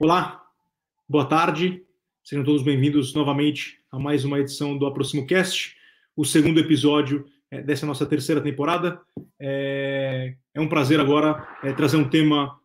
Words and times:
Olá, 0.00 0.46
boa 1.08 1.24
tarde, 1.24 1.82
sejam 2.22 2.44
todos 2.44 2.62
bem-vindos 2.62 3.12
novamente 3.14 3.80
a 3.90 3.98
mais 3.98 4.24
uma 4.24 4.38
edição 4.38 4.78
do 4.78 4.86
Aproximo 4.86 5.26
Cast, 5.26 5.74
o 6.16 6.24
segundo 6.24 6.60
episódio 6.60 7.26
é, 7.50 7.60
dessa 7.60 7.84
nossa 7.84 8.06
terceira 8.06 8.40
temporada. 8.40 9.00
É, 9.40 10.36
é 10.54 10.60
um 10.60 10.68
prazer 10.68 11.00
agora 11.00 11.48
é, 11.64 11.72
trazer 11.72 11.96
um 11.96 12.08
tema 12.08 12.56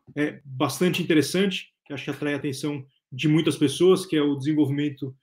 bastante 0.45 1.01
interessante, 1.01 1.73
que 1.87 1.91
acho 1.91 2.03
que 2.03 2.11
atrai 2.11 2.35
a 2.35 2.37
atenção 2.37 2.85
de 3.11 3.27
muitas 3.27 3.57
pessoas, 3.57 4.05
que 4.05 4.15
é 4.15 4.21
o 4.21 4.35
desenvolvimento 4.35 5.15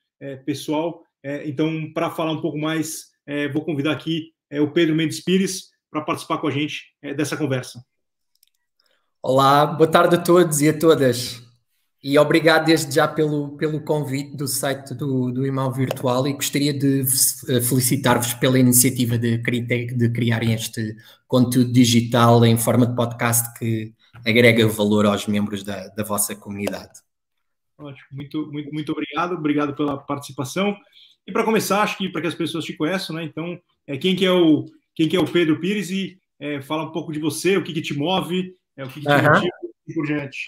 pessoal. 0.45 1.05
Então, 1.45 1.92
para 1.92 2.11
falar 2.11 2.33
um 2.33 2.41
pouco 2.41 2.58
mais, 2.58 3.12
vou 3.52 3.64
convidar 3.64 3.92
aqui 3.92 4.33
o 4.61 4.69
Pedro 4.69 4.97
Mendes 4.97 5.22
Pires 5.22 5.70
para 5.88 6.00
participar 6.00 6.38
com 6.38 6.48
a 6.48 6.50
gente 6.50 6.92
dessa 7.16 7.36
conversa. 7.36 7.84
Olá, 9.22 9.64
boa 9.64 9.88
tarde 9.88 10.16
a 10.16 10.20
todos 10.20 10.61
e 10.61 10.69
a 10.69 10.77
todas. 10.77 11.49
E 12.02 12.18
obrigado 12.18 12.64
desde 12.64 12.95
já 12.95 13.06
pelo, 13.06 13.56
pelo 13.59 13.80
convite 13.80 14.34
do 14.34 14.48
site 14.48 14.95
do, 14.95 15.30
do 15.30 15.45
Irmão 15.45 15.70
Virtual 15.70 16.27
e 16.27 16.32
gostaria 16.32 16.72
de 16.72 17.00
eh, 17.00 17.60
felicitar-vos 17.60 18.32
pela 18.32 18.58
iniciativa 18.58 19.18
de, 19.18 19.36
de 19.36 20.08
criarem 20.10 20.55
este 20.55 20.96
conteúdo 21.28 21.70
digital 21.70 22.42
em 22.46 22.56
forma 22.56 22.86
de 22.86 22.96
podcast 22.96 23.52
que 23.58 23.92
agrega 24.27 24.66
valor 24.66 25.05
aos 25.05 25.27
membros 25.27 25.62
da, 25.62 25.88
da 25.88 26.02
vossa 26.02 26.34
comunidade. 26.34 27.00
Ótimo, 27.77 28.08
muito, 28.12 28.50
muito, 28.50 28.72
muito 28.72 28.92
obrigado, 28.92 29.34
obrigado 29.34 29.74
pela 29.74 29.98
participação. 29.98 30.74
E 31.27 31.32
para 31.32 31.44
começar, 31.44 31.82
acho 31.82 31.98
que 31.98 32.08
para 32.08 32.22
que 32.22 32.28
as 32.28 32.34
pessoas 32.34 32.64
te 32.64 32.72
conheçam, 32.72 33.14
né? 33.14 33.25
Então, 33.25 33.60
é, 33.86 33.98
quem, 33.98 34.16
que 34.16 34.25
é 34.25 34.32
o, 34.32 34.64
quem 34.94 35.06
que 35.06 35.16
é 35.16 35.20
o 35.20 35.30
Pedro 35.30 35.60
Pires 35.60 35.91
e 35.91 36.19
é, 36.38 36.62
fala 36.62 36.84
um 36.84 36.92
pouco 36.92 37.12
de 37.12 37.19
você, 37.19 37.58
o 37.58 37.62
que, 37.62 37.75
que 37.75 37.82
te 37.82 37.92
move, 37.92 38.55
é, 38.75 38.84
o 38.84 38.88
que, 38.88 39.00
que 39.00 39.06
te 39.06 39.22
motiva 39.22 39.56
e 39.86 39.94
por 39.94 40.06
diante. 40.06 40.38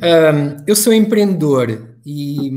Um, 0.00 0.62
eu 0.64 0.76
sou 0.76 0.92
empreendedor 0.92 1.96
e, 2.06 2.48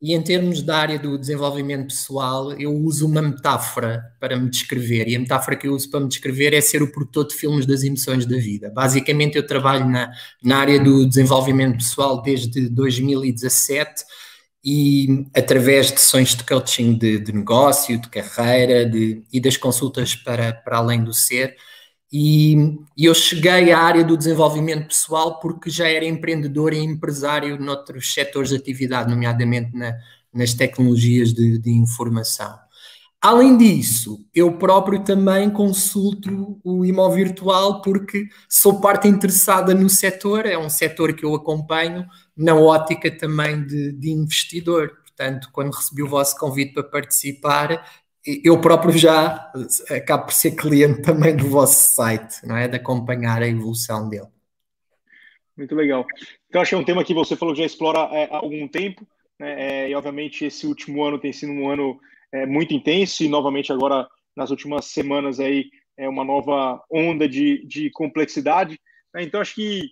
e, 0.00 0.14
em 0.14 0.22
termos 0.22 0.62
da 0.62 0.76
área 0.76 0.98
do 0.98 1.16
desenvolvimento 1.16 1.86
pessoal, 1.86 2.52
eu 2.52 2.70
uso 2.70 3.06
uma 3.06 3.22
metáfora 3.22 4.04
para 4.20 4.38
me 4.38 4.50
descrever. 4.50 5.08
E 5.08 5.16
a 5.16 5.18
metáfora 5.18 5.56
que 5.56 5.66
eu 5.66 5.72
uso 5.72 5.90
para 5.90 6.00
me 6.00 6.08
descrever 6.08 6.52
é 6.52 6.60
ser 6.60 6.82
o 6.82 6.92
produtor 6.92 7.26
de 7.28 7.34
filmes 7.34 7.64
das 7.64 7.82
emoções 7.82 8.26
da 8.26 8.36
vida. 8.36 8.70
Basicamente, 8.74 9.36
eu 9.36 9.46
trabalho 9.46 9.88
na, 9.88 10.12
na 10.44 10.58
área 10.58 10.78
do 10.78 11.06
desenvolvimento 11.06 11.78
pessoal 11.78 12.20
desde 12.20 12.68
2017 12.68 14.04
e 14.62 15.26
através 15.34 15.90
de 15.90 15.98
sessões 15.98 16.36
de 16.36 16.44
coaching 16.44 16.94
de, 16.94 17.18
de 17.18 17.32
negócio, 17.32 17.98
de 17.98 18.08
carreira 18.08 18.84
de, 18.84 19.24
e 19.32 19.40
das 19.40 19.56
consultas 19.56 20.14
para, 20.14 20.52
para 20.52 20.76
além 20.76 21.02
do 21.02 21.14
ser 21.14 21.56
e, 22.12 22.54
e, 22.94 23.06
eu 23.06 23.14
cheguei 23.14 23.72
à 23.72 23.78
área 23.78 24.04
do 24.04 24.18
desenvolvimento 24.18 24.88
pessoal 24.88 25.40
porque 25.40 25.70
já 25.70 25.88
era 25.88 26.04
empreendedor 26.04 26.74
e 26.74 26.78
empresário 26.78 27.58
noutros 27.58 28.12
setores 28.12 28.50
de 28.50 28.56
atividade, 28.56 29.08
nomeadamente 29.08 29.74
na, 29.74 29.96
nas 30.32 30.52
tecnologias 30.52 31.32
de, 31.32 31.58
de, 31.58 31.70
informação. 31.70 32.58
Além 33.18 33.56
disso, 33.56 34.26
eu 34.34 34.58
próprio 34.58 35.02
também 35.02 35.48
consulto 35.48 36.60
o 36.62 36.84
imóvel 36.84 37.24
virtual 37.24 37.80
porque 37.80 38.28
sou 38.48 38.80
parte 38.80 39.08
interessada 39.08 39.72
no 39.72 39.88
setor, 39.88 40.44
é 40.44 40.58
um 40.58 40.68
setor 40.68 41.14
que 41.14 41.24
eu 41.24 41.34
acompanho 41.34 42.04
na 42.36 42.54
ótica 42.54 43.10
também 43.10 43.64
de, 43.64 43.92
de 43.92 44.10
investidor. 44.10 44.98
Portanto, 45.02 45.48
quando 45.52 45.72
recebi 45.72 46.02
o 46.02 46.08
vosso 46.08 46.36
convite 46.36 46.74
para 46.74 46.82
participar, 46.82 47.86
eu 48.24 48.60
próprio 48.60 48.96
já 48.96 49.52
acabo 49.90 50.26
por 50.26 50.32
ser 50.32 50.52
cliente 50.52 51.02
também 51.02 51.36
do 51.36 51.48
vosso 51.48 51.94
site, 51.94 52.46
não 52.46 52.56
é? 52.56 52.68
De 52.68 52.76
acompanhar 52.76 53.42
a 53.42 53.48
evolução 53.48 54.08
dele. 54.08 54.28
Muito 55.56 55.74
legal. 55.74 56.06
Então, 56.48 56.62
acho 56.62 56.70
que 56.70 56.74
é 56.74 56.78
um 56.78 56.84
tema 56.84 57.04
que 57.04 57.12
você 57.12 57.36
falou 57.36 57.54
que 57.54 57.60
já 57.60 57.66
explora 57.66 58.00
é, 58.16 58.28
há 58.30 58.36
algum 58.36 58.66
tempo, 58.68 59.06
né? 59.38 59.84
É, 59.84 59.90
e 59.90 59.94
obviamente 59.94 60.44
esse 60.44 60.66
último 60.66 61.04
ano 61.04 61.18
tem 61.18 61.32
sido 61.32 61.52
um 61.52 61.68
ano 61.68 62.00
é, 62.32 62.46
muito 62.46 62.72
intenso, 62.72 63.22
e 63.22 63.28
novamente 63.28 63.72
agora 63.72 64.08
nas 64.36 64.50
últimas 64.50 64.86
semanas 64.86 65.38
aí 65.38 65.66
é 65.96 66.08
uma 66.08 66.24
nova 66.24 66.82
onda 66.90 67.28
de, 67.28 67.66
de 67.66 67.90
complexidade. 67.90 68.80
Né? 69.14 69.24
Então, 69.24 69.40
acho 69.40 69.54
que 69.54 69.90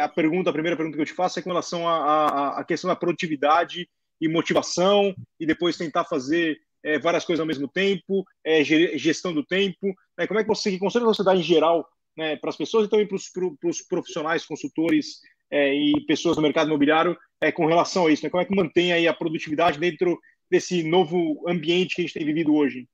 a 0.00 0.08
pergunta, 0.08 0.48
a 0.48 0.52
primeira 0.52 0.76
pergunta 0.76 0.96
que 0.96 1.02
eu 1.02 1.06
te 1.06 1.12
faço 1.12 1.38
é 1.38 1.42
com 1.42 1.50
relação 1.50 1.86
à 1.86 2.64
questão 2.66 2.88
da 2.88 2.96
produtividade 2.96 3.86
e 4.18 4.26
motivação, 4.26 5.14
e 5.38 5.44
depois 5.44 5.76
tentar 5.76 6.04
fazer 6.04 6.58
é, 6.84 6.98
várias 6.98 7.24
coisas 7.24 7.40
ao 7.40 7.46
mesmo 7.46 7.68
tempo, 7.68 8.24
é, 8.44 8.62
gestão 8.64 9.32
do 9.32 9.44
tempo. 9.44 9.94
Né? 10.18 10.26
Como 10.26 10.40
é 10.40 10.42
que 10.42 10.48
você, 10.48 10.76
você 10.78 11.24
dá 11.24 11.34
em 11.34 11.42
geral 11.42 11.86
né, 12.16 12.36
para 12.36 12.50
as 12.50 12.56
pessoas 12.56 12.86
e 12.86 12.90
também 12.90 13.06
para 13.06 13.16
os 13.16 13.82
profissionais, 13.82 14.46
consultores 14.46 15.20
é, 15.50 15.74
e 15.74 16.04
pessoas 16.06 16.36
do 16.36 16.42
mercado 16.42 16.68
imobiliário 16.68 17.16
é, 17.40 17.52
com 17.52 17.66
relação 17.66 18.06
a 18.06 18.10
isso? 18.10 18.24
Né? 18.24 18.30
Como 18.30 18.42
é 18.42 18.46
que 18.46 18.54
mantém 18.54 18.92
aí 18.92 19.08
a 19.08 19.14
produtividade 19.14 19.78
dentro 19.78 20.18
desse 20.50 20.82
novo 20.82 21.44
ambiente 21.48 21.94
que 21.94 22.02
a 22.02 22.04
gente 22.04 22.14
tem 22.14 22.24
vivido 22.24 22.54
hoje? 22.54 22.88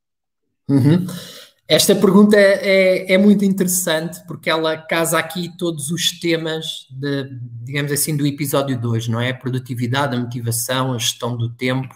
Uhum. 0.69 1.06
Esta 1.69 1.94
pergunta 1.94 2.37
é, 2.37 2.60
é, 3.09 3.14
é, 3.14 3.19
muito 3.19 3.44
interessante 3.44 4.20
porque 4.26 4.50
ela 4.50 4.76
casa 4.76 5.19
aqui 5.19 5.56
todos 5.56 5.91
os 5.91 6.19
temas, 6.19 6.87
de, 6.91 7.31
digamos 7.64 7.93
assim, 7.93 8.16
do 8.16 8.26
episódio 8.26 8.78
2, 8.78 9.09
não 9.09 9.20
é? 9.20 9.31
A 9.31 9.34
produtividade, 9.34 10.14
a 10.14 10.20
motivação, 10.20 10.93
a 10.93 10.99
gestão 10.99 11.37
do 11.37 11.49
tempo, 11.49 11.94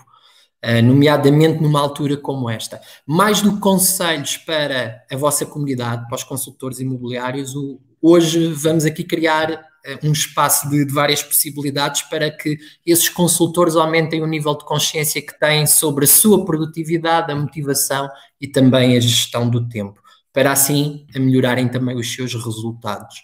nomeadamente 0.82 1.62
numa 1.62 1.80
altura 1.80 2.16
como 2.16 2.50
esta. 2.50 2.80
Mais 3.06 3.40
do 3.40 3.54
que 3.54 3.60
conselhos 3.60 4.36
para 4.36 5.04
a 5.10 5.16
vossa 5.16 5.46
comunidade, 5.46 6.06
para 6.06 6.16
os 6.16 6.24
consultores 6.24 6.80
imobiliários, 6.80 7.54
hoje 8.02 8.52
vamos 8.52 8.84
aqui 8.84 9.04
criar 9.04 9.64
eh, 9.84 9.98
um 10.02 10.10
espaço 10.10 10.68
de, 10.68 10.84
de, 10.84 10.92
várias 10.92 11.22
possibilidades 11.22 12.02
para 12.02 12.30
que 12.30 12.58
esses 12.84 13.08
consultores 13.08 13.76
aumentem 13.76 14.22
o 14.22 14.26
nível 14.26 14.56
de 14.56 14.64
consciência 14.64 15.22
que 15.22 15.38
têm 15.38 15.66
sobre 15.66 16.04
a 16.04 16.08
sua 16.08 16.44
produtividade, 16.44 17.30
a 17.30 17.36
motivação 17.36 18.08
e 18.40 18.48
também 18.48 18.96
a 18.96 19.00
gestão 19.00 19.48
do 19.48 19.68
tempo, 19.68 20.00
para 20.32 20.50
assim 20.50 21.06
melhorarem 21.14 21.68
também 21.68 21.96
os 21.96 22.12
seus 22.12 22.34
resultados. 22.34 23.22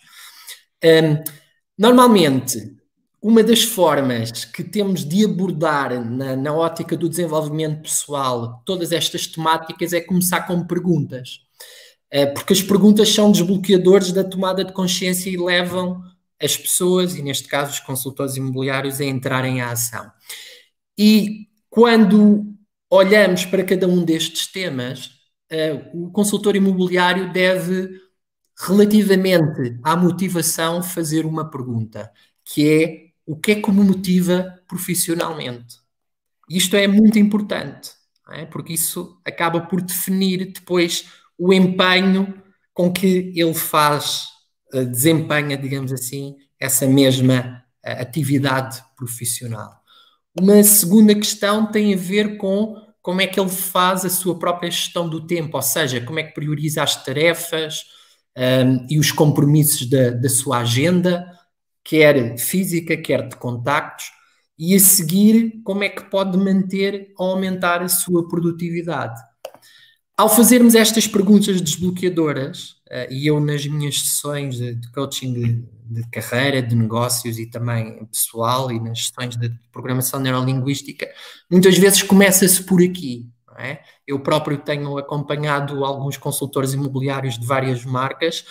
Um, 0.84 1.22
normalmente, 1.76 2.81
uma 3.22 3.42
das 3.44 3.62
formas 3.62 4.44
que 4.44 4.64
temos 4.64 5.04
de 5.04 5.24
abordar 5.24 6.04
na, 6.04 6.34
na, 6.34 6.52
ótica 6.52 6.96
do 6.96 7.08
desenvolvimento 7.08 7.82
pessoal 7.82 8.60
todas 8.66 8.90
estas 8.90 9.28
temáticas 9.28 9.92
é 9.92 10.00
começar 10.00 10.42
com 10.42 10.66
perguntas. 10.66 11.38
Eh, 12.10 12.26
porque 12.26 12.52
as 12.52 12.60
perguntas 12.60 13.08
são 13.10 13.30
desbloqueadores 13.30 14.12
da 14.12 14.24
tomada 14.24 14.64
de 14.64 14.72
consciência 14.72 15.30
e 15.30 15.36
levam 15.36 16.02
as 16.40 16.56
pessoas, 16.56 17.14
e 17.14 17.22
neste 17.22 17.48
caso 17.48 17.72
os 17.72 17.80
consultores 17.80 18.36
imobiliários, 18.36 19.00
a 19.00 19.04
entrarem 19.04 19.60
à 19.60 19.70
ação. 19.70 20.10
E 20.98 21.48
quando 21.70 22.44
olhamos 22.90 23.44
para 23.46 23.64
cada 23.64 23.86
um 23.86 24.04
destes 24.04 24.48
temas, 24.48 25.12
eh, 25.50 25.90
o 25.94 26.10
consultor 26.10 26.56
imobiliário 26.56 27.32
deve, 27.32 27.88
relativamente 28.58 29.78
à 29.84 29.96
motivação, 29.96 30.82
fazer 30.82 31.24
uma 31.24 31.50
pergunta, 31.50 32.10
que 32.44 32.68
é 32.68 33.11
o 33.26 33.36
que 33.36 33.52
é 33.52 33.54
que 33.62 33.70
me 33.70 33.84
motiva 33.84 34.58
profissionalmente. 34.66 35.76
Isto 36.50 36.76
é 36.76 36.86
muito 36.86 37.18
importante, 37.18 37.90
é? 38.30 38.44
porque 38.46 38.72
isso 38.72 39.20
acaba 39.24 39.60
por 39.60 39.80
definir 39.80 40.52
depois 40.52 41.06
o 41.38 41.52
empenho 41.52 42.42
com 42.74 42.92
que 42.92 43.32
ele 43.34 43.54
faz, 43.54 44.28
eh, 44.72 44.84
desempenha, 44.84 45.56
digamos 45.56 45.92
assim, 45.92 46.36
essa 46.58 46.86
mesma 46.86 47.62
eh, 47.84 48.00
atividade 48.00 48.82
profissional. 48.96 49.80
Uma 50.38 50.62
segunda 50.64 51.14
questão 51.14 51.70
tem 51.70 51.92
a 51.92 51.96
ver 51.96 52.36
com 52.38 52.76
como 53.02 53.20
é 53.20 53.26
que 53.26 53.38
ele 53.38 53.50
faz 53.50 54.04
a 54.04 54.10
sua 54.10 54.38
própria 54.38 54.70
gestão 54.70 55.08
do 55.08 55.26
tempo, 55.26 55.56
ou 55.56 55.62
seja, 55.62 56.00
como 56.00 56.18
é 56.20 56.22
que 56.22 56.34
prioriza 56.34 56.82
as 56.82 57.02
tarefas 57.04 57.84
um, 58.36 58.40
ehm, 58.40 58.86
e 58.88 58.98
os 58.98 59.10
compromissos 59.10 59.88
da, 59.90 60.10
da 60.10 60.28
sua 60.28 60.58
agenda, 60.60 61.26
quer 61.84 62.38
física, 62.38 62.96
quer 62.96 63.28
de 63.28 63.36
contactos, 63.36 64.06
e 64.58 64.74
a 64.74 64.80
seguir 64.80 65.60
como 65.64 65.82
é 65.82 65.88
que 65.88 66.04
pode 66.04 66.36
manter 66.38 67.12
ou 67.18 67.30
aumentar 67.30 67.82
a 67.82 67.88
sua 67.88 68.28
produtividade. 68.28 69.20
Ao 70.16 70.28
fazermos 70.28 70.74
estas 70.74 71.06
perguntas 71.06 71.60
desbloqueadoras, 71.60 72.76
uh, 72.88 73.10
e 73.10 73.26
eu 73.26 73.40
nas 73.40 73.66
minhas 73.66 74.00
sessões 74.00 74.56
de, 74.56 74.74
de 74.74 74.92
coaching 74.92 75.32
de, 75.32 75.64
de, 75.84 76.08
carreira, 76.10 76.62
de 76.62 76.76
negócios 76.76 77.38
e 77.38 77.46
também 77.46 78.04
pessoal, 78.06 78.70
e 78.70 78.78
nas 78.78 79.06
sessões 79.06 79.36
de 79.36 79.50
programação 79.72 80.20
neurolinguística, 80.20 81.08
muitas 81.50 81.76
vezes 81.78 82.02
começa-se 82.02 82.62
por 82.62 82.82
aqui. 82.82 83.28
É? 83.58 83.80
Eu 84.06 84.20
próprio 84.20 84.58
tenho 84.58 84.96
acompanhado 84.96 85.84
alguns 85.84 86.16
consultores 86.16 86.72
imobiliários 86.72 87.38
de 87.38 87.46
várias 87.46 87.84
marcas, 87.84 88.44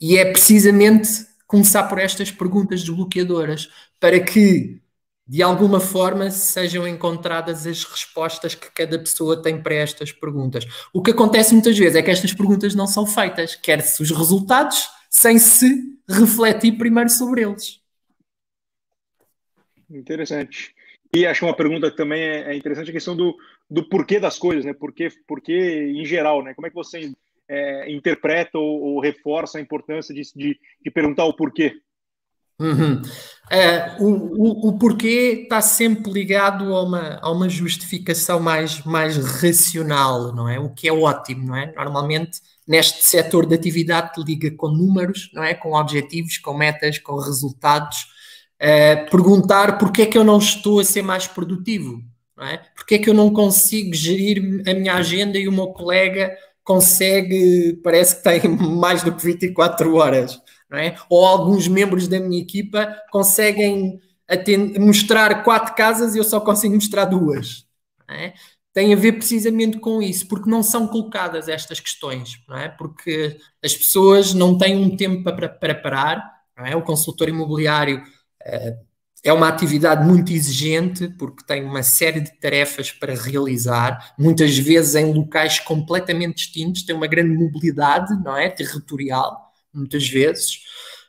e 0.00 0.18
é 0.18 0.30
precisamente 0.30 1.08
começar 1.46 1.84
por 1.84 1.98
estas 1.98 2.30
perguntas 2.30 2.82
desbloqueadoras 2.82 3.68
para 4.00 4.20
que, 4.20 4.80
de 5.26 5.42
alguma 5.42 5.80
forma, 5.80 6.30
sejam 6.30 6.86
encontradas 6.86 7.66
as 7.66 7.84
respostas 7.84 8.54
que 8.54 8.70
cada 8.72 8.98
pessoa 8.98 9.42
tem 9.42 9.62
para 9.62 9.74
estas 9.74 10.12
perguntas. 10.12 10.64
O 10.92 11.02
que 11.02 11.10
acontece 11.10 11.52
muitas 11.52 11.76
vezes 11.76 11.96
é 11.96 12.02
que 12.02 12.10
estas 12.10 12.32
perguntas 12.32 12.74
não 12.74 12.86
são 12.86 13.06
feitas, 13.06 13.54
quer-se 13.54 14.02
os 14.02 14.10
resultados 14.10 14.88
sem 15.08 15.38
se 15.38 15.98
refletir 16.08 16.76
primeiro 16.76 17.10
sobre 17.10 17.42
eles. 17.42 17.80
Interessante. 19.88 20.74
E 21.14 21.24
acho 21.24 21.44
uma 21.44 21.54
pergunta 21.54 21.90
que 21.90 21.96
também 21.96 22.20
é, 22.20 22.52
é 22.52 22.56
interessante 22.56 22.90
a 22.90 22.92
questão 22.92 23.14
do, 23.14 23.36
do 23.70 23.88
porquê 23.88 24.18
das 24.18 24.36
coisas, 24.36 24.64
né? 24.64 24.74
Porquê, 24.74 25.08
porquê 25.28 25.92
em 25.94 26.04
geral, 26.04 26.42
né? 26.42 26.52
Como 26.54 26.66
é 26.66 26.70
que 26.70 26.74
você 26.74 27.12
é, 27.48 27.92
interpreta 27.92 28.58
ou, 28.58 28.80
ou, 28.80 29.00
reforça 29.00 29.58
a 29.58 29.60
importância 29.60 30.14
de, 30.14 30.22
de, 30.34 30.58
de 30.82 30.90
perguntar 30.90 31.24
o 31.24 31.34
porquê? 31.34 31.74
Uhum. 32.58 33.02
É, 33.50 33.96
o, 33.98 34.06
o, 34.06 34.68
o, 34.68 34.78
porquê 34.78 35.40
está 35.42 35.60
sempre 35.60 36.10
ligado 36.12 36.74
a 36.74 36.82
uma, 36.82 37.18
a 37.20 37.30
uma 37.30 37.48
justificação 37.48 38.38
mais, 38.38 38.82
mais 38.84 39.16
racional, 39.16 40.32
não 40.32 40.48
é? 40.48 40.58
O 40.58 40.70
que 40.70 40.88
é 40.88 40.92
ótimo, 40.92 41.48
não 41.48 41.56
é? 41.56 41.72
Normalmente, 41.74 42.40
neste 42.66 43.04
setor 43.04 43.44
de 43.46 43.56
atividade, 43.56 44.12
liga 44.22 44.50
com 44.52 44.68
números, 44.68 45.30
não 45.34 45.42
é? 45.42 45.52
Com 45.52 45.74
objetivos, 45.74 46.38
com 46.38 46.54
metas, 46.54 46.98
com 46.98 47.16
resultados. 47.16 48.06
É, 48.56 48.96
perguntar 48.96 49.76
porquê 49.76 50.02
é 50.02 50.06
que 50.06 50.16
eu 50.16 50.24
não 50.24 50.38
estou 50.38 50.78
a 50.78 50.84
ser 50.84 51.02
mais 51.02 51.26
produtivo, 51.26 52.00
não 52.36 52.46
é? 52.46 52.58
Porquê 52.76 52.94
é 52.94 52.98
que 52.98 53.10
eu 53.10 53.14
não 53.14 53.32
consigo 53.32 53.92
gerir 53.92 54.62
a 54.66 54.72
minha 54.72 54.94
agenda 54.94 55.36
e 55.36 55.48
o 55.48 55.52
meu 55.52 55.66
colega 55.68 56.32
consegue, 56.64 57.78
parece 57.84 58.16
que 58.16 58.24
tem 58.24 58.48
mais 58.56 59.02
do 59.02 59.14
que 59.14 59.24
24 59.24 59.94
horas, 59.94 60.40
não 60.68 60.78
é? 60.78 60.96
Ou 61.08 61.24
alguns 61.24 61.68
membros 61.68 62.08
da 62.08 62.18
minha 62.18 62.40
equipa 62.40 62.96
conseguem 63.10 64.00
mostrar 64.80 65.44
quatro 65.44 65.74
casas 65.74 66.14
e 66.14 66.18
eu 66.18 66.24
só 66.24 66.40
consigo 66.40 66.74
mostrar 66.74 67.04
duas. 67.04 67.66
É? 68.08 68.32
Tem 68.72 68.92
a 68.92 68.96
ver 68.96 69.12
precisamente 69.12 69.78
com 69.78 70.02
isso, 70.02 70.26
porque 70.26 70.50
não 70.50 70.62
são 70.62 70.88
colocadas 70.88 71.48
estas 71.48 71.78
questões, 71.78 72.42
não 72.48 72.56
é? 72.56 72.68
Porque 72.68 73.38
as 73.62 73.74
pessoas 73.74 74.34
não 74.34 74.58
têm 74.58 74.76
um 74.76 74.96
tempo 74.96 75.22
para, 75.22 75.48
para 75.48 75.74
parar, 75.74 76.34
não 76.56 76.66
é? 76.66 76.74
O 76.74 76.82
consultor 76.82 77.28
imobiliário 77.28 77.98
uh, 77.98 78.84
é 79.24 79.32
uma 79.32 79.48
atividade 79.48 80.06
muito 80.06 80.30
exigente 80.30 81.08
porque 81.18 81.42
tem 81.46 81.64
uma 81.64 81.82
série 81.82 82.20
de 82.20 82.38
tarefas 82.38 82.92
para 82.92 83.14
realizar, 83.14 84.12
muitas 84.18 84.56
vezes 84.58 84.94
em 84.94 85.14
locais 85.14 85.58
completamente 85.58 86.36
distintos, 86.36 86.82
tem 86.82 86.94
uma 86.94 87.06
grande 87.06 87.34
mobilidade, 87.34 88.14
não 88.22 88.36
é, 88.36 88.50
territorial, 88.50 89.50
muitas 89.72 90.06
vezes, 90.06 90.56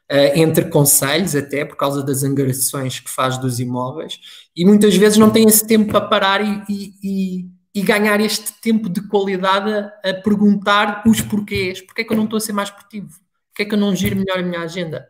uh, 0.09 0.39
entre 0.39 0.65
conselhos 0.69 1.35
até 1.35 1.65
por 1.65 1.75
causa 1.75 2.01
das 2.01 2.23
angariações 2.23 3.01
que 3.01 3.09
faz 3.09 3.37
dos 3.37 3.59
imóveis, 3.59 4.17
e 4.55 4.65
muitas 4.65 4.95
vezes 4.95 5.17
não 5.17 5.29
tem 5.29 5.45
esse 5.45 5.67
tempo 5.67 5.91
para 5.91 6.07
parar 6.07 6.41
e, 6.41 6.93
e, 7.03 7.45
e 7.75 7.81
ganhar 7.81 8.21
este 8.21 8.53
tempo 8.61 8.87
de 8.87 9.05
qualidade 9.09 9.69
a, 9.71 10.09
a 10.09 10.13
perguntar 10.13 11.03
os 11.05 11.19
porquês, 11.19 11.81
porque 11.81 12.01
é 12.01 12.05
que 12.05 12.13
eu 12.13 12.17
não 12.17 12.23
estou 12.23 12.37
a 12.37 12.41
ser 12.41 12.53
mais 12.53 12.69
produtivo, 12.69 13.09
porque 13.49 13.63
é 13.63 13.65
que 13.65 13.75
eu 13.75 13.79
não 13.79 13.93
giro 13.93 14.15
melhor 14.15 14.39
a 14.39 14.43
minha 14.43 14.61
agenda, 14.61 15.05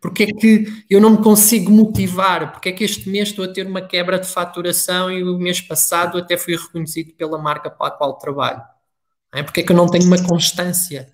Porque 0.00 0.24
é 0.24 0.26
que 0.26 0.64
eu 0.90 1.00
não 1.00 1.10
me 1.10 1.22
consigo 1.22 1.70
motivar? 1.70 2.52
Porque 2.52 2.70
é 2.70 2.72
que 2.72 2.84
este 2.84 3.08
mês 3.08 3.28
estou 3.28 3.44
a 3.44 3.52
ter 3.52 3.66
uma 3.66 3.80
quebra 3.80 4.18
de 4.18 4.26
faturação 4.26 5.10
e 5.10 5.22
o 5.22 5.38
mês 5.38 5.60
passado 5.60 6.18
até 6.18 6.36
fui 6.36 6.56
reconhecido 6.56 7.12
pela 7.14 7.38
marca 7.38 7.70
para 7.70 7.88
a 7.88 7.90
qual 7.90 8.18
trabalho? 8.18 8.62
Porque 9.44 9.60
é 9.60 9.62
que 9.62 9.72
eu 9.72 9.76
não 9.76 9.88
tenho 9.88 10.04
uma 10.04 10.22
constância? 10.26 11.10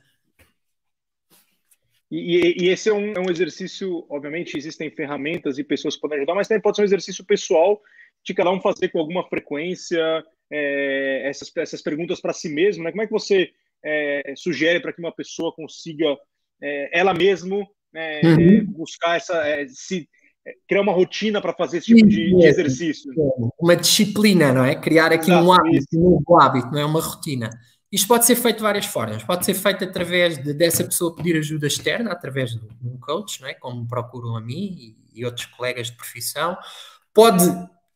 E, 2.11 2.65
e 2.65 2.69
esse 2.69 2.89
é 2.89 2.93
um, 2.93 3.13
é 3.13 3.21
um, 3.21 3.31
exercício, 3.31 4.07
obviamente, 4.09 4.57
existem 4.57 4.91
ferramentas 4.91 5.59
e 5.59 5.65
pessoas 5.65 5.95
que 5.95 6.01
podem 6.01 6.19
ajudar, 6.19 6.35
mas 6.35 6.49
também 6.49 6.63
pode 6.63 6.77
ser 6.77 6.83
um 6.83 6.87
exercício 6.87 7.23
pessoal 7.25 7.81
de 8.25 8.33
cada 8.33 8.51
um 8.51 8.61
fazer 8.61 8.89
com 8.89 8.99
alguma 8.99 9.29
frequência 9.29 10.25
é, 10.51 11.29
essas, 11.29 11.55
essas 11.57 11.83
perguntas 11.83 12.21
para 12.21 12.33
si 12.33 12.49
mesmo. 12.49 12.83
Né? 12.83 12.91
Como 12.91 13.03
é 13.03 13.07
que 13.07 13.13
você 13.13 13.53
é, 13.85 14.33
sugere 14.37 14.81
para 14.81 14.93
que 14.93 15.01
uma 15.01 15.13
pessoa 15.13 15.53
consiga, 15.53 16.17
é, 16.61 16.99
ela 16.99 17.13
mesma, 17.13 17.67
né, 17.93 18.21
uhum. 18.23 18.67
buscar 18.67 19.17
essa. 19.17 19.35
É, 19.47 19.67
se, 19.69 20.09
é, 20.47 20.53
criar 20.67 20.83
uma 20.83 20.93
rotina 20.93 21.41
para 21.41 21.53
fazer 21.53 21.79
esse 21.79 21.87
tipo 21.95 22.07
de, 22.07 22.35
de, 22.35 22.47
exercício. 22.47 23.13
Uma 23.59 23.77
disciplina, 23.77 24.53
não 24.53 24.65
é? 24.65 24.75
Criar 24.75 25.13
aqui 25.13 25.31
Exato, 25.31 25.47
um 25.47 25.53
hábito, 25.53 25.87
um 25.99 26.11
novo 26.11 26.41
hábito, 26.41 26.71
não 26.71 26.79
é? 26.79 26.85
Uma 26.85 27.01
rotina. 27.01 27.51
Isto 27.91 28.07
pode 28.07 28.27
ser 28.27 28.37
feito 28.37 28.57
de 28.57 28.63
várias 28.63 28.87
formas. 28.87 29.23
Pode 29.25 29.45
ser 29.45 29.55
feito 29.55 29.85
através 29.85 30.43
de, 30.43 30.53
dessa 30.53 30.85
pessoa 30.85 31.15
pedir 31.15 31.37
ajuda 31.37 31.67
externa, 31.67 32.13
através 32.13 32.51
de 32.51 32.61
um 32.85 32.99
coach, 32.99 33.41
não 33.41 33.49
é? 33.49 33.55
como 33.55 33.87
procuram 33.87 34.37
a 34.37 34.41
mim 34.41 34.95
e, 35.15 35.21
e 35.21 35.25
outros 35.25 35.47
colegas 35.47 35.89
de 35.89 35.97
profissão. 35.97 36.57
Pode, 37.15 37.45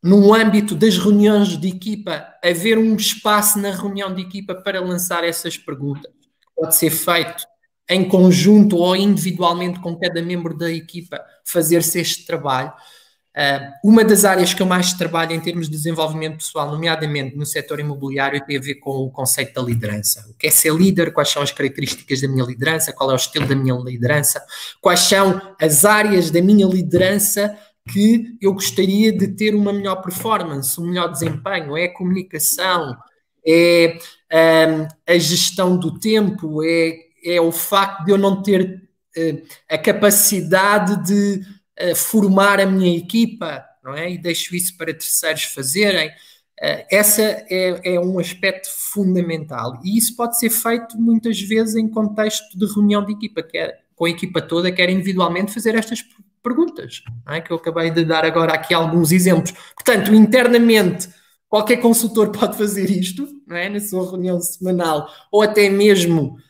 no 0.02 0.32
âmbito 0.34 0.74
das 0.74 0.96
reuniões 0.96 1.58
de 1.58 1.68
equipa, 1.68 2.26
haver 2.42 2.78
um 2.78 2.96
espaço 2.96 3.58
na 3.58 3.70
reunião 3.70 4.14
de 4.14 4.22
equipa 4.22 4.54
para 4.54 4.80
lançar 4.80 5.24
essas 5.24 5.58
perguntas. 5.58 6.10
Pode 6.56 6.74
ser 6.74 6.90
feito 6.90 7.44
em 7.88 8.08
conjunto 8.08 8.76
ou 8.76 8.96
individualmente 8.96 9.80
com 9.80 9.96
cada 9.96 10.22
membro 10.22 10.56
da 10.56 10.70
equipa, 10.70 11.20
fazer-se 11.44 12.00
este 12.00 12.26
trabalho. 12.26 12.72
Uh, 13.34 13.88
uma 13.88 14.04
das 14.04 14.26
áreas 14.26 14.52
que 14.52 14.60
eu 14.60 14.66
mais 14.66 14.92
trabalho 14.92 15.32
em 15.32 15.40
termos 15.40 15.66
de 15.66 15.72
desenvolvimento 15.72 16.36
pessoal, 16.36 16.70
nomeadamente 16.70 17.34
no 17.34 17.46
setor 17.46 17.80
imobiliário, 17.80 18.44
tem 18.44 18.58
a 18.58 18.60
ver 18.60 18.74
com 18.74 18.90
o 18.90 19.10
conceito 19.10 19.54
da 19.54 19.62
liderança. 19.62 20.26
O 20.28 20.34
que 20.34 20.48
é 20.48 20.50
ser 20.50 20.74
líder, 20.74 21.14
quais 21.14 21.30
são 21.30 21.42
as 21.42 21.50
características 21.50 22.20
da 22.20 22.28
minha 22.28 22.44
liderança, 22.44 22.92
qual 22.92 23.10
é 23.10 23.14
o 23.14 23.16
estilo 23.16 23.46
da 23.46 23.56
minha 23.56 23.74
liderança, 23.74 24.42
quais 24.82 25.00
são 25.00 25.40
as 25.58 25.84
áreas 25.86 26.30
da 26.30 26.42
minha 26.42 26.66
liderança 26.66 27.56
que 27.90 28.36
eu 28.40 28.52
gostaria 28.52 29.10
de 29.10 29.28
ter 29.28 29.54
uma 29.54 29.72
melhor 29.72 29.96
performance, 30.02 30.78
um 30.78 30.86
melhor 30.86 31.10
desempenho. 31.10 31.76
É 31.76 31.84
a 31.86 31.94
comunicação, 31.94 32.96
é 33.46 33.98
um, 34.68 34.88
a 35.06 35.18
gestão 35.18 35.78
do 35.78 35.98
tempo, 35.98 36.62
é, 36.62 36.92
é 37.24 37.40
o 37.40 37.52
facto 37.52 38.04
de 38.04 38.10
eu 38.10 38.18
não 38.18 38.42
ter 38.42 38.82
uh, 39.16 39.42
a 39.68 39.78
capacidade 39.78 41.04
de 41.04 41.42
formar 41.96 42.60
a 42.60 42.66
minha 42.66 42.96
equipa, 42.96 43.64
não 43.82 43.94
é? 43.94 44.12
E 44.12 44.18
deixo 44.18 44.54
isso 44.54 44.76
para 44.76 44.92
terceiros 44.92 45.44
fazerem. 45.44 46.08
Uh, 46.08 46.84
essa 46.90 47.22
é, 47.22 47.94
é, 47.94 48.00
um 48.00 48.18
aspecto 48.18 48.68
fundamental 48.70 49.80
e 49.82 49.98
isso 49.98 50.14
pode 50.14 50.38
ser 50.38 50.50
feito 50.50 50.96
muitas 50.96 51.40
vezes 51.40 51.74
em 51.74 51.88
contexto 51.88 52.56
de 52.56 52.66
reunião 52.66 53.04
de 53.04 53.12
equipa, 53.12 53.42
quer 53.42 53.82
com 53.96 54.04
a 54.04 54.10
equipa 54.10 54.40
toda, 54.40 54.70
quer 54.70 54.88
individualmente 54.88 55.52
fazer 55.52 55.74
estas 55.74 56.04
perguntas, 56.42 57.02
é? 57.28 57.40
que 57.40 57.52
eu 57.52 57.56
acabei 57.56 57.90
de 57.90 58.04
dar 58.04 58.24
agora 58.24 58.52
aqui 58.52 58.74
alguns 58.74 59.12
exemplos. 59.12 59.52
Portanto, 59.74 60.14
internamente, 60.14 61.08
qualquer 61.48 61.78
consultor 61.78 62.30
pode 62.36 62.56
fazer 62.56 62.90
isto, 62.90 63.28
não 63.46 63.56
é? 63.56 63.68
na 63.68 63.80
sua 63.80 64.08
reunião 64.08 64.40
semanal, 64.40 65.08
ou 65.30 65.42
até 65.42 65.68
mesmo 65.68 66.36
uh, 66.36 66.40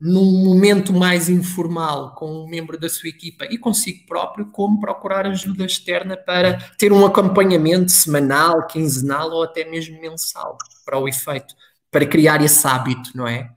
num 0.00 0.44
momento 0.44 0.92
mais 0.92 1.28
informal 1.28 2.14
com 2.14 2.26
um 2.26 2.46
membro 2.46 2.78
da 2.78 2.88
sua 2.88 3.08
equipa 3.08 3.46
e 3.46 3.56
consigo 3.56 4.04
próprio, 4.06 4.50
como 4.50 4.80
procurar 4.80 5.26
ajuda 5.26 5.64
externa 5.64 6.16
para 6.16 6.58
ter 6.76 6.92
um 6.92 7.06
acompanhamento 7.06 7.90
semanal, 7.90 8.66
quinzenal 8.66 9.30
ou 9.30 9.44
até 9.44 9.64
mesmo 9.64 10.00
mensal 10.00 10.58
para 10.84 10.98
o 10.98 11.08
efeito, 11.08 11.54
para 11.90 12.04
criar 12.04 12.42
esse 12.42 12.66
hábito, 12.66 13.10
não 13.14 13.26
é? 13.26 13.50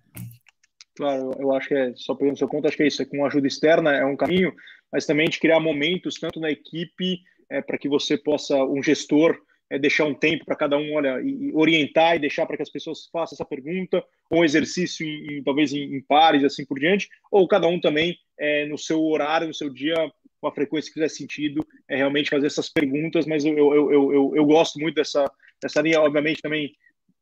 Claro, 0.95 1.31
eu 1.37 1.53
acho 1.53 1.67
que 1.67 1.75
é, 1.75 1.93
só 1.95 2.15
pegando 2.15 2.37
seu 2.37 2.47
ponto, 2.47 2.67
acho 2.67 2.77
que 2.77 2.83
é 2.83 2.87
isso, 2.87 3.05
com 3.05 3.25
ajuda 3.25 3.47
externa 3.47 3.93
é 3.93 4.05
um 4.05 4.15
caminho, 4.15 4.53
mas 4.91 5.05
também 5.05 5.29
de 5.29 5.39
criar 5.39 5.59
momentos, 5.59 6.15
tanto 6.15 6.39
na 6.39 6.49
equipe, 6.49 7.19
é, 7.49 7.61
para 7.61 7.77
que 7.77 7.89
você 7.89 8.17
possa, 8.17 8.55
um 8.55 8.81
gestor, 8.81 9.37
é, 9.69 9.77
deixar 9.77 10.05
um 10.05 10.13
tempo 10.13 10.45
para 10.45 10.55
cada 10.55 10.77
um, 10.77 10.93
olha, 10.95 11.21
e, 11.21 11.51
orientar 11.53 12.15
e 12.15 12.19
deixar 12.19 12.45
para 12.45 12.55
que 12.55 12.63
as 12.63 12.69
pessoas 12.69 13.07
façam 13.12 13.36
essa 13.36 13.45
pergunta, 13.45 14.03
ou 14.29 14.39
um 14.39 14.45
exercício 14.45 15.05
em, 15.05 15.38
em 15.38 15.43
talvez 15.43 15.74
em, 15.74 15.95
em, 15.95 16.01
pares, 16.01 16.43
assim 16.43 16.65
por 16.65 16.79
diante, 16.79 17.09
ou 17.31 17.47
cada 17.47 17.67
um 17.67 17.79
também 17.79 18.17
é, 18.39 18.65
no 18.65 18.77
seu 18.77 19.03
horário, 19.03 19.47
no 19.47 19.53
seu 19.53 19.69
dia, 19.69 19.95
com 20.39 20.47
a 20.47 20.53
frequência 20.53 20.89
que 20.89 21.00
fizer 21.00 21.09
sentido, 21.09 21.65
é 21.89 21.95
realmente 21.95 22.29
fazer 22.29 22.47
essas 22.47 22.69
perguntas, 22.69 23.25
mas 23.25 23.43
eu, 23.43 23.57
eu, 23.57 23.91
eu, 23.91 24.13
eu, 24.13 24.31
eu 24.36 24.45
gosto 24.45 24.79
muito 24.79 24.95
dessa, 24.95 25.29
dessa 25.62 25.81
linha, 25.81 26.01
obviamente 26.01 26.41
também, 26.41 26.74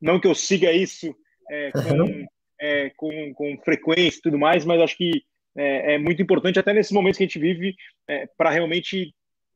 não 0.02 0.20
que 0.20 0.28
eu 0.28 0.36
siga 0.36 0.72
isso 0.72 1.16
é, 1.50 1.72
com, 1.72 2.25
é, 2.60 2.90
com, 2.92 3.34
com 3.34 3.58
frequência 3.64 4.20
e 4.20 4.22
tudo 4.22 4.38
mais, 4.38 4.66
mas 4.66 4.82
acho 4.82 4.98
que 4.98 5.24
é, 5.58 5.94
é 5.94 5.98
muito 5.98 6.22
importante, 6.22 6.60
até 6.60 6.74
nesses 6.74 6.92
momentos 6.92 7.18
que 7.18 7.24
a 7.24 7.28
gente 7.28 7.40
vive, 7.40 7.75
é, 8.08 8.28
para 8.38 8.50
realmente 8.50 9.14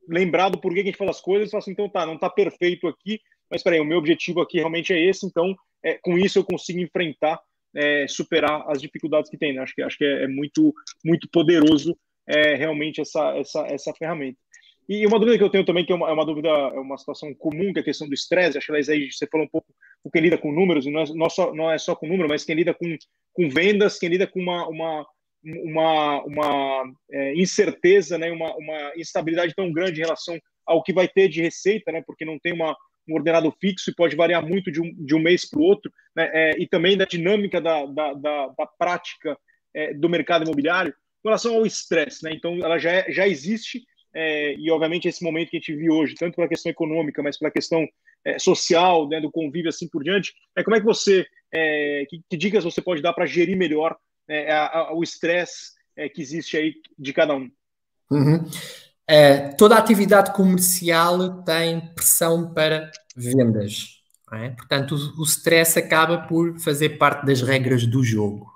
lembrar 0.10 0.50
do 0.50 0.60
porquê 0.60 0.82
que 0.82 0.90
a 0.90 0.92
gente 0.92 0.98
faz 0.98 1.12
as 1.12 1.22
coisas, 1.22 1.48
e 1.48 1.52
falar 1.52 1.60
assim, 1.60 1.72
então 1.72 1.90
tá, 1.90 2.06
não 2.06 2.18
tá 2.18 2.30
perfeito 2.30 2.88
aqui, 2.88 3.20
mas 3.50 3.64
peraí, 3.64 3.80
o 3.80 3.86
meu 3.86 3.98
objetivo 3.98 4.42
aqui 4.42 4.58
realmente 4.58 4.94
é 4.94 5.00
esse, 5.00 5.26
então 5.26 5.56
é, 5.84 5.98
com 6.02 6.18
isso 6.18 6.40
eu 6.40 6.44
consigo 6.44 6.80
enfrentar, 6.80 7.40
é, 7.76 8.08
superar 8.08 8.66
as 8.68 8.82
dificuldades 8.82 9.30
que 9.30 9.38
tem. 9.38 9.54
Né? 9.54 9.62
Acho 9.62 9.74
que 9.74 9.82
acho 9.82 9.98
que 9.98 10.06
é, 10.06 10.24
é 10.24 10.28
muito 10.28 10.74
muito 11.04 11.30
poderoso 11.32 11.98
é, 12.28 12.56
realmente 12.56 13.02
essa, 13.02 13.36
essa 13.38 13.66
essa 13.68 13.94
ferramenta. 13.94 14.38
E 14.88 15.06
uma 15.06 15.20
dúvida 15.20 15.38
que 15.38 15.44
eu 15.44 15.52
tenho 15.52 15.64
também, 15.64 15.86
que 15.86 15.92
é 15.92 15.96
uma, 15.96 16.10
é 16.10 16.12
uma 16.12 16.26
dúvida, 16.26 16.50
é 16.50 16.80
uma 16.80 16.98
situação 16.98 17.32
comum, 17.36 17.72
que 17.72 17.78
é 17.78 17.82
a 17.82 17.86
questão 17.86 18.08
do 18.08 18.14
estresse. 18.16 18.58
Acho 18.58 18.74
que 18.74 18.92
aí 18.92 19.12
você 19.12 19.28
falou 19.28 19.46
um 19.46 19.50
pouco 19.50 19.68
com 20.02 20.10
quem 20.10 20.24
lida 20.24 20.36
com 20.36 20.52
números, 20.52 20.88
e 20.88 20.90
não 20.90 21.02
é, 21.02 21.06
não, 21.14 21.30
só, 21.30 21.54
não 21.54 21.72
é 21.72 21.78
só 21.78 21.96
com 21.96 22.08
número, 22.08 22.28
mas 22.28 22.44
quem 22.44 22.56
lida 22.56 22.74
com, 22.74 22.98
com 23.32 23.50
vendas, 23.50 24.00
quem 24.00 24.10
lida 24.10 24.26
com 24.26 24.40
uma, 24.40 24.68
uma, 24.68 25.06
uma, 25.44 26.24
uma 26.24 26.84
é, 27.12 27.34
incerteza, 27.36 28.18
né, 28.18 28.32
uma, 28.32 28.56
uma 28.56 28.92
instabilidade 28.96 29.54
tão 29.56 29.72
grande 29.72 30.00
em 30.00 30.04
relação 30.04 30.38
ao 30.66 30.84
que 30.84 30.94
vai 30.94 31.08
ter 31.08 31.30
de 31.30 31.42
receita, 31.42 31.92
né, 31.92 32.04
porque 32.06 32.26
não 32.26 32.38
tem 32.38 32.54
uma, 32.54 32.76
um 33.08 33.16
ordenado 33.16 33.52
fixo 33.60 33.90
e 33.90 33.96
pode 33.96 34.16
variar 34.16 34.46
muito 34.46 34.72
de 34.72 34.82
um, 34.82 34.94
de 34.94 35.16
um 35.16 35.20
mês 35.20 35.50
para 35.50 35.60
o 35.60 35.64
outro, 35.64 35.92
né, 36.16 36.30
é, 36.34 36.60
e 36.60 36.68
também 36.68 36.98
da 36.98 37.06
dinâmica 37.06 37.60
da, 37.62 37.86
da, 37.86 38.14
da, 38.14 38.48
da 38.48 38.68
prática 38.78 39.38
é, 39.74 39.94
do 39.94 40.10
mercado 40.10 40.44
imobiliário 40.44 40.94
com 41.22 41.30
relação 41.30 41.56
ao 41.56 41.66
estresse. 41.66 42.24
Né, 42.24 42.32
então, 42.34 42.56
ela 42.64 42.78
já, 42.78 42.92
é, 42.92 43.12
já 43.12 43.28
existe 43.28 43.84
é, 44.14 44.56
e 44.56 44.72
obviamente 44.72 45.08
esse 45.08 45.24
momento 45.24 45.50
que 45.50 45.58
a 45.58 45.60
gente 45.60 45.74
vive 45.74 45.92
hoje, 45.92 46.16
tanto 46.16 46.36
pela 46.36 46.48
questão 46.48 46.70
econômica, 46.72 47.22
mas 47.22 47.38
pela 47.38 47.52
questão 47.52 47.88
é, 48.26 48.40
social, 48.40 49.08
né, 49.08 49.22
do 49.22 49.32
convívio 49.32 49.70
assim 49.70 49.88
por 49.88 50.04
diante, 50.04 50.34
é, 50.56 50.64
como 50.64 50.76
é 50.76 50.80
que 50.80 50.86
você, 50.86 51.26
que, 52.10 52.22
que, 52.30 52.38
dicas 52.38 52.64
você 52.64 52.82
pode 52.82 53.02
dar 53.02 53.14
para 53.14 53.26
gerir 53.26 53.56
melhor 53.56 53.96
é, 54.30 54.52
a, 54.54 54.68
a, 54.68 54.94
o 54.94 55.04
estresse 55.04 55.72
é, 55.96 56.08
que 56.08 56.22
existe 56.22 56.56
aí 56.56 56.76
de 56.98 57.12
cada 57.12 57.36
um? 57.36 57.52
Uhum. 58.12 58.46
É, 59.08 59.50
toda 59.54 59.76
a 59.76 59.80
atividade 59.80 60.32
comercial 60.34 61.44
tem 61.44 61.82
pressão 61.96 62.54
para 62.54 62.92
vendas. 63.16 64.00
É? 64.32 64.50
Portanto, 64.50 64.96
o, 65.18 65.24
stress 65.24 65.80
acaba 65.80 66.28
por 66.28 66.60
fazer 66.60 67.00
parte 67.00 67.26
das 67.26 67.42
regras 67.42 67.88
do 67.88 68.04
jogo, 68.04 68.48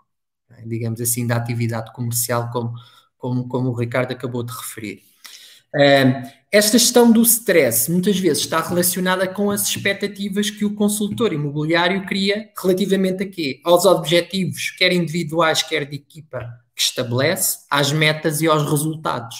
é? 0.51 0.61
digamos 0.61 1.01
assim, 1.01 1.25
da 1.25 1.35
atividade 1.35 1.91
comercial, 1.91 2.51
como, 2.51 2.75
como, 3.17 3.47
como 3.47 3.69
o 3.69 3.73
Ricardo 3.73 4.11
acabou 4.11 4.43
de 4.43 4.53
referir. 4.53 5.01
Esta 6.51 6.77
gestão 6.77 7.11
do 7.11 7.23
stress 7.23 7.89
muitas 7.89 8.19
vezes 8.19 8.43
está 8.43 8.61
relacionada 8.61 9.27
com 9.27 9.49
as 9.49 9.67
expectativas 9.67 10.51
que 10.51 10.63
o 10.63 10.75
consultor 10.75 11.33
imobiliário 11.33 12.05
cria 12.05 12.51
relativamente 12.61 13.23
a 13.23 13.27
quê? 13.27 13.59
Aos 13.65 13.85
objetivos, 13.85 14.69
quer 14.69 14.93
individuais, 14.93 15.63
quer 15.63 15.83
de 15.83 15.95
equipa, 15.95 16.47
que 16.75 16.81
estabelece, 16.81 17.65
às 17.71 17.91
metas 17.91 18.39
e 18.41 18.47
aos 18.47 18.69
resultados. 18.69 19.35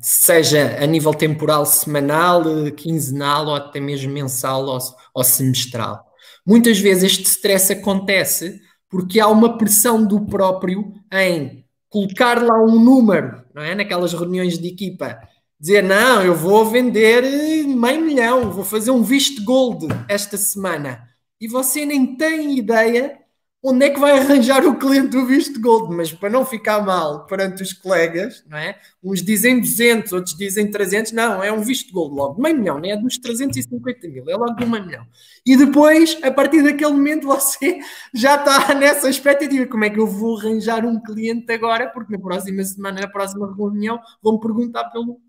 seja 0.00 0.78
a 0.80 0.86
nível 0.86 1.12
temporal, 1.12 1.66
semanal, 1.66 2.44
quinzenal 2.76 3.46
ou 3.46 3.56
até 3.56 3.80
mesmo 3.80 4.12
mensal 4.12 4.64
ou, 4.66 4.78
ou 5.12 5.24
semestral. 5.24 6.06
Muitas 6.46 6.78
vezes 6.78 7.02
este 7.02 7.24
stress 7.24 7.72
acontece 7.72 8.60
porque 8.88 9.18
há 9.18 9.26
uma 9.26 9.58
pressão 9.58 10.04
do 10.04 10.24
próprio 10.24 10.92
em 11.12 11.64
colocar 11.90 12.42
lá 12.42 12.62
um 12.62 12.82
número, 12.82 13.44
não 13.52 13.62
é? 13.62 13.74
Naquelas 13.74 14.14
reuniões 14.14 14.56
de 14.56 14.68
equipa, 14.68 15.20
dizer 15.58 15.82
não, 15.82 16.22
eu 16.22 16.34
vou 16.34 16.64
vender 16.64 17.22
meio 17.66 18.00
milhão, 18.00 18.50
vou 18.50 18.64
fazer 18.64 18.90
um 18.92 19.02
visto 19.02 19.44
gold 19.44 19.88
esta 20.08 20.38
semana. 20.38 21.06
E 21.38 21.48
você 21.48 21.84
nem 21.84 22.16
tem 22.16 22.56
ideia 22.56 23.18
onde 23.62 23.84
é 23.84 23.90
que 23.90 24.00
vai 24.00 24.18
arranjar 24.18 24.64
o 24.64 24.78
cliente 24.78 25.08
do 25.08 25.26
visto 25.26 25.60
gold, 25.60 25.94
mas 25.94 26.10
para 26.10 26.30
não 26.30 26.46
ficar 26.46 26.82
mal 26.82 27.26
perante 27.26 27.62
os 27.62 27.72
colegas, 27.74 28.42
não 28.48 28.56
é? 28.56 28.78
Uns 29.02 29.22
dizem 29.22 29.60
200, 29.60 30.12
outros 30.12 30.34
dizem 30.34 30.70
300, 30.70 31.12
não, 31.12 31.42
é 31.42 31.52
um 31.52 31.60
visto 31.60 31.92
gold 31.92 32.14
logo, 32.14 32.40
meio 32.40 32.56
milhão, 32.56 32.78
não 32.78 32.88
é 32.88 32.96
dos 32.96 33.18
350 33.18 34.08
mil, 34.08 34.24
é 34.28 34.34
logo 34.34 34.54
de 34.54 34.64
um 34.64 34.70
milhão. 34.70 35.06
E 35.44 35.56
depois, 35.56 36.18
a 36.22 36.30
partir 36.30 36.62
daquele 36.62 36.92
momento, 36.92 37.26
você 37.28 37.80
já 38.14 38.36
está 38.36 38.74
nessa 38.74 39.10
expectativa, 39.10 39.66
como 39.66 39.84
é 39.84 39.90
que 39.90 40.00
eu 40.00 40.06
vou 40.06 40.38
arranjar 40.38 40.86
um 40.86 40.98
cliente 40.98 41.52
agora, 41.52 41.88
porque 41.88 42.12
na 42.12 42.18
próxima 42.18 42.64
semana, 42.64 43.02
na 43.02 43.08
próxima 43.08 43.54
reunião, 43.54 44.00
vão 44.22 44.38
perguntar 44.38 44.84
pelo, 44.84 45.20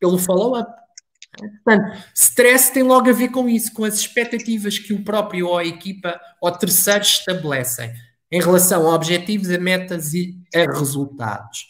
pelo 0.00 0.16
follow-up. 0.16 0.83
Portanto, 1.38 2.02
stress 2.14 2.72
tem 2.72 2.82
logo 2.82 3.08
a 3.08 3.12
ver 3.12 3.28
com 3.28 3.48
isso, 3.48 3.72
com 3.72 3.84
as 3.84 3.94
expectativas 3.98 4.78
que 4.78 4.92
o 4.92 5.04
próprio 5.04 5.48
ou 5.48 5.58
a 5.58 5.64
equipa 5.64 6.20
ou 6.40 6.50
terceiros 6.50 7.08
estabelecem 7.08 7.92
em 8.30 8.40
relação 8.40 8.88
a 8.88 8.94
objetivos, 8.94 9.50
a 9.50 9.58
metas 9.58 10.12
e 10.14 10.36
a 10.54 10.60
resultados. 10.60 11.66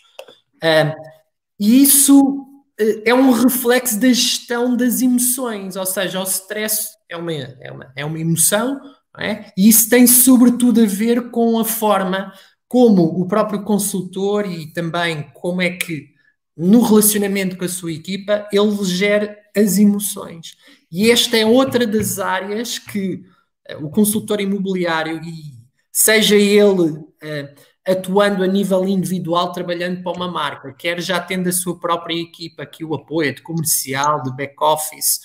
e 1.61 1.83
isso 1.83 2.21
uh, 2.21 3.02
é 3.04 3.14
um 3.14 3.30
reflexo 3.30 3.99
da 4.00 4.09
gestão 4.09 4.76
das 4.76 5.00
emoções, 5.02 5.76
ou 5.76 5.87
seja, 5.87 6.21
o 6.21 6.25
stress 6.25 6.90
é 7.09 7.16
uma, 7.16 7.33
é 7.33 7.71
uma, 7.71 7.92
é 7.97 8.04
uma 8.04 8.18
emoção, 8.18 8.80
é? 9.18 9.52
e 9.56 9.68
isso 9.68 9.88
tem 9.88 10.06
sobretudo 10.06 10.83
a 10.83 10.87
ver 10.87 11.30
com 11.30 11.59
a 11.59 11.64
forma 11.64 12.33
como 12.66 13.02
o 13.04 13.28
próprio 13.28 13.62
consultor 13.62 14.47
e 14.47 14.73
também 14.73 15.30
como 15.35 15.62
é 15.62 15.71
que 15.71 16.14
no 16.56 16.80
relacionamento 16.80 17.56
com 17.56 17.64
a 17.64 17.68
sua 17.68 17.92
equipa, 17.92 18.49
ele 18.52 18.85
gera 18.85 19.37
as 19.56 19.78
emoções. 19.78 20.56
E 20.90 21.11
esta 21.11 21.37
é 21.37 21.46
outra 21.46 21.87
das 21.87 22.18
áreas 22.18 22.78
que 22.78 23.25
uh, 23.70 23.84
o 23.84 23.90
consultor 23.90 24.40
imobiliário, 24.40 25.20
e 25.23 25.54
seja 25.92 26.37
ele 26.37 26.90
uh, 26.90 27.54
atuando 27.87 28.42
a 28.42 28.46
nível 28.46 28.87
individual, 28.87 29.52
trabalhando 29.52 30.02
para 30.02 30.12
uma 30.12 30.30
marca, 30.30 30.73
quer 30.73 31.00
já 31.00 31.20
tendo 31.20 31.49
a 31.49 31.52
sua 31.52 31.78
própria 31.78 32.14
equipa 32.14 32.66
que 32.66 32.84
o 32.84 32.94
apoia, 32.94 33.32
de 33.32 33.42
comercial, 33.42 34.23
de 34.23 34.34
back-office, 34.34 35.20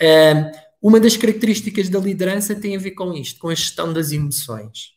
uh, 0.00 0.70
uma 0.82 0.98
das 0.98 1.16
características 1.16 1.88
da 1.88 1.98
liderança 1.98 2.54
tem 2.54 2.74
a 2.74 2.80
ver 2.80 2.92
com 2.92 3.12
isto, 3.12 3.38
com 3.38 3.48
a 3.48 3.54
gestão 3.54 3.92
das 3.92 4.12
emoções. 4.12 4.94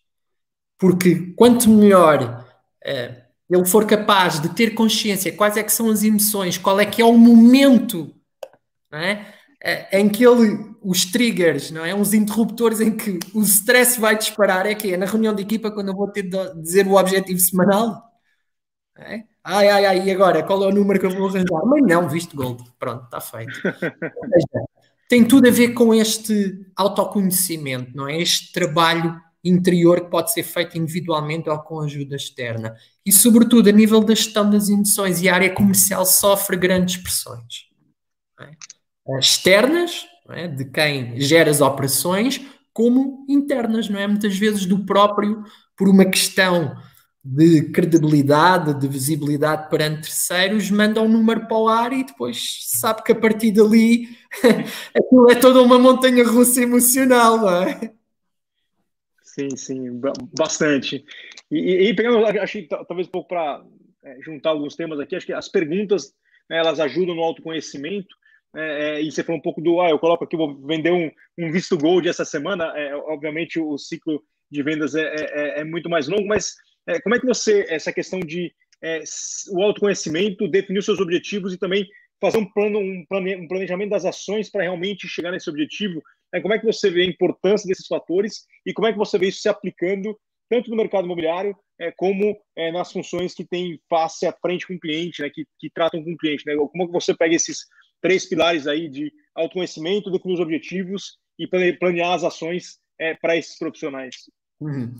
Porque 0.77 1.33
quanto 1.35 1.69
melhor 1.69 2.45
ele 3.49 3.65
for 3.65 3.85
capaz 3.85 4.39
de 4.39 4.49
ter 4.49 4.73
consciência 4.73 5.31
quais 5.31 5.57
é 5.57 5.63
que 5.63 5.71
são 5.71 5.89
as 5.89 6.03
emoções, 6.03 6.57
qual 6.57 6.79
é 6.79 6.85
que 6.85 7.01
é 7.01 7.05
o 7.05 7.17
momento 7.17 8.13
não 8.93 8.99
é? 8.99 9.33
é 9.59 9.99
em 9.99 10.07
que 10.07 10.23
ele, 10.23 10.75
os 10.83 11.05
triggers, 11.05 11.71
não 11.71 11.83
é? 11.83 11.95
uns 11.95 12.13
interruptores 12.13 12.79
em 12.79 12.95
que 12.95 13.17
o 13.33 13.41
stress 13.41 13.99
vai 13.99 14.15
disparar, 14.15 14.67
é 14.67 14.75
que 14.75 14.93
é 14.93 14.97
na 14.97 15.07
reunião 15.07 15.33
de 15.33 15.41
equipa 15.41 15.71
quando 15.71 15.87
eu 15.87 15.95
vou 15.95 16.11
ter 16.11 16.23
de 16.23 16.61
dizer 16.61 16.85
o 16.85 16.95
objetivo 16.95 17.39
semanal. 17.39 18.03
É? 18.95 19.23
Ai, 19.43 19.67
ai, 19.67 19.85
ai, 19.85 20.07
e 20.07 20.11
agora? 20.11 20.43
Qual 20.43 20.63
é 20.63 20.67
o 20.67 20.71
número 20.71 20.99
que 20.99 21.07
eu 21.07 21.09
vou 21.09 21.27
arranjar? 21.27 21.65
Mas 21.65 21.81
não, 21.81 22.07
visto 22.07 22.35
gold. 22.35 22.63
Pronto, 22.77 23.05
está 23.05 23.19
feito. 23.19 23.51
tem 25.09 25.25
tudo 25.25 25.47
a 25.47 25.51
ver 25.51 25.73
com 25.73 25.93
este 25.93 26.65
autoconhecimento, 26.75 27.91
não 27.95 28.07
é? 28.07 28.21
Este 28.21 28.53
trabalho 28.53 29.19
interior 29.43 30.01
que 30.01 30.11
pode 30.11 30.31
ser 30.31 30.43
feito 30.43 30.77
individualmente 30.77 31.49
ou 31.49 31.59
com 31.59 31.81
ajuda 31.81 32.15
externa. 32.15 32.75
E, 33.05 33.11
sobretudo, 33.11 33.69
a 33.69 33.73
nível 33.73 34.01
da 34.01 34.13
gestão 34.13 34.49
das 34.49 34.69
emoções 34.69 35.21
e 35.21 35.27
a 35.27 35.35
área 35.35 35.53
comercial 35.53 36.05
sofre 36.05 36.55
grandes 36.55 36.97
pressões. 36.97 37.73
É? 38.39 38.51
Externas, 39.19 40.07
é? 40.29 40.47
de 40.47 40.65
quem 40.65 41.19
gera 41.19 41.49
as 41.49 41.61
operações, 41.61 42.41
como 42.71 43.25
internas, 43.29 43.89
não 43.89 43.99
é? 43.99 44.07
Muitas 44.07 44.37
vezes 44.37 44.65
do 44.65 44.85
próprio, 44.85 45.43
por 45.75 45.87
uma 45.87 46.05
questão 46.05 46.75
de 47.23 47.69
credibilidade, 47.71 48.77
de 48.77 48.87
visibilidade 48.87 49.69
perante 49.69 50.01
terceiros, 50.01 50.69
manda 50.69 51.01
um 51.01 51.07
número 51.07 51.47
para 51.47 51.57
o 51.57 51.67
ar 51.69 51.93
e 51.93 52.03
depois 52.03 52.59
sabe 52.67 53.01
que 53.03 53.13
a 53.13 53.15
partir 53.15 53.51
dali 53.51 54.09
aquilo 54.93 55.31
é 55.31 55.35
toda 55.35 55.61
uma 55.61 55.79
montanha 55.79 56.25
russa 56.25 56.61
emocional, 56.61 57.37
não 57.37 57.63
é? 57.63 57.93
Sim, 59.23 59.55
sim, 59.55 60.01
bastante. 60.37 61.05
E, 61.49 61.89
e 61.89 61.95
pegando, 61.95 62.25
acho 62.25 62.53
que 62.53 62.67
talvez 62.67 63.07
um 63.07 63.11
pouco 63.11 63.29
para 63.29 63.63
é, 64.03 64.21
juntar 64.21 64.49
alguns 64.49 64.75
temas 64.75 64.99
aqui, 64.99 65.15
acho 65.15 65.25
que 65.25 65.33
as 65.33 65.47
perguntas 65.47 66.13
né, 66.49 66.57
elas 66.57 66.79
ajudam 66.79 67.15
no 67.15 67.23
autoconhecimento. 67.23 68.15
É, 68.55 68.97
é, 68.97 69.01
e 69.01 69.11
você 69.11 69.23
falou 69.23 69.39
um 69.39 69.41
pouco 69.41 69.61
do, 69.61 69.81
ah, 69.81 69.89
eu 69.89 69.99
coloco 69.99 70.23
aqui, 70.23 70.37
vou 70.37 70.55
vender 70.65 70.91
um, 70.91 71.11
um 71.37 71.51
visto 71.51 71.77
gold 71.77 72.07
essa 72.07 72.25
semana. 72.25 72.65
É, 72.75 72.95
obviamente, 72.95 73.59
o 73.59 73.77
ciclo 73.77 74.23
de 74.51 74.61
vendas 74.61 74.95
é, 74.95 75.01
é, 75.01 75.15
é, 75.15 75.59
é 75.61 75.63
muito 75.63 75.89
mais 75.89 76.07
longo, 76.07 76.27
mas 76.27 76.53
como 77.03 77.15
é 77.15 77.19
que 77.19 77.25
você, 77.25 77.65
essa 77.69 77.93
questão 77.93 78.19
de 78.19 78.53
o 79.51 79.63
autoconhecimento, 79.63 80.45
definir 80.49 80.79
os 80.79 80.85
seus 80.85 80.99
objetivos 80.99 81.53
e 81.53 81.57
também 81.57 81.87
fazer 82.19 82.37
um 82.37 82.45
plano, 82.45 82.79
um, 82.79 83.05
plane, 83.07 83.37
um 83.37 83.47
planejamento 83.47 83.91
das 83.91 84.03
ações 84.03 84.51
para 84.51 84.63
realmente 84.63 85.07
chegar 85.07 85.31
nesse 85.31 85.49
objetivo, 85.49 86.03
como 86.41 86.53
é 86.53 86.59
que 86.59 86.65
você 86.65 86.89
vê 86.89 87.03
a 87.03 87.05
importância 87.05 87.65
desses 87.65 87.87
fatores 87.87 88.45
e 88.65 88.73
como 88.73 88.85
é 88.85 88.91
que 88.91 88.97
você 88.97 89.17
vê 89.17 89.27
isso 89.27 89.39
se 89.39 89.47
aplicando 89.47 90.19
tanto 90.49 90.69
no 90.69 90.75
mercado 90.75 91.05
imobiliário 91.05 91.55
é, 91.79 91.91
como 91.91 92.39
é, 92.55 92.71
nas 92.71 92.91
funções 92.91 93.33
que 93.33 93.45
tem 93.45 93.79
face 93.89 94.25
à 94.25 94.33
frente 94.33 94.67
com 94.67 94.75
o 94.75 94.79
cliente, 94.79 95.21
né, 95.21 95.29
que, 95.29 95.45
que 95.59 95.69
tratam 95.69 96.03
com 96.03 96.13
o 96.13 96.17
cliente. 96.17 96.45
Né? 96.45 96.55
Como 96.55 96.85
que 96.85 96.93
você 96.93 97.15
pega 97.15 97.35
esses 97.35 97.65
três 98.03 98.25
pilares 98.25 98.67
aí 98.67 98.89
de 98.89 99.11
autoconhecimento, 99.33 100.11
definir 100.11 100.35
os 100.35 100.39
objetivos 100.39 101.17
e 101.39 101.47
planear 101.47 102.13
as 102.13 102.23
ações 102.23 102.77
é, 102.99 103.15
para 103.15 103.35
esses 103.35 103.57
profissionais? 103.57 104.29
Uhum. 104.59 104.95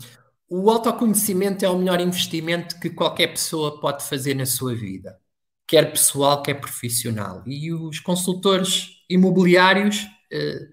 O 0.48 0.70
autoconhecimento 0.70 1.64
é 1.64 1.68
o 1.68 1.78
melhor 1.78 2.00
investimento 2.00 2.80
que 2.80 2.90
qualquer 2.90 3.28
pessoa 3.28 3.80
pode 3.80 4.04
fazer 4.04 4.34
na 4.34 4.46
sua 4.46 4.74
vida, 4.74 5.18
quer 5.66 5.90
pessoal, 5.90 6.42
quer 6.42 6.54
profissional. 6.54 7.42
E 7.46 7.72
os 7.72 8.00
consultores 8.00 9.04
imobiliários 9.08 10.06
eh, 10.32 10.68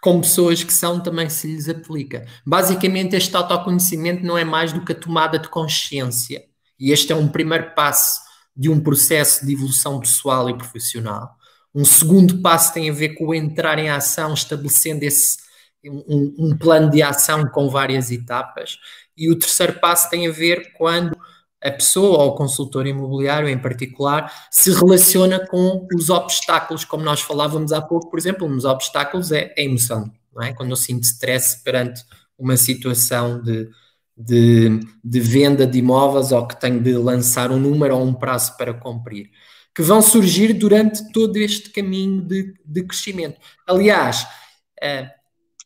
com 0.00 0.20
pessoas 0.20 0.62
que 0.64 0.72
são 0.72 1.00
também 1.00 1.28
se 1.28 1.46
lhes 1.46 1.68
aplica. 1.68 2.26
Basicamente, 2.46 3.16
este 3.16 3.36
autoconhecimento 3.36 4.24
não 4.24 4.38
é 4.38 4.44
mais 4.44 4.72
do 4.72 4.84
que 4.84 4.92
a 4.92 4.98
tomada 4.98 5.38
de 5.38 5.48
consciência. 5.48 6.42
E 6.78 6.90
este 6.92 7.12
é 7.12 7.16
um 7.16 7.28
primeiro 7.28 7.74
passo 7.74 8.20
de 8.56 8.70
um 8.70 8.80
processo 8.80 9.44
de 9.44 9.52
evolução 9.52 10.00
pessoal 10.00 10.48
e 10.48 10.56
profissional. 10.56 11.36
Um 11.74 11.84
segundo 11.84 12.40
passo 12.40 12.74
tem 12.74 12.90
a 12.90 12.92
ver 12.92 13.10
com 13.10 13.26
o 13.26 13.34
entrar 13.34 13.78
em 13.78 13.88
ação, 13.88 14.34
estabelecendo 14.34 15.04
esse, 15.04 15.38
um, 15.84 16.34
um 16.38 16.58
plano 16.58 16.90
de 16.90 17.02
ação 17.02 17.46
com 17.48 17.68
várias 17.68 18.10
etapas. 18.10 18.78
E 19.16 19.30
o 19.30 19.38
terceiro 19.38 19.78
passo 19.80 20.10
tem 20.10 20.26
a 20.26 20.32
ver 20.32 20.72
quando 20.72 21.16
a 21.62 21.70
pessoa 21.70 22.18
ou 22.18 22.30
o 22.30 22.34
consultor 22.34 22.86
imobiliário 22.86 23.48
em 23.48 23.58
particular 23.58 24.32
se 24.50 24.72
relaciona 24.72 25.46
com 25.46 25.86
os 25.94 26.08
obstáculos, 26.08 26.84
como 26.84 27.04
nós 27.04 27.20
falávamos 27.20 27.72
há 27.72 27.82
pouco, 27.82 28.08
por 28.08 28.18
exemplo, 28.18 28.46
um 28.46 28.56
dos 28.56 28.64
obstáculos 28.64 29.30
é 29.30 29.54
a 29.56 29.60
emoção, 29.60 30.10
não 30.34 30.42
é? 30.42 30.54
Quando 30.54 30.70
eu 30.70 30.76
sinto 30.76 31.04
stress 31.04 31.62
perante 31.62 32.02
uma 32.38 32.56
situação 32.56 33.42
de, 33.42 33.68
de, 34.16 34.80
de 35.04 35.20
venda 35.20 35.66
de 35.66 35.78
imóveis 35.78 36.32
ou 36.32 36.46
que 36.46 36.58
tenho 36.58 36.82
de 36.82 36.94
lançar 36.94 37.50
um 37.50 37.58
número 37.58 37.96
ou 37.96 38.04
um 38.04 38.14
prazo 38.14 38.56
para 38.56 38.72
cumprir. 38.72 39.30
Que 39.80 39.86
vão 39.86 40.02
surgir 40.02 40.52
durante 40.52 41.10
todo 41.10 41.38
este 41.38 41.70
caminho 41.70 42.20
de, 42.20 42.52
de 42.62 42.82
crescimento. 42.82 43.40
Aliás, 43.66 44.24
uh, 44.82 45.08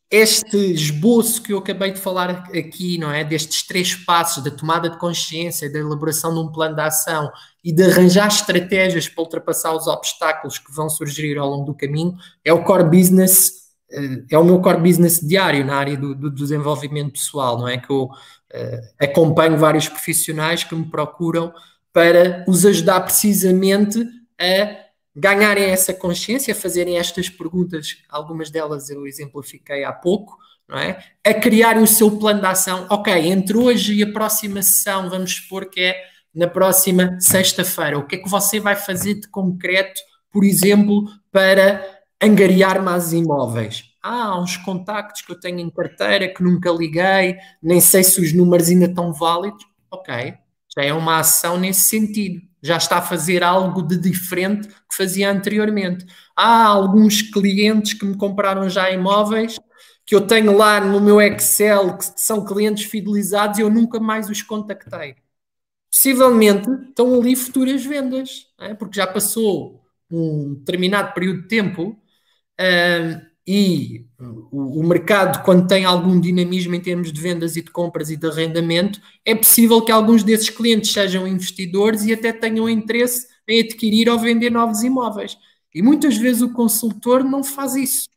este 0.09 0.55
esboço 0.71 1.41
que 1.41 1.51
eu 1.51 1.57
acabei 1.57 1.91
de 1.91 1.99
falar 1.99 2.29
aqui, 2.57 2.97
não 2.97 3.11
é? 3.11 3.25
Destes 3.25 3.67
três 3.67 3.93
passos 3.93 4.41
da 4.41 4.49
tomada 4.49 4.89
de 4.89 4.97
consciência, 4.97 5.69
da 5.69 5.79
elaboração 5.79 6.33
de 6.33 6.39
um 6.39 6.49
plano 6.49 6.75
de 6.75 6.81
ação 6.81 7.29
e 7.61 7.73
de 7.73 7.83
arranjar 7.83 8.29
estratégias 8.29 9.09
para 9.09 9.21
ultrapassar 9.21 9.75
os 9.75 9.85
obstáculos 9.85 10.59
que 10.59 10.73
vão 10.73 10.89
surgir 10.89 11.37
ao 11.37 11.49
longo 11.49 11.65
do 11.65 11.75
caminho, 11.75 12.15
é 12.45 12.53
o 12.53 12.63
core 12.63 12.85
business, 12.85 13.51
eh, 13.91 14.23
é 14.31 14.37
o 14.37 14.45
meu 14.45 14.61
core 14.61 14.79
business 14.79 15.19
diário 15.19 15.65
na 15.65 15.75
área 15.75 15.97
do, 15.97 16.15
do 16.15 16.31
desenvolvimento 16.31 17.11
pessoal, 17.11 17.57
não 17.57 17.67
é? 17.67 17.77
Que 17.77 17.91
eu 17.91 18.03
uh, 18.03 18.81
acompanho 18.97 19.57
vários 19.57 19.89
profissionais 19.89 20.63
que 20.63 20.73
me 20.73 20.85
procuram 20.85 21.51
para 21.95 22.43
os 22.45 22.65
ajudar 22.65 22.99
precisamente 22.99 24.05
a 24.37 24.83
ganharem 25.15 25.63
essa 25.63 25.93
consciência, 25.93 26.53
fazerem 26.53 26.97
estas 26.97 27.29
perguntas, 27.29 28.03
algumas 28.09 28.49
delas 28.49 28.89
eu 28.89 29.07
exemplifiquei 29.07 29.85
há 29.85 29.93
pouco, 29.93 30.37
não 30.67 30.77
é? 30.77 31.01
A 31.25 31.33
criarem 31.33 31.81
o 31.81 31.87
seu 31.87 32.19
plano 32.19 32.41
de 32.41 32.47
ação. 32.47 32.85
Ok, 32.89 33.13
entre 33.13 33.55
hoje 33.55 33.93
e 33.93 34.03
a 34.03 34.11
próxima 34.11 34.61
sessão, 34.61 35.09
vamos 35.09 35.35
supor 35.35 35.69
que 35.69 35.79
é 35.79 35.95
na 36.33 36.47
próxima 36.47 37.17
sexta-feira. 37.21 37.97
O 37.97 38.05
que 38.05 38.15
é 38.15 38.19
que 38.19 38.29
você 38.29 38.59
vai 38.59 38.75
fazer 38.75 39.13
de 39.13 39.29
concreto, 39.29 40.01
por 40.29 40.43
exemplo, 40.43 41.05
para 41.31 41.81
angariar 42.21 42.83
mais 42.83 43.13
imóveis? 43.13 43.85
Ah, 44.03 44.31
há 44.31 44.41
uns 44.41 44.57
contactos 44.57 45.21
que 45.21 45.31
eu 45.31 45.39
tenho 45.39 45.61
em 45.61 45.69
carteira 45.69 46.27
que 46.27 46.43
nunca 46.43 46.69
liguei, 46.71 47.37
nem 47.63 47.79
sei 47.79 48.03
se 48.03 48.19
os 48.19 48.33
números 48.33 48.67
ainda 48.67 48.85
estão 48.85 49.13
válidos. 49.13 49.65
Ok, 49.89 50.35
já 50.77 50.83
é 50.83 50.93
uma 50.93 51.19
ação 51.19 51.57
nesse 51.57 51.81
sentido 51.81 52.41
já 52.65 52.77
está 52.77 52.97
a 52.97 53.01
fazer 53.01 53.43
algo 53.43 53.83
de 53.83 53.95
diferente 53.95 54.67
que 54.67 54.95
fazia 54.97 55.29
anteriormente. 55.31 56.05
Há 56.35 56.65
alguns 56.65 57.21
clientes 57.21 57.93
que 57.93 58.03
me 58.05 58.17
compraram 58.17 58.67
já 58.67 58.89
imóveis 58.89 59.59
que 60.03 60.15
eu 60.15 60.25
tenho 60.25 60.57
lá 60.57 60.79
no 60.81 60.99
meu 60.99 61.21
Excel 61.21 61.97
que 61.97 62.05
são 62.19 62.43
clientes 62.43 62.85
fidelizados 62.85 63.59
e 63.59 63.61
eu 63.61 63.69
nunca 63.69 63.99
mais 63.99 64.29
os 64.29 64.41
contactei. 64.41 65.15
Possivelmente 65.91 66.69
estão 66.89 67.13
ali 67.13 67.35
futuras 67.35 67.85
vendas, 67.85 68.47
é? 68.59 68.73
porque 68.73 68.97
já 68.97 69.07
passou 69.07 69.81
um 70.09 70.55
determinado 70.55 71.13
período 71.13 71.43
de 71.43 71.47
tempo 71.47 71.89
uh, 72.59 73.21
e 73.47 74.07
o, 74.17 74.81
mercado, 74.83 75.43
quando 75.43 75.67
tem 75.67 75.85
algum 75.85 76.19
dinamismo 76.19 76.73
em 76.73 76.81
termos 76.81 77.13
de 77.13 77.21
vendas 77.21 77.55
e 77.55 77.61
de 77.61 77.69
compras 77.69 78.09
e 78.09 78.17
de 78.17 78.25
arrendamento, 78.25 78.99
é 79.23 79.35
possível 79.35 79.83
que 79.83 79.91
alguns 79.91 80.23
desses 80.23 80.49
clientes 80.49 80.91
sejam 80.91 81.27
investidores 81.27 82.03
e 82.05 82.13
até 82.13 82.33
tenham 82.33 82.67
interesse 82.67 83.27
em 83.47 83.61
adquirir 83.61 84.09
ou 84.09 84.17
vender 84.17 84.49
novos 84.49 84.81
imóveis. 84.81 85.37
E 85.73 85.81
muitas 85.83 86.17
vezes 86.17 86.41
o 86.41 86.53
consultor 86.53 87.23
não 87.23 87.43
faz 87.43 87.75
isso. 87.75 88.09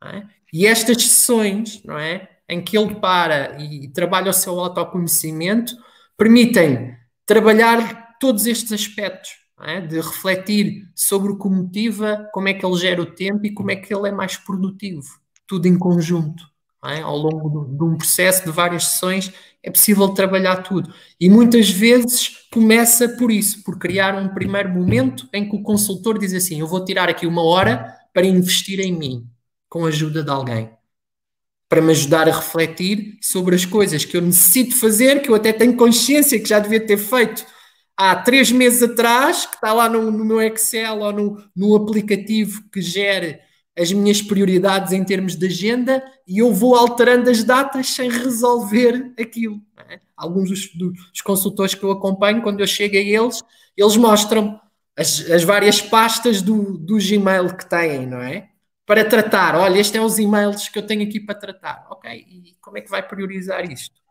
Não 0.00 0.10
é? 0.10 0.28
E 0.50 0.66
estas 0.66 1.02
sessões, 1.02 1.82
não 1.84 1.98
é? 1.98 2.30
Em 2.48 2.62
que 2.62 2.78
ele 2.78 2.94
para 2.94 3.62
e 3.62 3.88
trabalha 3.88 4.30
o 4.30 4.34
seu 4.34 4.58
autoconhecimento, 4.58 5.76
permitem 6.16 6.96
trabalhar 7.26 8.16
todos 8.18 8.46
estes 8.46 8.72
aspectos 8.72 9.45
é? 9.62 9.80
de 9.80 9.96
refletir 9.96 10.88
sobre 10.94 11.32
o 11.32 11.38
que 11.38 11.48
motiva, 11.48 12.28
como 12.32 12.48
é 12.48 12.54
que 12.54 12.64
ele 12.64 12.76
gera 12.76 13.00
o 13.00 13.06
tempo 13.06 13.46
e 13.46 13.52
como 13.52 13.70
é 13.70 13.76
que 13.76 13.94
ele 13.94 14.08
é 14.08 14.12
mais 14.12 14.36
produtivo. 14.36 15.06
Tudo 15.46 15.66
em 15.66 15.78
conjunto. 15.78 16.44
É? 16.84 17.00
Ao 17.00 17.16
longo 17.16 17.64
de, 17.64 17.76
de 17.76 17.84
um 17.84 17.96
processo 17.96 18.44
de 18.44 18.50
várias 18.50 18.84
sessões 18.84 19.32
é 19.62 19.70
possível 19.70 20.08
trabalhar 20.10 20.62
tudo. 20.62 20.92
E 21.18 21.28
muitas 21.28 21.68
vezes 21.68 22.46
começa 22.52 23.08
por 23.08 23.32
isso, 23.32 23.64
por 23.64 23.78
criar 23.78 24.14
um 24.14 24.28
primeiro 24.28 24.68
momento 24.68 25.28
em 25.32 25.48
que 25.48 25.56
o 25.56 25.62
consultor 25.62 26.18
diz 26.18 26.32
assim: 26.32 26.60
Eu 26.60 26.66
vou 26.66 26.84
tirar 26.84 27.08
aqui 27.08 27.26
uma 27.26 27.42
hora 27.42 27.92
para 28.12 28.26
investir 28.26 28.78
em 28.78 28.96
mim, 28.96 29.26
com 29.68 29.84
a 29.84 29.88
ajuda 29.88 30.22
de 30.22 30.30
alguém. 30.30 30.70
Para 31.68 31.82
me 31.82 31.90
ajudar 31.90 32.28
a 32.28 32.36
refletir 32.36 33.18
sobre 33.20 33.56
as 33.56 33.64
coisas 33.64 34.04
que 34.04 34.16
eu 34.16 34.22
necessito 34.22 34.76
fazer, 34.76 35.20
que 35.20 35.28
eu 35.28 35.34
até 35.34 35.52
tenho 35.52 35.76
consciência 35.76 36.38
que 36.38 36.48
já 36.48 36.60
devia 36.60 36.86
ter 36.86 36.98
feito 36.98 37.44
há 37.96 38.14
três 38.16 38.52
meses 38.52 38.82
atrás, 38.82 39.46
que 39.46 39.54
está 39.54 39.72
lá 39.72 39.88
no, 39.88 40.10
no 40.10 40.24
meu 40.24 40.40
Excel 40.42 41.00
ou 41.00 41.12
no, 41.12 41.44
no 41.54 41.76
aplicativo 41.76 42.62
que 42.70 42.82
gere 42.82 43.40
as 43.78 43.92
minhas 43.92 44.22
prioridades 44.22 44.92
em 44.92 45.04
termos 45.04 45.36
de 45.36 45.46
agenda 45.46 46.02
e 46.26 46.38
eu 46.38 46.52
vou 46.52 46.74
alterando 46.74 47.28
as 47.30 47.44
datas 47.44 47.88
sem 47.88 48.10
resolver 48.10 49.12
aquilo. 49.20 49.60
É? 49.88 50.00
Alguns 50.16 50.48
dos, 50.48 50.74
dos, 50.74 51.20
consultores 51.20 51.74
que 51.74 51.84
eu 51.84 51.90
acompanho, 51.90 52.42
quando 52.42 52.60
eu 52.60 52.66
chego 52.66 52.96
a 52.96 53.00
eles, 53.00 53.42
eles 53.76 53.96
mostram 53.96 54.58
as, 54.96 55.30
as 55.30 55.44
várias 55.44 55.80
pastas 55.80 56.40
do, 56.40 56.78
do 56.78 56.96
Gmail 56.96 57.54
que 57.54 57.68
têm, 57.68 58.06
não 58.06 58.20
é? 58.20 58.48
Para 58.86 59.04
tratar, 59.04 59.56
olha, 59.56 59.78
estes 59.78 59.94
são 59.94 60.06
os 60.06 60.18
e-mails 60.18 60.68
que 60.68 60.78
eu 60.78 60.86
tenho 60.86 61.02
aqui 61.02 61.20
para 61.20 61.34
tratar. 61.34 61.86
Ok, 61.90 62.10
e 62.10 62.56
como 62.60 62.78
é 62.78 62.80
que 62.80 62.90
vai 62.90 63.06
priorizar 63.06 63.70
isto? 63.70 64.05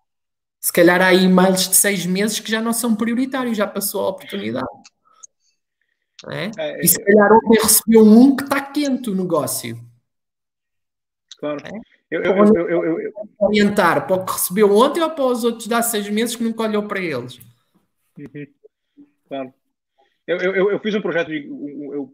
Se 0.66 0.74
calhar 0.74 1.00
há 1.00 1.14
e-mails 1.14 1.70
de 1.70 1.76
seis 1.76 2.08
meses 2.08 2.40
que 2.40 2.50
já 2.50 2.60
não 2.60 2.74
são 2.74 2.96
prioritários, 2.96 3.56
já 3.56 3.68
passou 3.68 4.04
a 4.04 4.10
oportunidade. 4.10 4.66
É? 6.32 6.50
É, 6.58 6.82
e 6.82 6.88
se 6.88 6.98
calhar 7.04 7.32
ontem 7.32 7.62
recebeu 7.62 8.04
um 8.04 8.36
que 8.36 8.46
está 8.46 8.60
quente 8.62 9.12
o 9.12 9.16
negócio. 9.16 9.80
Claro. 11.38 11.60
É? 11.68 11.70
Eu, 12.10 12.24
eu, 12.24 12.68
eu, 12.68 13.00
eu, 13.00 13.14
orientar 13.38 14.08
para 14.08 14.16
o 14.16 14.26
que 14.26 14.34
recebeu 14.34 14.76
ontem 14.76 15.04
ou 15.04 15.12
para 15.12 15.26
os 15.26 15.44
outros 15.44 15.68
de 15.68 15.74
há 15.76 15.84
seis 15.84 16.10
meses 16.10 16.36
que 16.36 16.44
nunca 16.44 16.64
olhou 16.64 16.88
para 16.88 17.00
eles. 17.00 17.40
Uhum. 18.18 18.48
Claro. 19.28 19.54
Eu, 20.26 20.80
fiz 20.80 20.96
um 20.96 21.02
projeto 21.02 21.28
de 21.28 21.46
eu 21.46 22.12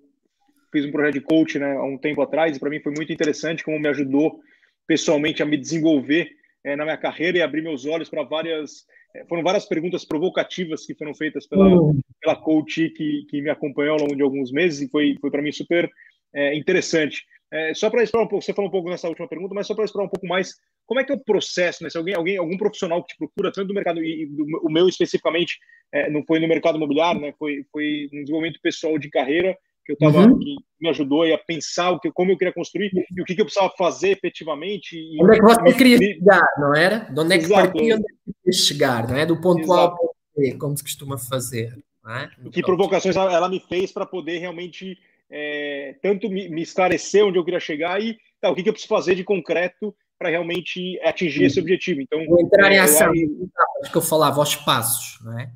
fiz 0.74 0.86
um 0.86 0.92
projeto 0.92 1.14
de 1.14 1.22
coach 1.22 1.58
né, 1.58 1.72
há 1.72 1.84
um 1.86 1.98
tempo 1.98 2.22
atrás 2.22 2.58
e 2.58 2.60
para 2.60 2.70
mim 2.70 2.82
foi 2.82 2.92
muito 2.92 3.14
interessante 3.14 3.64
como 3.64 3.80
me 3.80 3.88
ajudou 3.88 4.42
pessoalmente 4.86 5.42
a 5.42 5.46
me 5.46 5.56
desenvolver 5.56 6.41
é, 6.64 6.76
na 6.76 6.84
minha 6.84 6.98
carreira 6.98 7.38
e 7.38 7.42
abrir 7.42 7.62
meus 7.62 7.86
olhos 7.86 8.10
para 8.10 8.24
várias. 8.24 8.86
É, 9.16 9.26
foram 9.26 9.44
várias 9.44 9.66
perguntas 9.66 10.06
provocativas 10.06 10.86
que 10.86 10.96
foram 10.96 11.14
feitas 11.14 11.46
pela, 11.46 11.68
uhum. 11.68 12.00
pela 12.22 12.36
coach 12.36 12.90
que, 12.90 13.26
que 13.30 13.42
me 13.42 13.50
acompanhou 13.50 13.94
ao 13.94 14.02
longo 14.02 14.16
de 14.16 14.22
alguns 14.22 14.52
meses 14.52 14.82
e 14.82 14.90
foi, 14.90 15.18
foi 15.20 15.30
para 15.30 15.42
mim 15.42 15.52
super 15.52 15.90
é, 16.34 16.56
interessante. 16.56 17.26
É, 17.52 17.74
só 17.74 17.90
para 17.90 18.02
explorar 18.02 18.26
um 18.26 18.30
pouco, 18.30 18.46
você 18.46 18.54
falou 18.54 18.70
um 18.70 18.72
pouco 18.72 18.90
nessa 18.90 19.10
última 19.10 19.28
pergunta, 19.28 19.54
mas 19.54 19.68
só 19.68 19.76
para 19.76 19.84
explorar 19.84 20.08
um 20.08 20.10
pouco 20.10 20.26
mais, 20.26 20.56
como 20.86 21.02
é 21.02 21.04
que 21.04 21.12
é 21.12 21.16
o 21.16 21.24
processo, 21.24 21.84
né? 21.84 21.90
Se 21.90 21.98
alguém, 21.98 22.16
alguém 22.16 22.38
algum 22.38 22.58
profissional 22.58 23.04
que 23.04 23.14
te 23.14 23.18
procura, 23.18 23.52
tanto 23.52 23.68
do 23.68 23.74
mercado, 23.74 24.02
e 24.02 24.26
do, 24.28 24.46
o 24.64 24.72
meu 24.72 24.88
especificamente, 24.88 25.60
é, 25.92 26.10
não 26.10 26.24
foi 26.26 26.40
no 26.40 26.48
mercado 26.48 26.78
imobiliário, 26.78 27.20
né? 27.20 27.34
Foi, 27.38 27.66
foi 27.70 28.08
um 28.14 28.22
desenvolvimento 28.22 28.62
pessoal 28.62 28.98
de 28.98 29.10
carreira, 29.10 29.58
que 29.86 29.92
eu 29.92 29.94
estava 29.94 30.20
uhum. 30.20 30.40
que 30.40 30.56
me 30.80 30.90
ajudou 30.90 31.24
a 31.34 31.38
pensar 31.38 31.92
o 31.92 32.00
que, 32.00 32.12
como 32.12 32.32
eu 32.32 32.38
queria 32.38 32.54
construir 32.54 32.92
e 33.16 33.22
o 33.22 33.26
que, 33.26 33.36
que 33.36 33.42
eu 33.42 33.46
precisava 33.46 33.72
fazer 33.78 34.10
efetivamente. 34.10 34.96
E, 34.96 35.24
onde 35.24 35.36
é 35.36 35.40
que 35.40 35.46
você 35.46 35.62
me, 35.62 35.74
queria 35.74 35.98
chegar, 35.98 36.48
não 36.58 36.76
era? 36.76 37.00
De 37.00 37.20
onde 37.20 37.36
é 37.36 37.38
que 37.38 37.46
Exato. 37.46 37.72
partia 37.72 37.96
onde 37.96 38.04
é 38.04 38.08
que 38.08 38.34
queria 38.44 38.60
chegar, 38.60 39.08
não 39.08 39.16
é? 39.18 39.26
Do 39.26 39.40
ponto 39.40 39.62
Exato. 39.62 39.80
A 39.80 39.84
ao 39.84 39.98
ponto 39.98 40.16
B, 40.36 40.58
como 40.58 40.78
se 40.78 40.84
costuma 40.84 41.18
fazer. 41.18 41.78
É? 42.08 42.30
Então, 42.40 42.52
que 42.52 42.64
provocações 42.64 43.16
ela 43.16 43.48
me 43.48 43.60
fez 43.60 43.92
para 43.92 44.08
poder 44.08 44.40
realmente 44.40 44.98
é, 45.30 45.96
tanto 46.02 46.30
me, 46.30 46.50
me, 46.50 46.64
esclarecer 46.64 47.24
onde 47.24 47.38
eu 47.38 47.46
queria 47.46 47.60
chegar 47.60 48.02
e 48.02 48.18
tá, 48.42 48.50
o 48.50 48.56
que, 48.56 48.64
que 48.64 48.70
eu 48.70 48.74
preciso 48.74 48.94
fazer 48.94 49.14
de 49.14 49.24
concreto 49.24 49.96
para 50.18 50.30
realmente 50.30 51.00
atingir 51.04 51.40
Sim. 51.40 51.46
esse 51.46 51.60
objetivo. 51.60 52.02
Então, 52.02 52.24
Vou 52.26 52.42
entrar 52.42 52.72
em 52.72 52.80
ação, 52.80 53.14
eu, 53.16 53.92
que 53.92 53.98
eu 53.98 54.02
falava, 54.02 54.40
aos 54.40 54.56
passos, 54.56 55.20
não 55.24 55.40
é? 55.40 55.52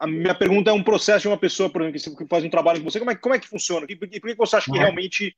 A, 0.00 0.06
minha 0.06 0.34
pergunta 0.34 0.70
é 0.70 0.72
um 0.72 0.82
processo 0.82 1.22
de 1.22 1.28
uma 1.28 1.38
pessoa, 1.38 1.70
por 1.70 1.82
exemplo, 1.82 2.18
que 2.18 2.26
faz 2.26 2.44
um 2.44 2.50
trabalho 2.50 2.80
com 2.80 2.90
você, 2.90 2.98
como 2.98 3.10
é, 3.10 3.14
como 3.14 3.34
é 3.34 3.38
que 3.38 3.48
funciona? 3.48 3.86
E 3.88 3.96
por, 3.96 4.08
por 4.08 4.30
que 4.30 4.34
você 4.34 4.56
acha 4.56 4.70
que 4.70 4.78
é? 4.78 4.80
realmente 4.80 5.36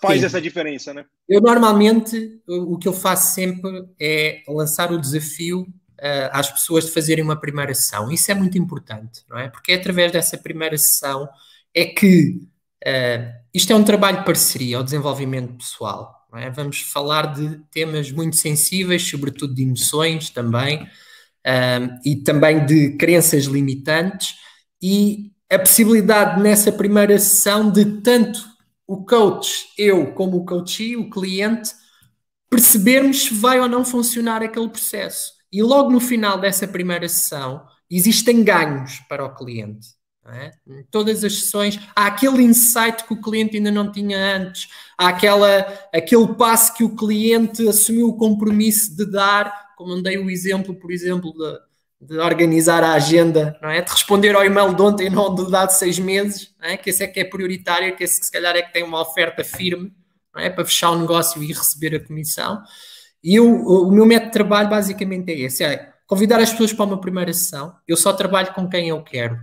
faz 0.00 0.20
Sim. 0.20 0.26
essa 0.26 0.40
diferença, 0.40 0.92
né? 0.92 1.04
Eu 1.28 1.40
normalmente, 1.40 2.40
o 2.46 2.78
que 2.78 2.88
eu 2.88 2.92
faço 2.92 3.34
sempre 3.34 3.84
é 4.00 4.42
lançar 4.48 4.92
o 4.92 5.00
desafio 5.00 5.62
uh, 5.62 6.28
às 6.32 6.50
pessoas 6.50 6.86
de 6.86 6.92
fazerem 6.92 7.24
uma 7.24 7.40
primeira 7.40 7.74
sessão. 7.74 8.10
Isso 8.10 8.30
é 8.30 8.34
muito 8.34 8.58
importante, 8.58 9.22
não 9.28 9.38
é? 9.38 9.48
Porque 9.48 9.72
é 9.72 9.76
através 9.76 10.10
dessa 10.12 10.36
primeira 10.36 10.76
sessão 10.76 11.28
é 11.74 11.86
que 11.86 12.40
uh, 12.84 13.42
isto 13.54 13.72
é 13.72 13.76
um 13.76 13.84
trabalho 13.84 14.18
de 14.18 14.24
parceria 14.24 14.76
ao 14.76 14.84
desenvolvimento 14.84 15.54
pessoal. 15.54 16.20
É? 16.34 16.48
Vamos 16.50 16.80
falar 16.80 17.34
de 17.34 17.58
temas 17.70 18.10
muito 18.10 18.36
sensíveis, 18.36 19.06
sobretudo 19.06 19.54
de 19.54 19.62
emoções 19.62 20.30
também, 20.30 20.88
um, 21.46 21.98
e 22.04 22.16
também 22.16 22.64
de 22.64 22.96
crenças 22.96 23.44
limitantes 23.44 24.34
e 24.80 25.32
a 25.50 25.58
possibilidade 25.58 26.40
nessa 26.40 26.72
primeira 26.72 27.18
sessão 27.18 27.70
de 27.70 28.00
tanto 28.00 28.40
o 28.86 29.04
coach, 29.04 29.68
eu 29.78 30.12
como 30.14 30.38
o 30.38 30.44
coachee, 30.44 30.96
o 30.96 31.08
cliente, 31.08 31.70
percebermos 32.50 33.24
se 33.24 33.34
vai 33.34 33.60
ou 33.60 33.68
não 33.68 33.84
funcionar 33.84 34.42
aquele 34.42 34.68
processo. 34.68 35.32
E 35.52 35.62
logo 35.62 35.90
no 35.90 36.00
final 36.00 36.38
dessa 36.38 36.66
primeira 36.66 37.08
sessão 37.08 37.64
existem 37.90 38.42
ganhos 38.42 39.00
para 39.08 39.24
o 39.24 39.34
cliente. 39.34 39.88
É? 40.24 40.52
Todas 40.88 41.24
as 41.24 41.40
sessões 41.40 41.80
há 41.96 42.06
aquele 42.06 42.44
insight 42.44 43.04
que 43.04 43.12
o 43.12 43.20
cliente 43.20 43.56
ainda 43.56 43.72
não 43.72 43.90
tinha 43.90 44.36
antes, 44.36 44.68
há 44.96 45.08
aquela, 45.08 45.66
aquele 45.92 46.28
passo 46.34 46.74
que 46.74 46.84
o 46.84 46.94
cliente 46.94 47.68
assumiu 47.68 48.08
o 48.08 48.16
compromisso 48.16 48.96
de 48.96 49.04
dar 49.04 49.72
como 49.82 50.00
dei 50.00 50.18
o 50.18 50.30
exemplo, 50.30 50.74
por 50.74 50.92
exemplo, 50.92 51.36
da, 51.36 51.60
de 52.00 52.18
organizar 52.18 52.82
a 52.82 52.92
agenda, 52.92 53.58
não 53.60 53.68
é? 53.68 53.80
De 53.80 53.90
responder 53.90 54.34
ao 54.34 54.44
e-mail 54.44 54.74
de 54.74 54.82
ontem, 54.82 55.10
não 55.10 55.34
do 55.34 55.50
dado 55.50 55.70
seis 55.70 55.98
meses, 55.98 56.54
é? 56.60 56.76
Que 56.76 56.90
esse 56.90 57.02
é 57.02 57.06
que 57.06 57.20
é 57.20 57.24
prioritário, 57.24 57.94
que 57.96 58.04
esse 58.04 58.20
que 58.20 58.26
se 58.26 58.32
calhar 58.32 58.54
é 58.56 58.62
que 58.62 58.72
tem 58.72 58.82
uma 58.82 59.00
oferta 59.00 59.42
firme, 59.42 59.92
é? 60.36 60.48
Para 60.48 60.64
fechar 60.64 60.90
o 60.90 60.98
negócio 60.98 61.42
e 61.42 61.52
receber 61.52 61.96
a 61.96 62.00
comissão. 62.00 62.62
E 63.22 63.36
eu, 63.36 63.46
o 63.46 63.90
meu 63.90 64.06
método 64.06 64.28
de 64.28 64.32
trabalho 64.32 64.68
basicamente 64.68 65.30
é 65.30 65.40
esse, 65.40 65.64
é 65.64 65.92
convidar 66.06 66.40
as 66.40 66.50
pessoas 66.50 66.72
para 66.72 66.84
uma 66.84 67.00
primeira 67.00 67.32
sessão. 67.32 67.74
Eu 67.86 67.96
só 67.96 68.12
trabalho 68.12 68.52
com 68.54 68.68
quem 68.68 68.88
eu 68.88 69.02
quero. 69.02 69.38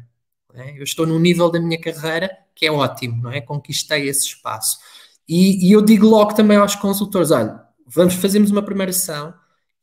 É? 0.54 0.78
Eu 0.78 0.84
estou 0.84 1.06
num 1.06 1.20
nível 1.20 1.50
da 1.50 1.60
minha 1.60 1.80
carreira 1.80 2.30
que 2.56 2.66
é 2.66 2.72
ótimo, 2.72 3.24
não 3.24 3.32
é? 3.32 3.40
Conquistei 3.40 4.10
esse 4.10 4.26
espaço. 4.26 4.80
E, 5.28 5.68
e 5.68 5.72
eu 5.72 5.82
digo 5.82 6.06
logo 6.08 6.34
também 6.34 6.58
aos 6.58 6.76
consultores, 6.76 7.32
olha, 7.32 7.62
vamos 7.86 8.16
fazermos 8.16 8.52
uma 8.52 8.64
primeira 8.64 8.92
sessão, 8.92 9.34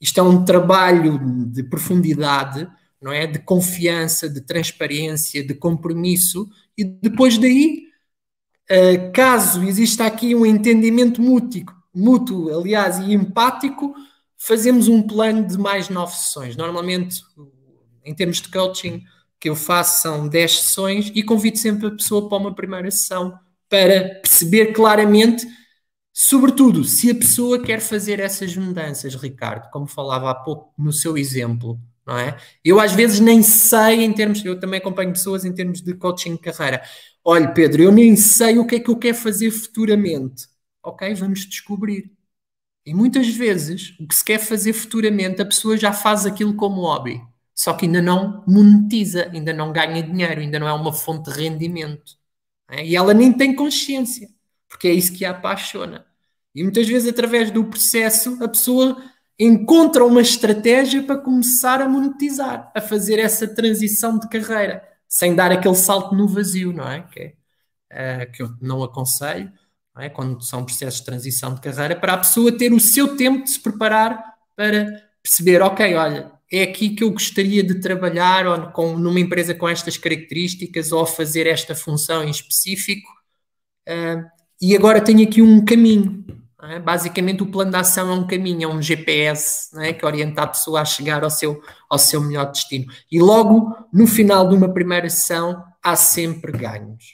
isto 0.01 0.19
é 0.21 0.23
um 0.23 0.45
trabalho 0.45 1.19
de 1.47 1.63
profundidade, 1.63 2.69
não 3.01 3.13
é? 3.13 3.27
De 3.27 3.39
confiança, 3.39 4.29
de 4.29 4.41
transparência, 4.41 5.47
de 5.47 5.55
compromisso, 5.55 6.49
e 6.77 6.85
depois 6.85 7.39
daí, 7.39 7.85
uh, 8.71 9.13
caso 9.13 9.63
exista 9.63 10.05
aqui 10.05 10.35
um 10.35 10.45
entendimento 10.45 11.23
mútuo, 11.23 11.65
mútuo, 11.95 12.59
aliás, 12.59 12.99
e 12.99 13.15
empático, 13.15 13.95
fazemos 14.37 14.87
um 14.89 15.03
plano 15.03 15.47
de 15.47 15.57
mais 15.57 15.89
nove 15.89 16.15
sessões. 16.15 16.57
Normalmente, 16.57 17.23
em 18.05 18.15
termos 18.15 18.41
de 18.41 18.51
coaching, 18.51 19.03
que 19.41 19.49
eu 19.49 19.57
faço 19.57 20.03
são 20.03 20.29
dez 20.29 20.59
sessões 20.59 21.11
e 21.15 21.23
convido 21.23 21.59
sempre 21.59 21.87
a 21.89 21.91
pessoa 21.91 22.29
para 22.29 22.39
uma 22.39 22.55
primeira 22.55 22.91
sessão 22.91 23.39
para 23.69 24.21
perceber 24.21 24.73
claramente 24.73 25.47
Sobretudo, 26.19 26.83
se 26.83 27.11
a 27.11 27.15
pessoa 27.15 27.63
quer 27.63 27.79
fazer 27.79 28.21
essas 28.21 28.57
mudanças, 28.57 29.15
Ricardo, 29.15 29.71
como 29.71 29.87
falava 29.87 30.31
há 30.31 30.35
pouco 30.35 30.73
no 30.79 30.91
seu 30.91 31.19
exemplo, 31.19 31.79
não 32.07 32.19
é? 32.19 32.39
Eu 32.65 32.81
às 32.81 32.93
vezes 32.93 33.21
nem 33.21 33.43
sei 33.43 34.03
em 34.03 34.11
termos, 34.15 34.43
eu 34.43 34.59
também 34.59 34.79
acompanho 34.81 35.13
pessoas 35.13 35.45
em 35.45 35.53
termos 35.53 35.83
de 35.83 35.93
coaching 35.93 36.33
de 36.37 36.41
carreira. 36.41 36.83
Olha, 37.23 37.53
Pedro, 37.53 37.83
eu 37.83 37.93
nem 37.93 38.17
sei 38.17 38.59
o 38.59 38.67
que 38.67 38.77
é 38.77 38.81
que 38.81 38.89
eu 38.91 38.97
quero 38.99 39.15
fazer 39.15 39.51
futuramente. 39.51 40.47
Ok, 40.83 41.13
vamos 41.17 41.41
descobrir. 41.47 42.11
E 42.87 42.95
muitas 42.95 43.29
vezes 43.29 43.95
o 44.01 44.09
que 44.09 44.15
se 44.15 44.25
quer 44.25 44.39
fazer 44.39 44.73
futuramente, 44.73 45.43
a 45.43 45.47
pessoa 45.47 45.77
já 45.77 45.93
faz 45.93 46.25
aquilo 46.25 46.55
como 46.57 46.81
hobby, 46.83 47.21
só 47.57 47.75
que 47.75 47.87
ainda 47.87 48.03
não 48.03 48.45
monetiza, 48.47 49.31
ainda 49.33 49.53
não 49.53 49.73
ganha 49.73 50.03
dinheiro, 50.03 50.41
ainda 50.41 50.59
não 50.61 50.69
é 50.69 50.73
uma 50.73 50.93
fonte 50.93 51.33
de 51.33 51.41
rendimento. 51.43 52.13
É? 52.71 52.85
E 52.87 52.97
ela 52.97 53.15
nem 53.15 53.33
tem 53.33 53.55
consciência 53.55 54.29
porque 54.69 54.89
é 54.89 54.93
isso 54.93 55.13
que 55.13 55.25
a 55.25 55.31
apaixona. 55.31 56.07
E 56.55 56.63
muitas 56.63 56.87
vezes, 56.87 57.09
através 57.09 57.51
do 57.51 57.65
processo, 57.65 58.43
a 58.43 58.49
pessoa 58.49 59.03
encontra 59.39 60.05
uma 60.05 60.21
estratégia 60.21 61.03
para 61.03 61.19
começar 61.19 61.83
a 61.83 61.89
monetizar, 61.89 62.71
a 62.75 62.81
fazer 62.81 63.19
essa 63.19 63.47
transição 63.47 64.19
de 64.19 64.29
carreira, 64.29 64.83
sem 65.09 65.35
dar 65.35 65.53
aquele 65.53 65.75
salto 65.75 66.15
no 66.15 66.27
vazio, 66.27 66.73
não 66.73 66.89
é? 66.91 67.03
Que, 67.03 67.35
é, 67.91 68.25
uh, 68.25 68.33
que 68.33 68.43
eu 68.43 68.55
não 68.61 68.83
aconselho, 68.83 69.53
não 69.95 70.03
é? 70.03 70.11
quando 70.11 70.43
são 70.43 70.65
processos 70.65 71.01
de 71.01 71.07
transição 71.07 71.55
de 71.55 71.61
carreira, 71.61 71.97
para 71.97 72.15
a 72.15 72.19
pessoa 72.19 72.57
ter 72.57 72.73
o 72.73 72.81
seu 72.81 73.17
tempo 73.17 73.45
de 73.45 73.51
se 73.51 73.61
preparar 73.61 74.37
para 74.55 74.87
perceber, 75.23 75.61
ok, 75.63 75.95
olha, 75.95 76.33
é 76.53 76.63
aqui 76.63 76.91
que 76.91 77.03
eu 77.03 77.11
gostaria 77.11 77.63
de 77.63 77.81
trabalhar 77.81 78.47
ou 78.47 78.71
com, 78.73 78.97
numa 78.99 79.21
empresa 79.21 79.55
com 79.55 79.69
estas 79.69 79.97
características 79.97 80.93
ou 80.93 81.05
fazer 81.05 81.47
esta 81.47 81.75
função 81.75 82.23
em 82.23 82.31
específico. 82.31 83.09
Uh, 83.89 84.25
e 84.61 84.77
agora 84.77 85.01
tenho 85.01 85.27
aqui 85.27 85.43
um 85.43 85.65
caminho. 85.65 86.25
É? 86.63 86.79
Basicamente, 86.79 87.43
o 87.43 87.47
plano 87.47 87.71
de 87.71 87.77
ação 87.77 88.11
é 88.11 88.15
um 88.15 88.27
caminho, 88.27 88.65
é 88.65 88.73
um 88.73 88.81
GPS 88.81 89.69
é? 89.81 89.93
que 89.93 90.07
orienta 90.07 90.43
a 90.43 90.47
pessoa 90.47 90.81
a 90.81 90.85
chegar 90.85 91.23
ao 91.23 91.31
seu, 91.31 91.61
ao 91.89 91.99
seu 91.99 92.21
melhor 92.21 92.51
destino. 92.51 92.87
E 93.11 93.21
logo 93.21 93.75
no 93.93 94.07
final 94.07 94.49
de 94.49 94.55
uma 94.55 94.73
primeira 94.73 95.09
sessão, 95.11 95.63
há 95.83 95.95
sempre 95.95 96.53
ganhos. 96.53 97.05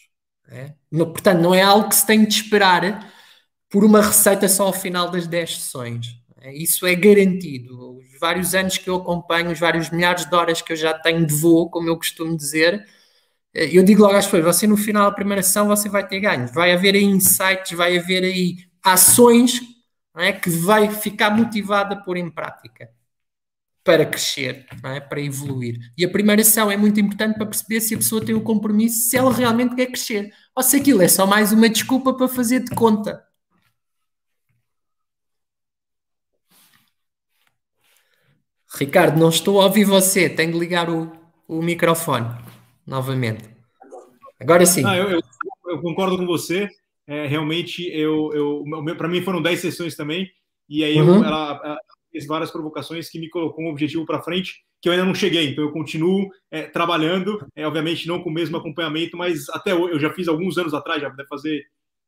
É? 0.49 0.75
No, 0.91 1.07
portanto, 1.07 1.41
não 1.41 1.55
é 1.55 1.63
algo 1.63 1.89
que 1.89 1.95
se 1.95 2.07
tem 2.07 2.25
de 2.25 2.35
esperar 2.35 3.11
por 3.71 3.85
uma 3.85 4.03
receita 4.03 4.49
só 4.49 4.67
ao 4.67 4.73
final 4.73 5.11
das 5.11 5.27
10 5.27 5.57
sessões. 5.57 6.07
É? 6.41 6.55
Isso 6.55 6.87
é 6.87 6.95
garantido. 6.95 7.92
Os 8.23 8.29
vários 8.29 8.55
anos 8.55 8.79
que 8.79 8.89
eu 8.89 8.97
acompanho, 8.97 9.51
os 9.51 9.59
vários 9.59 9.91
milhares 9.91 10.25
de 10.27 10.35
horas 10.35 10.63
que 10.63 10.73
eu 10.73 10.77
já 10.77 10.95
tenho 10.95 11.27
de 11.27 11.35
voo, 11.35 11.69
como 11.71 11.89
eu 11.89 11.97
costumo 11.97 12.37
dizer, 12.37 12.87
eh, 13.55 13.71
eu 13.77 13.83
digo 13.85 14.03
logo 14.03 14.17
às 14.17 14.27
pessoas, 14.27 14.57
você 14.57 14.67
no 14.67 14.77
final 14.77 15.11
da 15.11 15.17
primeira 15.17 15.43
sessão 15.43 15.69
você 15.69 15.89
vai 15.89 16.07
ter 16.07 16.21
ganhos, 16.21 16.53
vai 16.53 16.73
haver 16.73 16.95
aí 16.95 17.05
insights, 17.05 17.77
vai 17.77 17.99
haver 17.99 18.25
aí 18.25 18.59
ações 18.83 19.61
é, 20.17 20.33
que 20.33 20.51
vai 20.51 20.91
ficar 20.91 21.31
motivada 21.31 21.95
a 21.95 21.99
pôr 21.99 22.17
em 22.17 22.31
prática 22.31 22.91
para 23.85 24.07
crescer, 24.07 24.67
é, 24.85 25.01
para 25.01 25.21
evoluir. 25.21 25.79
E 25.99 26.05
a 26.05 26.11
primeira 26.11 26.45
sessão 26.45 26.71
é 26.71 26.77
muito 26.77 27.01
importante 27.01 27.37
para 27.37 27.47
perceber 27.47 27.81
se 27.81 27.95
a 27.95 27.99
pessoa 27.99 28.25
tem 28.25 28.35
o 28.35 28.43
compromisso, 28.43 29.09
se 29.11 29.17
ela 29.17 29.33
realmente 29.33 29.75
quer 29.75 29.87
crescer, 29.87 30.33
ou 30.55 30.63
se 30.63 30.77
aquilo 30.77 31.03
é 31.03 31.09
só 31.09 31.27
mais 31.27 31.53
uma 31.53 31.69
desculpa 31.69 32.15
para 32.15 32.29
fazer 32.29 32.61
de 32.61 32.75
conta. 32.75 33.25
Ricardo, 38.79 39.19
não 39.19 39.29
estou 39.29 39.61
a 39.61 39.65
ouvir 39.65 39.85
você, 39.85 40.29
tenho 40.29 40.53
de 40.53 40.59
ligar 40.59 40.89
o, 40.89 41.13
o 41.47 41.63
microfone 41.63 42.27
novamente. 42.87 43.45
Agora 44.41 44.67
sim. 44.67 44.85
Ah, 44.85 44.97
eu, 44.97 45.11
eu, 45.11 45.21
eu, 45.69 45.81
concordo 45.81 46.17
com 46.17 46.27
você. 46.27 46.69
É, 47.07 47.27
realmente, 47.27 47.89
eu, 47.93 48.33
eu 48.33 48.97
para 48.97 49.09
mim 49.09 49.23
foram 49.23 49.43
10 49.43 49.61
sessões 49.61 49.95
também. 49.95 50.29
E 50.69 50.83
aí 50.83 51.01
uhum. 51.01 51.19
eu, 51.19 51.25
ela, 51.25 51.61
ela, 51.65 51.79
fez 52.11 52.27
várias 52.27 52.51
provocações 52.51 53.09
que 53.09 53.19
me 53.19 53.29
colocou 53.29 53.65
um 53.65 53.71
objetivo 53.71 54.05
para 54.05 54.23
frente 54.23 54.63
que 54.81 54.89
eu 54.89 54.93
ainda 54.93 55.05
não 55.05 55.15
cheguei. 55.15 55.51
Então 55.51 55.65
eu 55.65 55.71
continuo 55.71 56.29
é, 56.51 56.63
trabalhando, 56.63 57.47
é, 57.55 57.67
obviamente 57.67 58.09
não 58.09 58.21
com 58.21 58.31
o 58.31 58.33
mesmo 58.33 58.57
acompanhamento, 58.57 59.17
mas 59.17 59.49
até 59.51 59.73
hoje, 59.73 59.95
eu 59.95 60.01
já 60.01 60.13
fiz 60.13 60.27
alguns 60.27 60.59
anos 60.59 60.75
atrás, 60.75 61.01
já 61.01 61.09
deve 61.09 61.29
fazer 61.29 61.65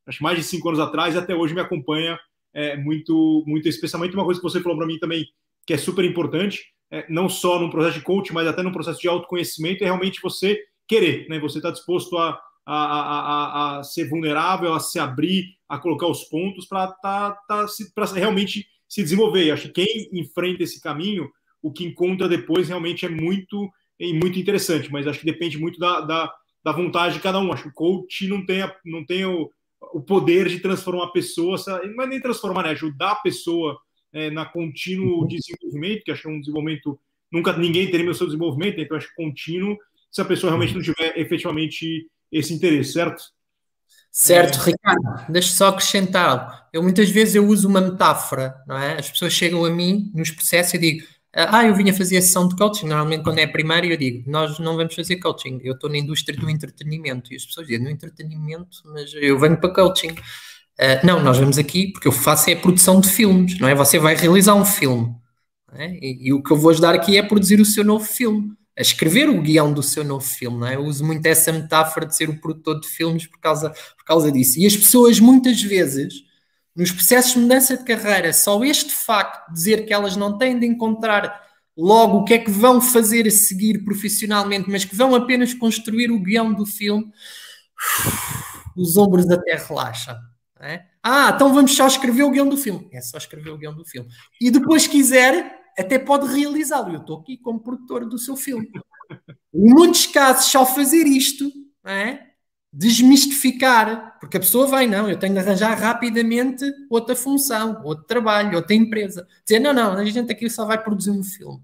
acho 0.07 0.23
mais 0.23 0.37
de 0.37 0.45
cinco 0.45 0.69
anos 0.69 0.81
atrás, 0.81 1.15
e 1.15 1.19
até 1.19 1.35
hoje 1.35 1.55
me 1.55 1.61
acompanha 1.61 2.19
é, 2.53 2.77
muito, 2.77 3.43
muito, 3.47 3.69
especialmente 3.69 4.15
uma 4.15 4.25
coisa 4.25 4.41
que 4.41 4.45
você 4.45 4.61
falou 4.61 4.77
para 4.77 4.87
mim 4.87 4.99
também, 4.99 5.25
que 5.67 5.73
é 5.73 5.79
super 5.79 6.05
importante, 6.05 6.75
é, 6.91 7.07
não 7.09 7.29
só 7.29 7.59
num 7.59 7.71
processo 7.71 7.99
de 7.99 8.05
coaching, 8.05 8.33
mas 8.33 8.47
até 8.47 8.63
num 8.63 8.73
processo 8.73 9.01
de 9.01 9.09
autoconhecimento, 9.09 9.83
é 9.83 9.87
realmente 9.87 10.21
você 10.23 10.63
querer, 10.87 11.29
né? 11.29 11.39
Você 11.41 11.59
está 11.59 11.71
disposto 11.71 12.17
a, 12.17 12.39
a, 12.67 12.77
a, 12.77 13.79
a, 13.79 13.83
ser 13.83 14.09
vulnerável, 14.09 14.73
a 14.73 14.81
se 14.81 14.99
abrir, 14.99 15.57
a 15.69 15.79
colocar 15.79 16.07
os 16.07 16.25
pontos 16.25 16.67
para 16.67 16.89
tá, 16.93 17.33
tá, 17.49 17.67
realmente 18.15 18.67
se 18.89 19.03
desenvolver. 19.03 19.51
Acho 19.51 19.71
que 19.71 19.85
quem 19.85 20.09
enfrenta 20.13 20.63
esse 20.63 20.81
caminho, 20.81 21.31
o 21.63 21.73
que 21.73 21.85
encontra 21.85 22.29
depois 22.29 22.69
realmente 22.69 23.05
é 23.07 23.09
muito, 23.09 23.71
é 23.99 24.13
muito 24.13 24.39
interessante, 24.39 24.91
mas 24.93 25.07
acho 25.07 25.21
que 25.21 25.27
depende 25.27 25.59
muito 25.59 25.79
da, 25.79 26.01
da, 26.01 26.33
da 26.63 26.73
vontade 26.73 27.15
de 27.15 27.21
cada 27.21 27.39
um. 27.39 27.53
Acho 27.53 27.65
que 27.65 27.69
o 27.71 27.75
coach 27.75 28.29
não 28.29 28.45
tem, 28.45 28.71
não 28.85 29.05
tem 29.05 29.25
o, 29.25 29.51
o 29.93 30.01
poder 30.01 30.49
de 30.49 30.61
transformar 30.61 31.07
a 31.07 31.13
pessoa, 31.13 31.57
não 31.95 32.05
é 32.05 32.07
nem 32.07 32.21
transformar, 32.21 32.63
né? 32.65 32.71
ajudar 32.71 33.13
a 33.13 33.17
pessoa 33.17 33.79
é, 34.15 34.31
na 34.31 34.47
contínuo 34.47 35.27
desenvolvimento, 35.29 36.05
que 36.05 36.13
acho 36.13 36.23
que 36.23 36.29
é 36.29 36.31
um 36.31 36.41
desenvolvimento, 36.41 36.99
nunca 37.31 37.57
ninguém 37.57 37.91
teria 37.91 38.11
o 38.11 38.15
seu 38.15 38.27
desenvolvimento, 38.27 38.81
então 38.81 38.97
acho 38.97 39.09
que 39.09 39.17
contínuo, 39.17 39.77
se 40.11 40.23
a 40.23 40.25
pessoa 40.25 40.53
realmente 40.53 40.75
não 40.75 40.83
tiver 40.83 41.19
efetivamente 41.19 42.09
esse 42.31 42.55
interesse, 42.55 42.93
certo? 42.93 43.23
Certo, 44.11 44.61
é... 44.61 44.65
Ricardo, 44.67 45.33
deixa 45.33 45.51
só 45.51 45.69
acrescentar 45.69 46.29
algo. 46.29 46.53
Eu 46.73 46.83
muitas 46.83 47.11
vezes 47.11 47.35
eu 47.35 47.45
uso 47.45 47.69
uma 47.69 47.81
metáfora, 47.81 48.55
não 48.67 48.79
é? 48.79 48.99
As 48.99 49.11
pessoas 49.11 49.33
chegam 49.33 49.65
a 49.65 49.71
mim 49.71 50.13
nos 50.15 50.31
processos 50.31 50.75
e 50.75 50.79
digo, 50.79 51.05
ah, 51.37 51.67
eu 51.67 51.75
vim 51.75 51.91
a 51.91 51.93
fazer 51.93 52.19
a 52.19 52.23
sessão 52.23 52.47
de 52.47 52.55
coaching. 52.55 52.87
Normalmente, 52.87 53.25
quando 53.25 53.41
é 53.41 53.47
primário, 53.47 53.91
eu 53.91 53.97
digo, 53.97 54.31
nós 54.31 54.61
não 54.61 54.77
vamos 54.77 54.95
fazer 54.95 55.17
coaching. 55.17 55.61
Eu 55.65 55.75
estou 55.75 55.91
na 55.91 55.99
indústria 55.99 56.39
do 56.39 56.49
entretenimento. 56.49 57.33
E 57.33 57.37
as 57.37 57.45
pessoas 57.45 57.67
dizem, 57.67 57.83
no 57.83 57.91
entretenimento, 57.91 58.79
mas 58.85 59.13
eu 59.15 59.37
venho 59.37 59.57
para 59.57 59.75
coaching. 59.75 60.15
Uh, 60.79 61.07
não, 61.07 61.23
nós 61.23 61.39
vamos 61.39 61.57
aqui, 61.57 61.93
porque 61.93 62.09
eu 62.09 62.13
faço 62.13 62.51
é 62.51 62.55
a 62.55 62.61
produção 62.61 63.01
de 63.01 63.09
filmes, 63.09 63.59
não 63.61 63.69
é? 63.69 63.75
Você 63.75 63.99
vai 63.99 64.17
realizar 64.17 64.55
um 64.55 64.65
filme. 64.65 65.15
É? 65.73 65.89
E, 65.91 66.29
e, 66.29 66.33
o 66.33 66.43
que 66.43 66.53
eu 66.53 66.57
vou 66.57 66.71
ajudar 66.71 66.95
aqui 66.95 67.17
é 67.17 67.23
produzir 67.23 67.61
o 67.61 67.65
seu 67.65 67.85
novo 67.85 68.05
filme, 68.05 68.53
a 68.79 68.83
escrever 68.83 69.29
o 69.29 69.41
guião 69.41 69.73
do 69.73 69.83
seu 69.83 70.05
novo 70.05 70.25
filme, 70.25 70.59
não 70.59 70.67
é? 70.67 70.77
Eu 70.77 70.85
uso 70.85 71.05
muito 71.05 71.25
essa 71.27 71.53
metáfora 71.53 72.07
de 72.07 72.17
ser 72.17 72.29
o 72.29 72.41
produtor 72.41 72.81
de 72.81 72.89
filmes 72.89 73.27
por 73.27 73.39
causa, 73.41 73.71
por 73.71 74.05
causa 74.05 74.31
disso. 74.31 74.59
E 74.59 74.67
as 74.67 74.77
pessoas, 74.77 75.19
muitas 75.19 75.61
vezes, 75.63 76.15
nos 76.75 76.91
processos 76.91 77.33
de 77.33 77.39
mudança 77.41 77.77
de 77.77 77.85
carreira, 77.85 78.33
só 78.33 78.63
este 78.65 78.93
facto 78.93 79.49
de 79.49 79.55
dizer 79.55 79.87
que 79.87 79.93
elas 79.93 80.17
não 80.17 80.39
têm 80.39 80.59
de 80.59 80.67
encontrar 80.67 81.43
logo 81.77 82.19
o 82.19 82.25
que 82.25 82.35
é 82.35 82.39
que 82.39 82.51
vão 82.51 82.81
fazer 82.81 83.27
a 83.27 83.31
seguir 83.31 83.85
profissionalmente, 83.85 84.71
mas 84.71 84.85
que 84.85 84.95
vão 84.95 85.15
apenas 85.15 85.55
construir 85.55 86.11
o 86.11 86.21
guião 86.21 86.53
do 86.53 86.65
filme, 86.65 87.07
os 88.77 88.97
ombros 88.97 89.29
até 89.31 89.57
relaxam. 89.57 90.17
É? 90.61 90.85
Ah, 91.03 91.33
então 91.35 91.53
vamos 91.53 91.77
só 91.77 91.87
escrever 91.87 92.23
o 92.23 92.31
guião 92.31 92.49
do 92.49 92.57
filme. 92.57 92.89
É 92.93 93.01
só 93.01 93.19
escrever 93.19 93.51
o 93.51 93.59
guião 93.59 93.75
do 93.75 93.85
filme. 93.85 94.09
E 94.41 94.51
depois, 94.51 94.87
quiser, 94.87 95.73
até 95.79 95.99
pode 95.99 96.27
realizá-lo. 96.27 96.93
Eu 96.93 97.01
estou 97.01 97.21
aqui 97.21 97.37
como 97.37 97.61
produtor 97.61 98.07
do 98.07 98.19
seu 98.19 98.37
filme. 98.37 98.71
Em 99.53 99.73
muitos 99.73 100.07
casos, 100.07 100.47
só 100.47 100.65
fazer 100.65 101.07
isto, 101.07 101.51
é? 101.85 102.35
desmistificar, 102.75 104.19
porque 104.19 104.37
a 104.37 104.41
pessoa 104.41 104.67
vai, 104.67 104.87
não, 104.89 105.09
eu 105.09 105.17
tenho 105.17 105.33
de 105.33 105.39
arranjar 105.39 105.79
rapidamente 105.79 106.65
outra 106.91 107.15
função, 107.15 107.81
outro 107.85 108.05
trabalho, 108.05 108.57
outra 108.57 108.75
empresa. 108.75 109.29
Dizer, 109.45 109.61
não, 109.61 109.73
não, 109.73 109.93
a 109.93 110.05
gente 110.05 110.33
aqui 110.33 110.51
só 110.51 110.65
vai 110.65 110.83
produzir 110.83 111.13
um 111.13 111.23
filme. 111.23 111.63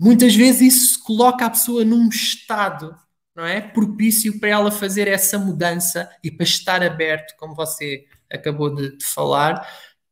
muitas 0.00 0.34
vezes 0.34 0.74
isso 0.74 1.04
coloca 1.04 1.46
a 1.46 1.50
pessoa 1.50 1.84
num 1.84 2.08
estado 2.08 2.96
não 3.40 3.46
é? 3.46 3.58
propício 3.58 4.38
para 4.38 4.50
ela 4.50 4.70
fazer 4.70 5.08
essa 5.08 5.38
mudança 5.38 6.10
e 6.22 6.30
para 6.30 6.44
estar 6.44 6.82
aberto, 6.82 7.34
como 7.38 7.54
você 7.54 8.04
acabou 8.30 8.74
de, 8.74 8.98
de 8.98 9.04
falar, 9.04 9.66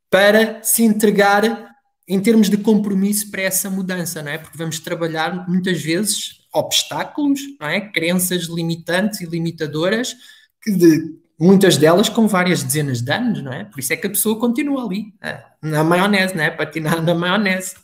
para 0.09 0.63
se 0.63 0.83
entregar 0.83 1.75
em 2.09 2.19
termos 2.19 2.49
de 2.49 2.57
compromisso 2.57 3.31
para 3.31 3.43
essa 3.43 3.69
mudança, 3.69 4.23
não 4.23 4.33
é? 4.33 4.39
Porque 4.39 4.57
vamos 4.57 4.81
trabalhar 4.81 5.47
muitas 5.47 5.83
vezes 5.83 6.41
obstáculos, 6.55 7.39
não 7.61 7.69
é? 7.69 7.83
Crenças 7.83 8.45
limitantes 8.45 9.21
e 9.21 9.27
limitadoras 9.27 10.17
que 10.63 10.73
de, 10.73 11.19
muitas 11.39 11.77
delas 11.77 12.09
com 12.09 12.27
várias 12.27 12.63
dezenas 12.63 13.03
de 13.03 13.13
anos, 13.13 13.43
não 13.43 13.53
é? 13.53 13.65
Por 13.65 13.79
isso 13.79 13.93
é 13.93 13.97
que 13.97 14.07
a 14.07 14.11
pessoa 14.11 14.41
continua 14.41 14.87
ali, 14.87 15.13
é, 15.23 15.45
na 15.63 15.85
maionese, 15.85 16.35
não 16.35 16.45
é? 16.45 16.51
Patinar 16.51 17.03
na 17.03 17.15
maionese. 17.15 17.77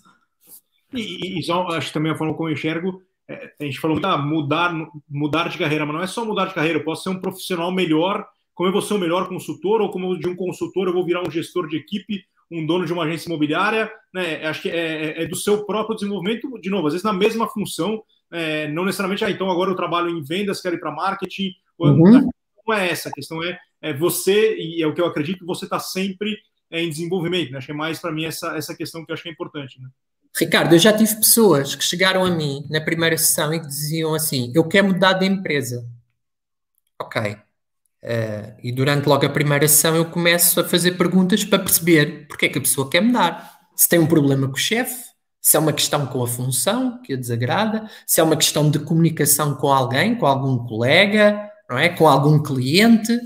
E, 0.90 1.38
e 1.38 1.42
só, 1.42 1.66
acho 1.68 1.88
que 1.88 1.92
também 1.92 2.12
a 2.12 2.16
forma 2.16 2.32
como 2.32 2.48
eu 2.48 2.54
enxergo, 2.54 3.02
é, 3.28 3.52
a 3.60 3.64
gente 3.64 3.80
falou, 3.80 3.98
ah, 4.04 4.18
mudar, 4.18 4.74
mudar 5.08 5.48
de 5.48 5.58
carreira, 5.58 5.86
mas 5.86 5.94
não 5.94 6.02
é 6.02 6.06
só 6.06 6.24
mudar 6.24 6.46
de 6.46 6.54
carreira, 6.54 6.78
eu 6.78 6.84
posso 6.84 7.04
ser 7.04 7.10
um 7.10 7.20
profissional 7.20 7.72
melhor, 7.72 8.26
como 8.54 8.68
eu 8.68 8.72
vou 8.72 8.82
ser 8.82 8.94
um 8.94 8.98
melhor 8.98 9.28
consultor, 9.28 9.80
ou 9.80 9.90
como 9.90 10.18
de 10.18 10.28
um 10.28 10.36
consultor 10.36 10.86
eu 10.86 10.92
vou 10.92 11.04
virar 11.04 11.26
um 11.26 11.30
gestor 11.30 11.66
de 11.66 11.76
equipe, 11.76 12.24
um 12.50 12.64
dono 12.64 12.84
de 12.84 12.92
uma 12.92 13.04
agência 13.04 13.28
imobiliária, 13.28 13.90
né? 14.12 14.46
Acho 14.46 14.62
que 14.62 14.70
é, 14.70 15.20
é, 15.20 15.22
é 15.22 15.26
do 15.26 15.36
seu 15.36 15.64
próprio 15.64 15.96
desenvolvimento, 15.96 16.58
de 16.60 16.70
novo, 16.70 16.86
às 16.86 16.92
vezes 16.92 17.04
na 17.04 17.12
mesma 17.12 17.48
função, 17.48 18.02
é, 18.30 18.68
não 18.68 18.84
necessariamente, 18.84 19.24
ah, 19.24 19.30
então 19.30 19.50
agora 19.50 19.70
eu 19.70 19.76
trabalho 19.76 20.10
em 20.10 20.22
vendas, 20.22 20.60
quero 20.60 20.76
ir 20.76 20.80
para 20.80 20.92
marketing, 20.92 21.52
uhum. 21.78 22.28
não 22.66 22.74
é 22.74 22.90
essa, 22.90 23.08
a 23.08 23.12
questão 23.12 23.42
é, 23.42 23.58
é 23.80 23.92
você, 23.92 24.56
e 24.56 24.82
é 24.82 24.86
o 24.86 24.94
que 24.94 25.00
eu 25.00 25.06
acredito, 25.06 25.46
você 25.46 25.64
está 25.64 25.78
sempre 25.78 26.36
é, 26.70 26.82
em 26.82 26.90
desenvolvimento, 26.90 27.50
né? 27.50 27.58
Acho 27.58 27.66
que 27.66 27.72
é 27.72 27.76
mais 27.76 27.98
para 27.98 28.12
mim 28.12 28.24
essa, 28.24 28.56
essa 28.56 28.76
questão 28.76 29.04
que 29.04 29.10
eu 29.10 29.14
acho 29.14 29.22
que 29.22 29.28
é 29.28 29.32
importante, 29.32 29.80
né? 29.80 29.88
Ricardo, 30.36 30.74
eu 30.74 30.78
já 30.78 30.92
tive 30.92 31.14
pessoas 31.14 31.76
que 31.76 31.84
chegaram 31.84 32.24
a 32.24 32.30
mim 32.30 32.66
na 32.68 32.80
primeira 32.80 33.16
sessão 33.16 33.54
e 33.54 33.60
diziam 33.60 34.14
assim: 34.14 34.52
Eu 34.54 34.64
quero 34.64 34.88
mudar 34.88 35.12
de 35.14 35.26
empresa. 35.26 35.86
Ok. 37.00 37.36
Uh, 38.02 38.54
e 38.62 38.70
durante 38.72 39.08
logo 39.08 39.24
a 39.24 39.30
primeira 39.30 39.66
sessão 39.66 39.96
eu 39.96 40.04
começo 40.04 40.60
a 40.60 40.64
fazer 40.64 40.92
perguntas 40.92 41.42
para 41.42 41.58
perceber 41.58 42.26
porque 42.28 42.46
é 42.46 42.48
que 42.48 42.58
a 42.58 42.60
pessoa 42.60 42.90
quer 42.90 43.00
mudar. 43.00 43.60
Se 43.76 43.88
tem 43.88 43.98
um 43.98 44.06
problema 44.06 44.46
com 44.46 44.54
o 44.54 44.58
chefe, 44.58 45.04
se 45.40 45.56
é 45.56 45.60
uma 45.60 45.72
questão 45.72 46.06
com 46.06 46.22
a 46.22 46.26
função 46.26 47.00
que 47.02 47.14
a 47.14 47.16
desagrada, 47.16 47.88
se 48.06 48.20
é 48.20 48.24
uma 48.24 48.36
questão 48.36 48.70
de 48.70 48.78
comunicação 48.78 49.54
com 49.54 49.72
alguém, 49.72 50.16
com 50.16 50.26
algum 50.26 50.66
colega, 50.66 51.50
não 51.68 51.78
é? 51.78 51.88
com 51.88 52.08
algum 52.08 52.42
cliente, 52.42 53.18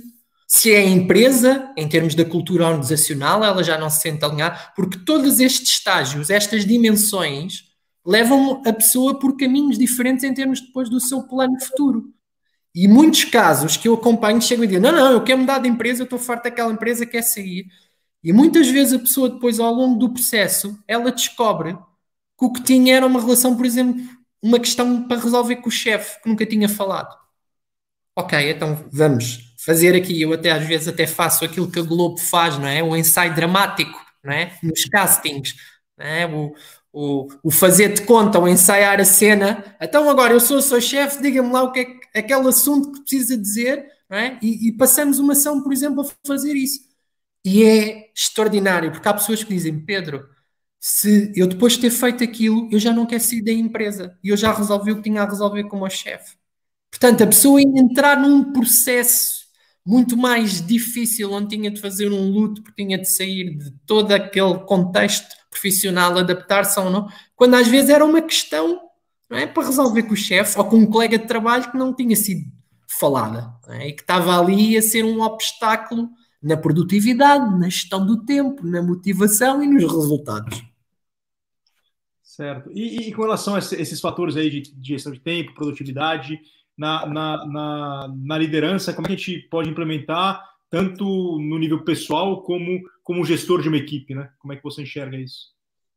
se 0.50 0.72
é 0.72 0.78
a 0.78 0.88
empresa, 0.88 1.70
em 1.76 1.86
termos 1.86 2.14
da 2.14 2.24
cultura 2.24 2.66
organizacional, 2.66 3.44
ela 3.44 3.62
já 3.62 3.76
não 3.76 3.90
se 3.90 4.00
sente 4.00 4.24
alinhada, 4.24 4.58
porque 4.74 4.98
todos 4.98 5.40
estes 5.40 5.68
estágios, 5.68 6.30
estas 6.30 6.64
dimensões, 6.64 7.64
levam 8.04 8.62
a 8.66 8.72
pessoa 8.72 9.18
por 9.18 9.36
caminhos 9.36 9.76
diferentes 9.76 10.24
em 10.24 10.32
termos 10.32 10.62
depois 10.62 10.88
do 10.88 10.98
seu 10.98 11.22
plano 11.24 11.62
futuro. 11.62 12.14
E 12.74 12.88
muitos 12.88 13.24
casos 13.24 13.76
que 13.76 13.88
eu 13.88 13.94
acompanho 13.94 14.40
chegam 14.40 14.64
e 14.64 14.68
dizem: 14.68 14.82
Não, 14.82 14.90
não, 14.90 15.12
eu 15.12 15.22
quero 15.22 15.40
mudar 15.40 15.58
de 15.58 15.68
empresa, 15.68 16.04
estou 16.04 16.18
farto 16.18 16.44
daquela 16.44 16.72
empresa, 16.72 17.04
quer 17.04 17.22
sair. 17.22 17.66
E 18.24 18.32
muitas 18.32 18.68
vezes 18.68 18.94
a 18.94 18.98
pessoa, 18.98 19.28
depois, 19.28 19.60
ao 19.60 19.72
longo 19.72 19.98
do 19.98 20.12
processo, 20.12 20.78
ela 20.88 21.12
descobre 21.12 21.74
que 21.74 22.44
o 22.44 22.52
que 22.52 22.62
tinha 22.62 22.96
era 22.96 23.06
uma 23.06 23.20
relação, 23.20 23.54
por 23.54 23.66
exemplo, 23.66 24.02
uma 24.42 24.58
questão 24.58 25.06
para 25.06 25.20
resolver 25.20 25.56
com 25.56 25.68
o 25.68 25.72
chefe, 25.72 26.22
que 26.22 26.28
nunca 26.28 26.46
tinha 26.46 26.68
falado. 26.68 27.14
Ok, 28.16 28.50
então 28.50 28.88
vamos 28.90 29.47
fazer 29.58 29.94
aqui, 29.96 30.22
eu 30.22 30.32
até 30.32 30.52
às 30.52 30.64
vezes 30.66 30.88
até 30.88 31.06
faço 31.06 31.44
aquilo 31.44 31.70
que 31.70 31.80
a 31.80 31.82
Globo 31.82 32.18
faz, 32.18 32.58
não 32.58 32.66
é? 32.66 32.82
O 32.82 32.96
ensaio 32.96 33.34
dramático, 33.34 33.98
não 34.22 34.32
é? 34.32 34.56
Nos 34.62 34.84
castings, 34.84 35.54
não 35.96 36.06
é? 36.06 36.26
O, 36.26 36.54
o, 36.92 37.28
o 37.44 37.50
fazer 37.50 37.92
de 37.92 38.02
conta, 38.02 38.38
o 38.38 38.48
ensaiar 38.48 39.00
a 39.00 39.04
cena. 39.04 39.76
Então 39.80 40.08
agora 40.08 40.32
eu 40.32 40.40
sou 40.40 40.58
o 40.58 40.62
seu 40.62 40.80
chefe, 40.80 41.20
diga-me 41.20 41.52
lá 41.52 41.62
o 41.64 41.72
que 41.72 41.80
é 42.14 42.20
aquele 42.20 42.48
assunto 42.48 42.92
que 42.92 43.00
precisa 43.00 43.36
dizer, 43.36 43.84
não 44.08 44.16
é? 44.16 44.38
E, 44.40 44.68
e 44.68 44.72
passamos 44.76 45.18
uma 45.18 45.32
ação, 45.32 45.62
por 45.62 45.72
exemplo, 45.72 46.02
a 46.02 46.26
fazer 46.26 46.54
isso. 46.54 46.80
E 47.44 47.64
é 47.64 48.10
extraordinário, 48.14 48.92
porque 48.92 49.08
há 49.08 49.14
pessoas 49.14 49.42
que 49.42 49.54
dizem, 49.54 49.80
Pedro, 49.84 50.28
se 50.80 51.32
eu 51.36 51.46
depois 51.46 51.74
de 51.74 51.80
ter 51.80 51.90
feito 51.90 52.22
aquilo, 52.22 52.68
eu 52.70 52.78
já 52.78 52.92
não 52.92 53.06
quero 53.06 53.22
sair 53.22 53.42
da 53.42 53.52
empresa 53.52 54.16
e 54.22 54.28
eu 54.28 54.36
já 54.36 54.52
resolvi 54.52 54.92
o 54.92 54.96
que 54.96 55.02
tinha 55.02 55.22
a 55.22 55.28
resolver 55.28 55.64
com 55.64 55.76
o 55.76 55.80
meu 55.80 55.90
chefe. 55.90 56.36
Portanto, 56.90 57.22
a 57.24 57.26
pessoa 57.26 57.60
entrar 57.60 58.20
num 58.20 58.52
processo 58.52 59.37
muito 59.88 60.18
mais 60.18 60.60
difícil, 60.60 61.32
onde 61.32 61.56
tinha 61.56 61.70
de 61.70 61.80
fazer 61.80 62.12
um 62.12 62.30
luto, 62.30 62.62
porque 62.62 62.84
tinha 62.84 62.98
de 62.98 63.10
sair 63.10 63.56
de 63.56 63.70
todo 63.86 64.12
aquele 64.12 64.58
contexto 64.58 65.34
profissional, 65.48 66.18
adaptar-se 66.18 66.78
ou 66.78 66.90
não, 66.90 67.08
quando 67.34 67.54
às 67.54 67.66
vezes 67.66 67.88
era 67.88 68.04
uma 68.04 68.20
questão 68.20 68.82
não 69.30 69.38
é, 69.38 69.46
para 69.46 69.64
resolver 69.64 70.02
com 70.02 70.12
o 70.12 70.16
chefe 70.16 70.58
ou 70.58 70.64
com 70.66 70.76
um 70.76 70.86
colega 70.86 71.18
de 71.18 71.26
trabalho 71.26 71.70
que 71.70 71.78
não 71.78 71.94
tinha 71.94 72.14
sido 72.14 72.42
falada 72.86 73.50
é, 73.68 73.88
e 73.88 73.92
que 73.94 74.02
estava 74.02 74.38
ali 74.38 74.76
a 74.76 74.82
ser 74.82 75.06
um 75.06 75.22
obstáculo 75.22 76.10
na 76.42 76.56
produtividade, 76.58 77.58
na 77.58 77.70
gestão 77.70 78.04
do 78.04 78.26
tempo, 78.26 78.66
na 78.66 78.82
motivação 78.82 79.62
e 79.62 79.66
nos 79.66 79.84
resultados. 79.84 80.62
Certo. 82.22 82.70
E, 82.74 83.08
e 83.08 83.14
com 83.14 83.22
relação 83.22 83.54
a 83.54 83.58
esses 83.58 84.00
fatores 84.02 84.36
aí 84.36 84.50
de, 84.50 84.60
de 84.60 84.88
gestão 84.88 85.12
de 85.12 85.20
tempo, 85.20 85.54
produtividade, 85.54 86.38
na, 86.78 87.04
na, 87.06 87.46
na, 87.46 88.14
na, 88.16 88.38
liderança, 88.38 88.92
como 88.92 89.06
é 89.06 89.08
que 89.08 89.14
a 89.14 89.16
gente 89.16 89.48
pode 89.48 89.68
implementar, 89.68 90.42
tanto 90.70 91.04
no 91.40 91.58
nível 91.58 91.82
pessoal 91.82 92.42
como 92.42 92.80
como 93.08 93.24
gestor 93.24 93.62
de 93.62 93.68
uma 93.68 93.78
equipe, 93.78 94.14
né? 94.14 94.28
Como 94.38 94.52
é 94.52 94.56
que 94.56 94.62
você 94.62 94.82
enxerga 94.82 95.16
isso? 95.16 95.46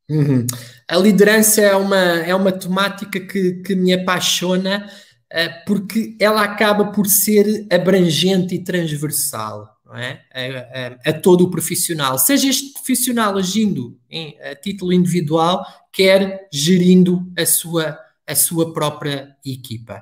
Uhum. 0.09 0.47
A 0.87 0.95
liderança 0.95 1.59
é 1.59 1.75
uma, 1.75 1.97
é 1.97 2.33
uma 2.33 2.53
temática 2.53 3.19
que, 3.19 3.55
que 3.55 3.75
me 3.75 3.93
apaixona 3.93 4.89
uh, 5.29 5.65
porque 5.67 6.15
ela 6.17 6.41
acaba 6.41 6.85
por 6.93 7.07
ser 7.07 7.67
abrangente 7.69 8.55
e 8.55 8.63
transversal. 8.63 9.69
É? 9.93 10.21
A, 10.33 11.09
a, 11.09 11.09
a, 11.09 11.13
todo 11.19 11.43
o 11.43 11.51
profissional, 11.51 12.17
seja 12.17 12.47
este 12.47 12.71
profissional 12.71 13.37
agindo 13.37 13.99
em, 14.09 14.37
a 14.39 14.55
título 14.55 14.93
individual, 14.93 15.65
quer 15.91 16.47
gerindo 16.49 17.29
a 17.37 17.45
sua, 17.45 17.99
a 18.25 18.33
sua 18.33 18.73
própria 18.73 19.35
equipa. 19.45 20.01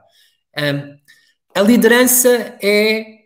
Um, 0.59 0.99
a 1.55 1.61
liderança 1.61 2.57
é 2.61 3.19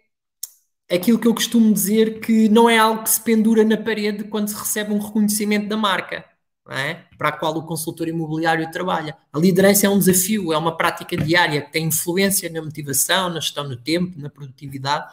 aquilo 0.91 1.17
que 1.17 1.27
eu 1.27 1.33
costumo 1.33 1.73
dizer 1.73 2.19
que 2.19 2.47
não 2.47 2.69
é 2.69 2.77
algo 2.77 3.03
que 3.03 3.09
se 3.09 3.21
pendura 3.21 3.63
na 3.63 3.77
parede 3.77 4.25
quando 4.25 4.49
se 4.49 4.55
recebe 4.55 4.93
um 4.93 4.99
reconhecimento 4.99 5.67
da 5.67 5.75
marca, 5.75 6.23
é? 6.69 7.05
para 7.17 7.29
a 7.29 7.31
qual 7.31 7.57
o 7.57 7.65
consultor 7.65 8.07
imobiliário 8.07 8.69
trabalha. 8.71 9.17
A 9.31 9.39
liderança 9.39 9.87
é 9.87 9.89
um 9.89 9.97
desafio, 9.97 10.53
é 10.53 10.57
uma 10.57 10.77
prática 10.77 11.17
diária 11.17 11.61
que 11.61 11.71
tem 11.71 11.87
influência 11.87 12.49
na 12.49 12.61
motivação, 12.61 13.29
na 13.29 13.39
gestão 13.39 13.67
do 13.67 13.77
tempo, 13.77 14.19
na 14.19 14.29
produtividade. 14.29 15.11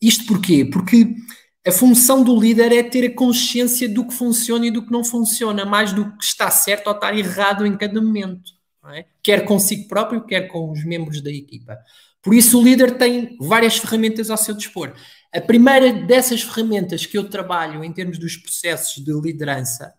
Isto 0.00 0.26
porquê? 0.26 0.64
Porque 0.64 1.16
a 1.66 1.72
função 1.72 2.22
do 2.22 2.38
líder 2.38 2.72
é 2.72 2.82
ter 2.82 3.06
a 3.06 3.14
consciência 3.14 3.88
do 3.88 4.06
que 4.06 4.12
funciona 4.12 4.66
e 4.66 4.70
do 4.70 4.84
que 4.84 4.92
não 4.92 5.02
funciona, 5.02 5.64
mais 5.64 5.92
do 5.92 6.04
que 6.16 6.24
está 6.24 6.50
certo 6.50 6.88
ou 6.88 6.92
estar 6.92 7.16
errado 7.16 7.64
em 7.66 7.76
cada 7.76 8.00
momento 8.02 8.53
é? 8.92 9.06
quer 9.22 9.44
consigo 9.44 9.88
próprio, 9.88 10.24
quer 10.24 10.48
com 10.48 10.70
os 10.70 10.84
membros 10.84 11.20
da 11.20 11.30
equipa. 11.30 11.78
Por 12.22 12.34
isso, 12.34 12.58
o 12.58 12.62
líder 12.62 12.96
tem 12.96 13.36
várias 13.38 13.76
ferramentas 13.76 14.30
ao 14.30 14.36
seu 14.36 14.54
dispor. 14.54 14.94
A 15.32 15.40
primeira 15.40 15.92
dessas 15.92 16.42
ferramentas 16.42 17.04
que 17.04 17.18
eu 17.18 17.28
trabalho 17.28 17.84
em 17.84 17.92
termos 17.92 18.18
dos 18.18 18.36
processos 18.36 19.04
de 19.04 19.12
liderança, 19.12 19.92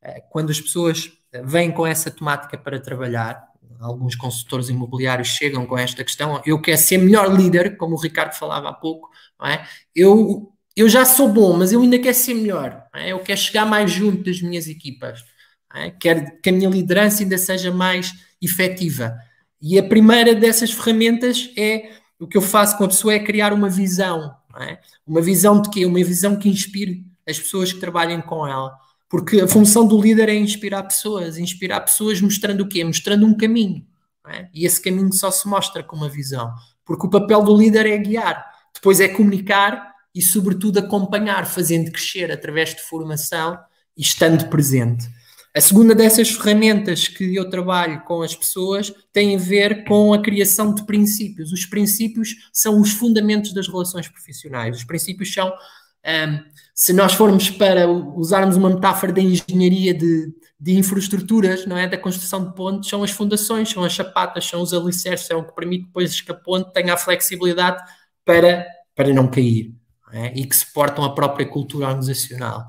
é, 0.00 0.20
quando 0.20 0.50
as 0.50 0.60
pessoas 0.60 1.10
vêm 1.44 1.70
com 1.72 1.86
essa 1.86 2.10
temática 2.10 2.58
para 2.58 2.78
trabalhar, 2.78 3.42
alguns 3.80 4.14
consultores 4.14 4.68
imobiliários 4.68 5.28
chegam 5.28 5.66
com 5.66 5.76
esta 5.76 6.04
questão, 6.04 6.40
eu 6.46 6.60
quero 6.60 6.78
ser 6.78 6.98
melhor 6.98 7.34
líder, 7.34 7.76
como 7.76 7.96
o 7.96 8.00
Ricardo 8.00 8.32
falava 8.34 8.68
há 8.68 8.72
pouco, 8.72 9.08
é? 9.44 9.64
eu, 9.94 10.52
eu 10.76 10.88
já 10.88 11.04
sou 11.04 11.28
bom, 11.28 11.56
mas 11.56 11.72
eu 11.72 11.80
ainda 11.80 11.98
quero 11.98 12.14
ser 12.14 12.34
melhor, 12.34 12.84
é? 12.94 13.12
eu 13.12 13.18
quero 13.20 13.40
chegar 13.40 13.66
mais 13.66 13.90
junto 13.90 14.22
das 14.22 14.40
minhas 14.40 14.68
equipas, 14.68 15.24
é? 15.74 15.90
quero 15.90 16.40
que 16.40 16.50
a 16.50 16.52
minha 16.52 16.68
liderança 16.68 17.22
ainda 17.22 17.38
seja 17.38 17.72
mais 17.72 18.12
efetiva. 18.40 19.16
E 19.60 19.78
a 19.78 19.82
primeira 19.82 20.34
dessas 20.34 20.72
ferramentas 20.72 21.50
é 21.56 21.90
o 22.18 22.26
que 22.26 22.36
eu 22.36 22.42
faço 22.42 22.76
com 22.76 22.84
a 22.84 22.88
pessoa 22.88 23.14
é 23.14 23.18
criar 23.18 23.52
uma 23.52 23.68
visão. 23.68 24.34
É? 24.60 24.78
Uma 25.06 25.22
visão 25.22 25.60
de 25.60 25.70
quê? 25.70 25.86
Uma 25.86 26.02
visão 26.04 26.36
que 26.36 26.48
inspire 26.48 27.04
as 27.28 27.38
pessoas 27.38 27.72
que 27.72 27.80
trabalhem 27.80 28.20
com 28.20 28.46
ela. 28.46 28.76
Porque 29.08 29.40
a 29.40 29.48
função 29.48 29.86
do 29.86 30.00
líder 30.00 30.28
é 30.28 30.34
inspirar 30.34 30.82
pessoas, 30.82 31.38
inspirar 31.38 31.80
pessoas 31.80 32.20
mostrando 32.20 32.62
o 32.62 32.68
quê? 32.68 32.82
Mostrando 32.84 33.26
um 33.26 33.36
caminho. 33.36 33.86
É? 34.28 34.48
E 34.54 34.64
esse 34.64 34.80
caminho 34.80 35.12
só 35.12 35.30
se 35.30 35.46
mostra 35.48 35.82
com 35.82 35.96
uma 35.96 36.08
visão. 36.08 36.52
Porque 36.84 37.06
o 37.06 37.10
papel 37.10 37.42
do 37.42 37.56
líder 37.56 37.86
é 37.86 37.98
guiar, 37.98 38.44
depois 38.74 39.00
é 39.00 39.08
comunicar 39.08 39.92
e, 40.14 40.22
sobretudo, 40.22 40.78
acompanhar, 40.78 41.46
fazendo 41.46 41.90
crescer 41.90 42.30
através 42.30 42.70
de 42.70 42.82
formação 42.82 43.58
e 43.96 44.02
estando 44.02 44.48
presente. 44.48 45.08
A 45.54 45.60
segunda 45.60 45.94
dessas 45.94 46.30
ferramentas 46.30 47.08
que 47.08 47.34
eu 47.34 47.48
trabalho 47.50 48.02
com 48.04 48.22
as 48.22 48.34
pessoas 48.34 48.92
tem 49.12 49.36
a 49.36 49.38
ver 49.38 49.84
com 49.84 50.14
a 50.14 50.22
criação 50.22 50.74
de 50.74 50.84
princípios. 50.86 51.52
Os 51.52 51.66
princípios 51.66 52.48
são 52.52 52.80
os 52.80 52.92
fundamentos 52.92 53.52
das 53.52 53.68
relações 53.68 54.08
profissionais. 54.08 54.78
Os 54.78 54.84
princípios 54.84 55.32
são 55.32 55.52
Um, 56.04 56.40
se 56.74 56.92
nós 56.92 57.12
formos 57.12 57.48
para 57.48 57.88
usarmos 57.88 58.56
uma 58.56 58.70
metáfora 58.70 59.12
da 59.12 59.20
engenharia 59.20 59.94
de, 59.94 60.34
de 60.58 60.76
infraestruturas, 60.76 61.64
não 61.64 61.76
é? 61.76 61.86
Da 61.86 61.96
construção 61.96 62.44
de 62.44 62.54
pontes, 62.56 62.90
são 62.90 63.04
as 63.04 63.12
fundações, 63.12 63.70
são 63.70 63.84
as 63.84 63.92
chapatas, 63.92 64.44
são 64.44 64.60
os 64.60 64.74
alicerces, 64.74 65.28
são 65.28 65.38
o 65.38 65.44
que 65.44 65.54
permite 65.54 65.86
depois 65.86 66.20
que 66.20 66.32
a 66.32 66.34
ponte 66.34 66.72
tenha 66.72 66.94
a 66.94 66.96
flexibilidade 66.96 67.80
para, 68.24 68.66
para 68.96 69.14
não 69.14 69.28
cair 69.28 69.72
não 70.06 70.12
é? 70.20 70.32
e 70.34 70.44
que 70.44 70.56
suportam 70.56 71.04
a 71.04 71.14
própria 71.14 71.46
cultura 71.46 71.86
organizacional. 71.86 72.66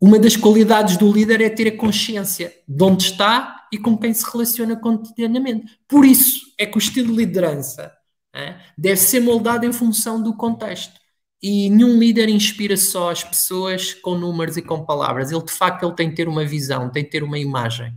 Uma 0.00 0.18
das 0.18 0.36
qualidades 0.36 0.96
do 0.96 1.12
líder 1.12 1.40
é 1.40 1.48
ter 1.50 1.68
a 1.68 1.76
consciência 1.76 2.52
de 2.66 2.82
onde 2.82 3.04
está 3.04 3.66
e 3.72 3.78
com 3.78 3.96
quem 3.96 4.12
se 4.12 4.24
relaciona 4.30 4.76
cotidianamente. 4.76 5.78
Por 5.86 6.04
isso 6.04 6.40
é 6.58 6.66
que 6.66 6.76
o 6.76 6.78
estilo 6.78 7.08
de 7.08 7.18
liderança 7.18 7.92
é? 8.34 8.56
deve 8.76 8.96
ser 8.96 9.20
moldado 9.20 9.66
em 9.66 9.72
função 9.72 10.22
do 10.22 10.36
contexto. 10.36 10.98
E 11.42 11.70
nenhum 11.70 11.98
líder 11.98 12.28
inspira 12.28 12.76
só 12.76 13.10
as 13.10 13.24
pessoas 13.24 13.94
com 13.94 14.14
números 14.14 14.56
e 14.56 14.62
com 14.62 14.84
palavras. 14.84 15.30
Ele, 15.30 15.42
de 15.42 15.52
facto, 15.52 15.84
ele 15.84 15.94
tem 15.94 16.10
que 16.10 16.16
ter 16.16 16.28
uma 16.28 16.44
visão, 16.44 16.90
tem 16.90 17.04
que 17.04 17.10
ter 17.10 17.22
uma 17.22 17.38
imagem. 17.38 17.94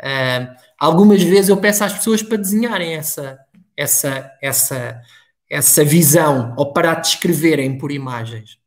Uh, 0.00 0.50
algumas 0.78 1.22
vezes 1.22 1.48
eu 1.48 1.56
peço 1.56 1.84
às 1.84 1.92
pessoas 1.92 2.22
para 2.22 2.38
desenharem 2.38 2.94
essa, 2.94 3.38
essa, 3.76 4.32
essa, 4.42 5.00
essa 5.48 5.84
visão 5.84 6.54
ou 6.56 6.72
para 6.72 6.92
a 6.92 6.96
descreverem 6.96 7.78
por 7.78 7.92
imagens. 7.92 8.58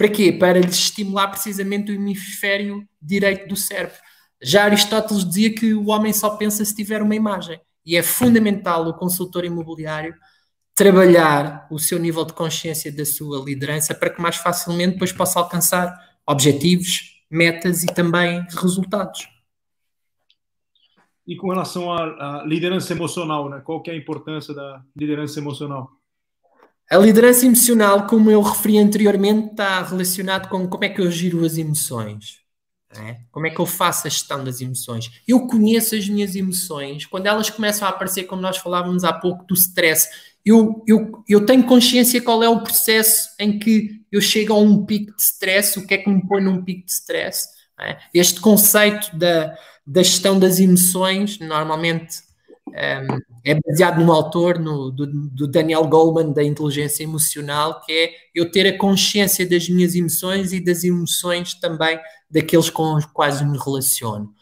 Para 0.00 0.08
quê? 0.08 0.32
Para 0.32 0.58
lhes 0.58 0.76
estimular 0.76 1.28
precisamente 1.28 1.92
o 1.92 1.94
hemisfério 1.94 2.88
direito 3.02 3.46
do 3.46 3.54
cérebro. 3.54 3.98
Já 4.42 4.64
Aristóteles 4.64 5.22
dizia 5.26 5.54
que 5.54 5.74
o 5.74 5.90
homem 5.90 6.10
só 6.10 6.38
pensa 6.38 6.64
se 6.64 6.74
tiver 6.74 7.02
uma 7.02 7.14
imagem. 7.14 7.60
E 7.84 7.98
é 7.98 8.02
fundamental 8.02 8.88
o 8.88 8.94
consultor 8.94 9.44
imobiliário 9.44 10.14
trabalhar 10.74 11.68
o 11.70 11.78
seu 11.78 11.98
nível 11.98 12.24
de 12.24 12.32
consciência 12.32 12.90
da 12.90 13.04
sua 13.04 13.44
liderança 13.44 13.94
para 13.94 14.08
que 14.08 14.22
mais 14.22 14.36
facilmente 14.36 14.94
depois 14.94 15.12
possa 15.12 15.38
alcançar 15.38 15.94
objetivos, 16.26 17.22
metas 17.30 17.82
e 17.82 17.86
também 17.88 18.42
resultados. 18.58 19.28
E 21.26 21.36
com 21.36 21.50
relação 21.50 21.92
à, 21.92 22.40
à 22.40 22.44
liderança 22.46 22.94
emocional, 22.94 23.50
né? 23.50 23.60
qual 23.62 23.82
que 23.82 23.90
é 23.90 23.92
a 23.92 23.98
importância 23.98 24.54
da 24.54 24.82
liderança 24.96 25.38
emocional? 25.38 25.99
A 26.90 26.98
liderança 26.98 27.46
emocional, 27.46 28.08
como 28.08 28.32
eu 28.32 28.42
referi 28.42 28.76
anteriormente, 28.76 29.52
está 29.52 29.80
relacionado 29.80 30.48
com 30.48 30.66
como 30.66 30.84
é 30.84 30.88
que 30.88 31.00
eu 31.00 31.08
giro 31.08 31.44
as 31.44 31.56
emoções. 31.56 32.40
É? 32.92 33.18
Como 33.30 33.46
é 33.46 33.50
que 33.50 33.60
eu 33.60 33.66
faço 33.66 34.08
a 34.08 34.10
gestão 34.10 34.42
das 34.42 34.60
emoções? 34.60 35.22
Eu 35.26 35.46
conheço 35.46 35.94
as 35.94 36.08
minhas 36.08 36.34
emoções. 36.34 37.06
Quando 37.06 37.26
elas 37.26 37.48
começam 37.48 37.86
a 37.86 37.92
aparecer, 37.92 38.24
como 38.24 38.42
nós 38.42 38.56
falávamos 38.56 39.04
há 39.04 39.12
pouco, 39.12 39.44
do 39.44 39.54
stress, 39.54 40.08
eu, 40.44 40.82
eu, 40.84 41.22
eu 41.28 41.46
tenho 41.46 41.62
consciência 41.62 42.20
qual 42.20 42.42
é 42.42 42.48
o 42.48 42.60
processo 42.60 43.28
em 43.38 43.56
que 43.60 44.02
eu 44.10 44.20
chego 44.20 44.52
a 44.52 44.58
um 44.58 44.84
pico 44.84 45.14
de 45.14 45.22
stress, 45.22 45.78
o 45.78 45.86
que 45.86 45.94
é 45.94 45.98
que 45.98 46.10
me 46.10 46.26
põe 46.26 46.42
num 46.42 46.64
pico 46.64 46.86
de 46.86 46.90
stress. 46.90 47.46
É? 47.80 47.98
Este 48.12 48.40
conceito 48.40 49.16
da, 49.16 49.54
da 49.86 50.02
gestão 50.02 50.40
das 50.40 50.58
emoções, 50.58 51.38
normalmente 51.38 52.16
é 52.74 53.58
baseado 53.66 54.00
num 54.00 54.12
autor, 54.12 54.58
no, 54.58 54.90
do, 54.90 55.06
do, 55.06 55.46
Daniel 55.48 55.86
Goleman, 55.86 56.32
da 56.32 56.42
inteligência 56.42 57.02
emocional, 57.02 57.80
que 57.80 57.92
é 57.92 58.10
eu 58.34 58.50
ter 58.50 58.66
a 58.66 58.78
consciência 58.78 59.48
das 59.48 59.68
minhas 59.68 59.94
emoções 59.94 60.52
e 60.52 60.62
das 60.62 60.84
emoções 60.84 61.54
também 61.54 61.98
daqueles 62.30 62.70
com 62.70 62.94
os 62.94 63.04
quais 63.06 63.40
me 63.42 63.58
relaciono. 63.58 64.32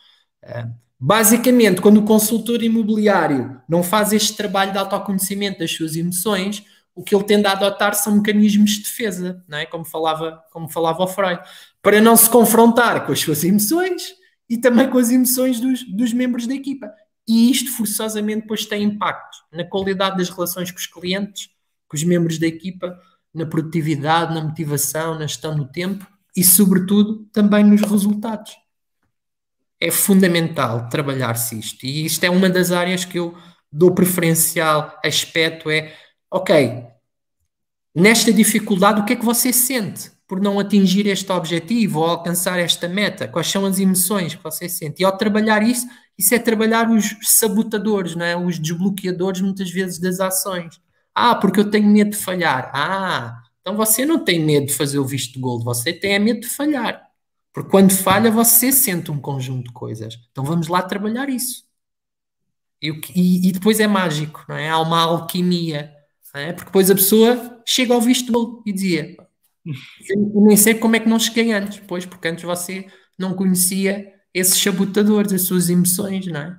Basicamente, 0.99 1.81
quando 1.81 1.99
o 1.99 2.05
consultor 2.05 2.63
imobiliário 2.63 3.61
não 3.69 3.83
faz 3.83 4.13
este 4.13 4.37
trabalho 4.37 4.73
de 4.73 4.79
autoconhecimento 4.79 5.61
das 5.61 5.73
suas 5.73 5.95
emoções, 5.95 6.65
o 6.99 7.05
que 7.05 7.15
ele 7.15 7.23
tende 7.23 7.47
a 7.47 7.53
adotar 7.53 7.95
são 7.95 8.17
mecanismos 8.17 8.73
de 8.73 8.83
defesa, 8.83 9.41
não 9.47 9.59
é? 9.59 9.65
como, 9.65 9.85
falava, 9.85 10.43
como 10.53 10.69
falava 10.69 11.05
o 11.05 11.07
Freud, 11.07 11.41
para 11.81 12.01
não 12.01 12.17
se 12.17 12.29
confrontar 12.29 13.07
com 13.07 13.13
as 13.13 13.21
suas 13.21 13.45
emoções 13.45 14.15
e 14.51 14.59
também 14.59 14.91
com 14.91 14.99
as 14.99 15.09
emoções 15.11 15.61
dos, 15.61 15.85
dos 15.85 16.13
membros 16.13 16.49
da 16.49 16.55
equipa. 16.55 16.91
E 17.29 17.51
isto 17.51 17.71
forçosamente 17.77 18.43
depois 18.43 18.65
tem 18.65 18.83
impacto 18.83 19.37
na 19.53 19.65
qualidade 19.65 20.17
das 20.17 20.31
relações 20.31 20.71
com 20.71 20.79
os 20.79 20.87
clientes, 20.87 21.51
com 21.87 21.97
os 21.97 22.03
membros 22.03 22.39
da 22.39 22.47
equipa, 22.47 22.99
na 23.35 23.45
produtividade, 23.45 24.35
na 24.35 24.43
motivação, 24.43 25.15
na 25.15 25.27
gestão 25.27 25.55
do 25.55 25.67
tempo 25.67 26.07
e, 26.35 26.43
sobretudo, 26.43 27.27
também 27.33 27.63
nos 27.63 27.83
resultados 27.83 28.57
é 29.81 29.91
fundamental 29.91 30.89
trabalhar-se 30.89 31.59
isto. 31.59 31.85
E 31.87 32.05
isto 32.05 32.25
é 32.25 32.31
uma 32.31 32.51
das 32.51 32.73
áreas 32.73 33.05
que 33.05 33.19
eu 33.19 33.37
dou 33.71 33.95
preferencial 33.95 34.99
aspecto 35.05 35.71
é, 35.71 35.95
ok, 36.31 36.85
nesta 37.95 38.33
dificuldade 38.33 39.01
o 39.01 39.05
que 39.05 39.13
é 39.13 39.17
que 39.17 39.25
você 39.25 39.53
sente 39.53 40.11
por 40.29 40.41
não 40.41 40.61
atingir 40.61 41.07
este 41.07 41.33
objetivo 41.33 42.01
ou 42.01 42.07
alcançar 42.07 42.59
esta 42.59 42.87
meta? 42.87 43.27
Quais 43.27 43.47
são 43.49 43.65
as 43.65 43.81
emoções 43.81 44.35
que 44.35 44.43
você 44.43 44.69
sente? 44.69 45.01
E 45.01 45.05
ao 45.05 45.17
trabalhar 45.17 45.63
isso, 45.63 45.87
isso 46.19 46.35
é 46.35 46.39
trabalhar 46.39 46.91
os 46.91 47.17
sabotadores, 47.23 48.15
não 48.15 48.27
é? 48.27 48.37
os 48.37 48.59
desbloqueadores 48.59 49.41
muitas 49.41 49.71
vezes 49.71 49.99
das 49.99 50.21
ações. 50.21 50.81
Ah, 51.15 51.35
porque 51.35 51.59
eu 51.61 51.71
tenho 51.71 51.89
medo 51.89 52.11
de 52.11 52.17
falhar. 52.17 52.71
Ah, 52.75 53.43
então 53.61 53.75
você 53.75 54.05
não 54.05 54.23
tem 54.23 54.39
medo 54.45 54.67
de 54.67 54.75
fazer 54.75 54.99
o 54.99 55.05
visto 55.05 55.33
de 55.35 55.41
gold, 55.41 55.65
você 55.65 55.93
tem 55.93 56.19
medo 56.19 56.41
de 56.41 56.49
falhar. 56.49 57.09
Porque 57.53 57.71
quando 57.71 57.93
falha, 57.93 58.31
você 58.31 58.71
sente 58.71 59.11
um 59.11 59.21
conjunto 59.21 59.69
de 59.69 59.73
coisas. 59.73 60.19
Então 60.31 60.45
vamos 60.45 60.69
lá 60.69 60.83
trabalhar 60.83 61.29
isso. 61.29 61.65
E, 62.81 62.91
e, 63.15 63.49
e 63.49 63.53
depois 63.53 63.81
é 63.81 63.87
mágico, 63.87 64.45
não 64.49 64.57
é? 64.57 64.69
Há 64.69 64.79
uma 64.79 65.01
alquimia. 65.01 65.93
É? 66.35 66.53
Porque 66.53 66.67
depois 66.67 66.91
a 66.91 66.95
pessoa 66.95 67.63
chega 67.67 67.95
ao 67.95 68.01
visto 68.01 68.63
e 68.67 68.73
dizia: 68.73 69.17
Nem 70.35 70.57
sei 70.57 70.75
como 70.75 70.97
é 70.97 71.01
que 71.01 71.09
não 71.09 71.19
cheguei 71.19 71.53
antes. 71.53 71.81
Pois, 71.87 72.07
porque 72.07 72.29
antes 72.29 72.45
você 72.45 72.87
não 73.19 73.35
conhecia 73.35 74.13
esses 74.33 74.61
sabotadores, 74.61 75.33
as 75.33 75.43
suas 75.43 75.69
emoções, 75.69 76.27
não 76.27 76.41
é? 76.41 76.59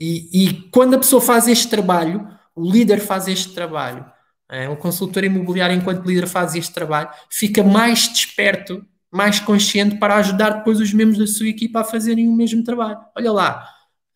E, 0.00 0.46
e 0.46 0.70
quando 0.70 0.94
a 0.94 0.98
pessoa 0.98 1.20
faz 1.20 1.48
este 1.48 1.68
trabalho, 1.68 2.26
o 2.54 2.70
líder 2.70 3.00
faz 3.00 3.26
este 3.26 3.52
trabalho, 3.52 4.04
é? 4.48 4.68
o 4.68 4.76
consultor 4.76 5.24
imobiliário, 5.24 5.74
enquanto 5.76 6.06
líder, 6.06 6.26
faz 6.26 6.54
este 6.54 6.72
trabalho, 6.72 7.10
fica 7.30 7.64
mais 7.64 8.08
desperto 8.08 8.86
mais 9.10 9.40
consciente 9.40 9.96
para 9.98 10.16
ajudar 10.16 10.50
depois 10.50 10.80
os 10.80 10.92
membros 10.92 11.18
da 11.18 11.26
sua 11.26 11.48
equipa 11.48 11.80
a 11.80 11.84
fazerem 11.84 12.28
o 12.28 12.34
mesmo 12.34 12.62
trabalho. 12.62 12.98
Olha 13.16 13.32
lá, 13.32 13.68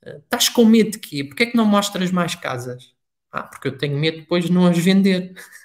estás 0.04 0.48
com 0.48 0.64
medo 0.64 0.92
de 0.92 0.98
quê? 0.98 1.24
Porquê 1.24 1.44
é 1.44 1.46
que 1.46 1.56
não 1.56 1.66
mostras 1.66 2.10
mais 2.10 2.34
casas? 2.34 2.92
Ah, 3.30 3.42
porque 3.42 3.68
eu 3.68 3.78
tenho 3.78 3.98
medo 3.98 4.18
depois 4.18 4.44
de 4.44 4.52
não 4.52 4.66
as 4.66 4.78
vender. 4.78 5.34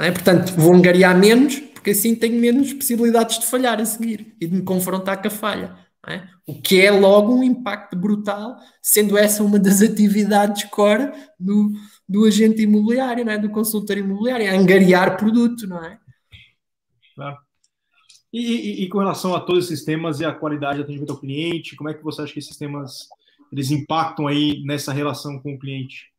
É? 0.00 0.10
Portanto, 0.10 0.52
vou 0.56 0.74
angariar 0.74 1.16
menos, 1.16 1.58
porque 1.58 1.90
assim 1.90 2.14
tenho 2.14 2.40
menos 2.40 2.72
possibilidades 2.72 3.38
de 3.38 3.46
falhar 3.46 3.80
a 3.80 3.84
seguir 3.84 4.34
e 4.40 4.46
de 4.46 4.56
me 4.56 4.62
confrontar 4.62 5.20
com 5.20 5.28
a 5.28 5.30
falha. 5.30 5.76
É? 6.08 6.26
O 6.46 6.60
que 6.60 6.80
é 6.80 6.90
logo 6.90 7.34
um 7.34 7.44
impacto 7.44 7.94
brutal, 7.94 8.56
sendo 8.80 9.18
essa 9.18 9.44
uma 9.44 9.58
das 9.58 9.82
atividades 9.82 10.64
core 10.64 11.12
do, 11.38 11.72
do 12.08 12.24
agente 12.24 12.62
imobiliário, 12.62 13.28
é? 13.28 13.36
do 13.36 13.50
consultor 13.50 13.98
imobiliário, 13.98 14.46
é 14.46 14.56
angariar 14.56 15.18
produto, 15.18 15.66
não 15.66 15.84
é? 15.84 15.98
Claro. 17.14 17.36
E, 18.32 18.40
e, 18.40 18.84
e, 18.84 18.88
com 18.88 18.98
relação 18.98 19.34
a 19.34 19.40
todos 19.40 19.66
esses 19.66 19.84
temas 19.84 20.20
e 20.20 20.24
a 20.24 20.32
qualidade 20.32 20.76
de 20.76 20.84
atendimento 20.84 21.10
ao 21.10 21.18
cliente, 21.18 21.76
como 21.76 21.90
é 21.90 21.94
que 21.94 22.02
você 22.02 22.22
acha 22.22 22.32
que 22.32 22.38
esses 22.38 22.56
temas 22.56 23.08
eles 23.52 23.70
impactam 23.70 24.26
aí 24.26 24.62
nessa 24.64 24.92
relação 24.92 25.38
com 25.40 25.54
o 25.54 25.58
cliente? 25.58 26.10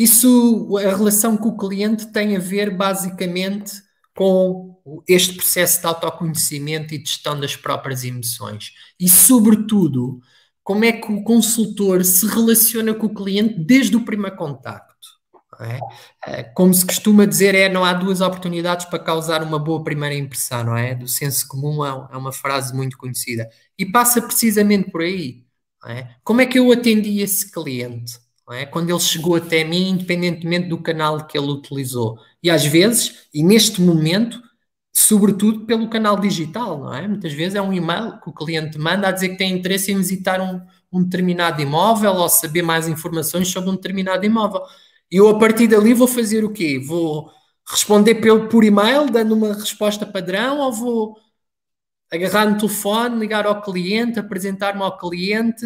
Isso, 0.00 0.78
a 0.78 0.96
relação 0.96 1.36
com 1.36 1.50
o 1.50 1.58
cliente 1.58 2.06
tem 2.10 2.34
a 2.34 2.40
ver 2.40 2.74
basicamente 2.74 3.72
com 4.16 4.80
este 5.06 5.34
processo 5.34 5.78
de 5.78 5.86
autoconhecimento 5.86 6.94
e 6.94 6.98
de 6.98 7.06
gestão 7.06 7.38
das 7.38 7.54
próprias 7.54 8.02
emoções. 8.02 8.72
E, 8.98 9.06
sobretudo, 9.10 10.18
como 10.62 10.86
é 10.86 10.92
que 10.92 11.12
o 11.12 11.22
consultor 11.22 12.02
se 12.02 12.26
relaciona 12.26 12.94
com 12.94 13.08
o 13.08 13.14
cliente 13.14 13.60
desde 13.60 13.94
o 13.94 14.02
primeiro 14.02 14.36
contato. 14.38 14.94
É? 15.60 15.78
é? 16.26 16.42
Como 16.44 16.72
se 16.72 16.86
costuma 16.86 17.26
dizer, 17.26 17.54
é 17.54 17.68
não 17.68 17.84
há 17.84 17.92
duas 17.92 18.22
oportunidades 18.22 18.86
para 18.86 18.98
causar 18.98 19.42
uma 19.42 19.58
boa 19.58 19.84
primeira 19.84 20.14
impressão, 20.14 20.64
não 20.64 20.76
é? 20.78 20.94
Do 20.94 21.06
senso 21.06 21.46
comum 21.46 21.84
é, 21.84 21.90
é 22.14 22.16
uma 22.16 22.32
frase 22.32 22.74
muito 22.74 22.96
conhecida. 22.96 23.50
E 23.78 23.84
passa 23.84 24.22
precisamente 24.22 24.90
por 24.90 25.02
aí. 25.02 25.44
É? 25.86 26.14
Como 26.24 26.40
é 26.40 26.46
que 26.46 26.58
eu 26.58 26.72
atendi 26.72 27.20
esse 27.20 27.50
cliente? 27.50 28.18
É? 28.52 28.66
Quando 28.66 28.90
ele 28.90 29.00
chegou 29.00 29.36
até 29.36 29.64
mim, 29.64 29.90
independentemente 29.90 30.68
do 30.68 30.78
canal 30.82 31.26
que 31.26 31.38
ele 31.38 31.48
utilizou. 31.48 32.18
E 32.42 32.50
às 32.50 32.64
vezes, 32.64 33.28
e 33.32 33.42
neste 33.42 33.80
momento, 33.80 34.40
sobretudo 34.92 35.66
pelo 35.66 35.88
canal 35.88 36.18
digital, 36.18 36.78
não 36.80 36.94
é? 36.94 37.06
Muitas 37.06 37.32
vezes 37.32 37.54
é 37.54 37.62
um 37.62 37.72
e-mail 37.72 38.20
que 38.20 38.28
o 38.28 38.32
cliente 38.32 38.78
manda 38.78 39.08
a 39.08 39.12
dizer 39.12 39.30
que 39.30 39.38
tem 39.38 39.52
interesse 39.52 39.92
em 39.92 39.96
visitar 39.96 40.40
um, 40.40 40.60
um 40.92 41.02
determinado 41.02 41.62
imóvel 41.62 42.12
ou 42.14 42.28
saber 42.28 42.62
mais 42.62 42.88
informações 42.88 43.48
sobre 43.48 43.70
um 43.70 43.76
determinado 43.76 44.24
imóvel. 44.26 44.62
E 45.10 45.16
eu, 45.16 45.28
a 45.28 45.38
partir 45.38 45.66
dali, 45.68 45.94
vou 45.94 46.08
fazer 46.08 46.44
o 46.44 46.52
quê? 46.52 46.78
Vou 46.78 47.30
responder 47.66 48.16
pelo, 48.16 48.48
por 48.48 48.64
e-mail, 48.64 49.10
dando 49.10 49.34
uma 49.34 49.54
resposta 49.54 50.06
padrão, 50.06 50.58
ou 50.60 50.72
vou 50.72 51.16
agarrar 52.12 52.46
no 52.50 52.58
telefone, 52.58 53.18
ligar 53.20 53.46
ao 53.46 53.62
cliente, 53.62 54.18
apresentar-me 54.18 54.82
ao 54.82 54.98
cliente, 54.98 55.64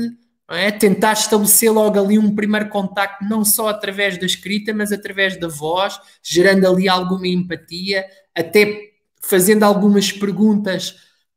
é? 0.54 0.70
Tentar 0.70 1.12
estabelecer 1.12 1.70
logo 1.72 1.98
ali 1.98 2.18
um 2.18 2.34
primeiro 2.34 2.68
contacto, 2.68 3.24
não 3.24 3.44
só 3.44 3.68
através 3.68 4.18
da 4.18 4.26
escrita, 4.26 4.72
mas 4.74 4.92
através 4.92 5.38
da 5.38 5.48
voz, 5.48 5.98
gerando 6.22 6.66
ali 6.66 6.88
alguma 6.88 7.26
empatia, 7.26 8.04
até 8.34 8.92
fazendo 9.22 9.62
algumas 9.62 10.12
perguntas 10.12 10.96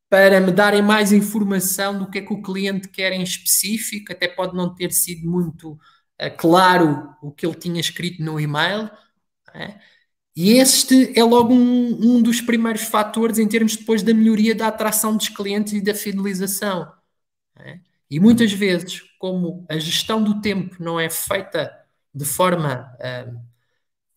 para 0.09 0.39
me 0.39 0.51
darem 0.51 0.81
mais 0.81 1.11
informação 1.11 1.99
do 1.99 2.09
que 2.09 2.19
é 2.19 2.21
que 2.21 2.33
o 2.33 2.41
cliente 2.41 2.87
quer 2.89 3.11
em 3.13 3.21
específico, 3.21 4.11
até 4.11 4.27
pode 4.27 4.55
não 4.55 4.73
ter 4.73 4.91
sido 4.91 5.29
muito 5.29 5.73
uh, 5.73 6.37
claro 6.37 7.09
o 7.21 7.31
que 7.31 7.45
ele 7.45 7.55
tinha 7.55 7.79
escrito 7.79 8.23
no 8.23 8.39
e-mail. 8.39 8.89
É? 9.53 9.79
E 10.35 10.53
este 10.53 11.17
é 11.19 11.23
logo 11.23 11.53
um, 11.53 12.17
um, 12.17 12.21
dos 12.21 12.41
primeiros 12.41 12.83
fatores 12.83 13.39
em 13.39 13.47
termos 13.47 13.75
depois 13.75 14.03
da 14.03 14.13
melhoria 14.13 14.55
da 14.55 14.67
atração 14.67 15.15
dos 15.17 15.29
clientes 15.29 15.73
e 15.73 15.81
da 15.81 15.95
fidelização. 15.95 16.91
É? 17.59 17.79
E 18.09 18.19
muitas 18.19 18.51
vezes, 18.51 19.01
como 19.19 19.65
a 19.69 19.77
gestão 19.77 20.23
do 20.23 20.41
tempo 20.41 20.77
não 20.79 20.99
é 20.99 21.09
feita 21.09 21.71
de 22.13 22.25
forma 22.25 22.89
uh, 22.99 23.41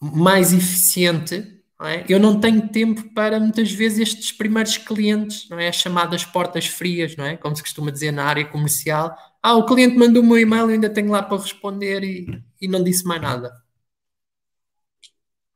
mais 0.00 0.52
eficiente, 0.52 1.60
não 1.78 1.86
é? 1.86 2.04
eu 2.08 2.20
não 2.20 2.38
tenho 2.38 2.68
tempo 2.68 3.12
para 3.14 3.40
muitas 3.40 3.72
vezes 3.72 3.98
estes 4.00 4.32
primeiros 4.32 4.76
clientes, 4.76 5.48
não 5.48 5.58
é? 5.58 5.68
As 5.68 5.76
chamadas 5.76 6.24
portas 6.24 6.66
frias, 6.66 7.16
não 7.16 7.24
é? 7.24 7.36
Como 7.36 7.56
se 7.56 7.62
costuma 7.62 7.90
dizer 7.90 8.12
na 8.12 8.24
área 8.24 8.44
comercial. 8.46 9.16
Ah, 9.42 9.54
o 9.54 9.66
cliente 9.66 9.96
mandou 9.96 10.22
um 10.22 10.36
e-mail, 10.36 10.68
ainda 10.68 10.90
tenho 10.90 11.10
lá 11.10 11.22
para 11.22 11.38
responder 11.40 12.04
e, 12.04 12.42
e 12.60 12.68
não 12.68 12.82
disse 12.84 13.04
mais 13.04 13.22
nada. 13.22 13.50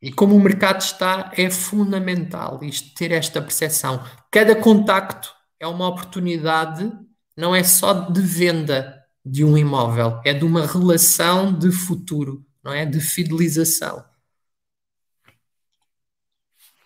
E 0.01 0.13
como 0.13 0.37
o 0.37 0.41
mercado 0.41 0.81
está, 0.81 1.31
é 1.37 1.51
fundamental 1.51 2.63
isto, 2.63 2.95
ter 2.95 3.11
esta 3.13 3.41
percepção. 3.41 4.05
Cada 4.31 4.55
contacto 4.55 5.35
é 5.59 5.67
uma 5.67 5.89
oportunidade 5.89 6.93
não 7.37 7.55
é 7.55 7.63
só 7.63 7.93
de 7.93 8.21
venda 8.21 9.03
de 9.25 9.45
um 9.45 9.57
imóvel, 9.57 10.21
é 10.25 10.35
de 10.35 10.45
uma 10.45 10.67
relação 10.67 11.53
de 11.53 11.73
futuro, 11.73 12.45
não 12.63 12.73
é? 12.73 12.85
De 12.85 13.01
fidelização. 13.01 14.05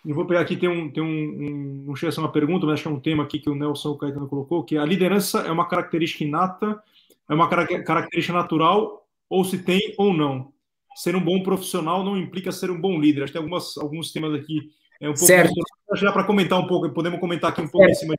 Eu 0.07 0.15
vou 0.15 0.25
pegar 0.25 0.41
aqui, 0.41 0.57
tem 0.57 0.69
um, 0.69 0.91
tem 0.91 1.03
um, 1.03 1.07
um 1.07 1.85
não 1.89 1.97
chega 1.97 2.11
a 2.11 2.13
ser 2.13 2.21
uma 2.21 2.33
pergunta, 2.33 2.65
mas 2.65 2.75
acho 2.75 2.83
que 2.85 2.89
é 2.89 2.93
um 2.93 3.01
tema 3.01 3.25
aqui 3.25 3.39
que 3.39 3.51
o 3.51 3.55
Nelson 3.55 3.97
Caetano 3.97 4.29
colocou, 4.29 4.65
que 4.65 4.79
a 4.79 4.85
liderança 4.85 5.41
é 5.41 5.51
uma 5.51 5.69
característica 5.69 6.25
inata, 6.25 6.81
é 7.29 7.35
uma 7.35 7.49
característica 7.49 8.33
natural, 8.33 9.07
ou 9.29 9.45
se 9.45 9.59
tem 9.59 9.95
ou 9.99 10.15
não. 10.15 10.53
Ser 10.95 11.15
um 11.15 11.23
bom 11.23 11.43
profissional 11.43 12.03
não 12.03 12.17
implica 12.17 12.51
ser 12.51 12.71
um 12.71 12.81
bom 12.81 12.99
líder. 12.99 13.25
Acho 13.25 13.33
que 13.33 13.39
tem 13.39 13.43
algumas, 13.43 13.77
alguns 13.77 14.11
temas 14.11 14.35
aqui 14.35 14.71
é 15.01 15.09
um 15.09 15.13
pouco. 15.13 15.27
Certo. 15.27 15.53
Dá 16.01 16.13
para 16.13 16.25
comentar 16.25 16.59
um 16.59 16.67
pouco, 16.67 16.89
podemos 16.91 17.21
comentar 17.21 17.51
aqui 17.51 17.61
um 17.61 17.69
pouco 17.69 17.87
certo. 17.87 17.97
em 17.97 18.01
cima 18.01 18.15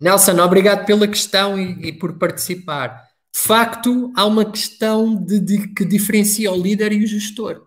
Nelson, 0.00 0.38
obrigado 0.40 0.84
pela 0.84 1.08
questão 1.08 1.58
e, 1.58 1.88
e, 1.88 1.92
por 1.92 2.18
participar. 2.18 3.08
De 3.32 3.40
facto, 3.40 4.12
há 4.16 4.24
uma 4.26 4.44
questão 4.44 5.14
de, 5.14 5.40
de 5.40 5.68
que 5.68 5.84
diferencia 5.84 6.52
o 6.52 6.60
líder 6.60 6.92
e 6.92 7.04
o 7.04 7.06
gestor. 7.06 7.66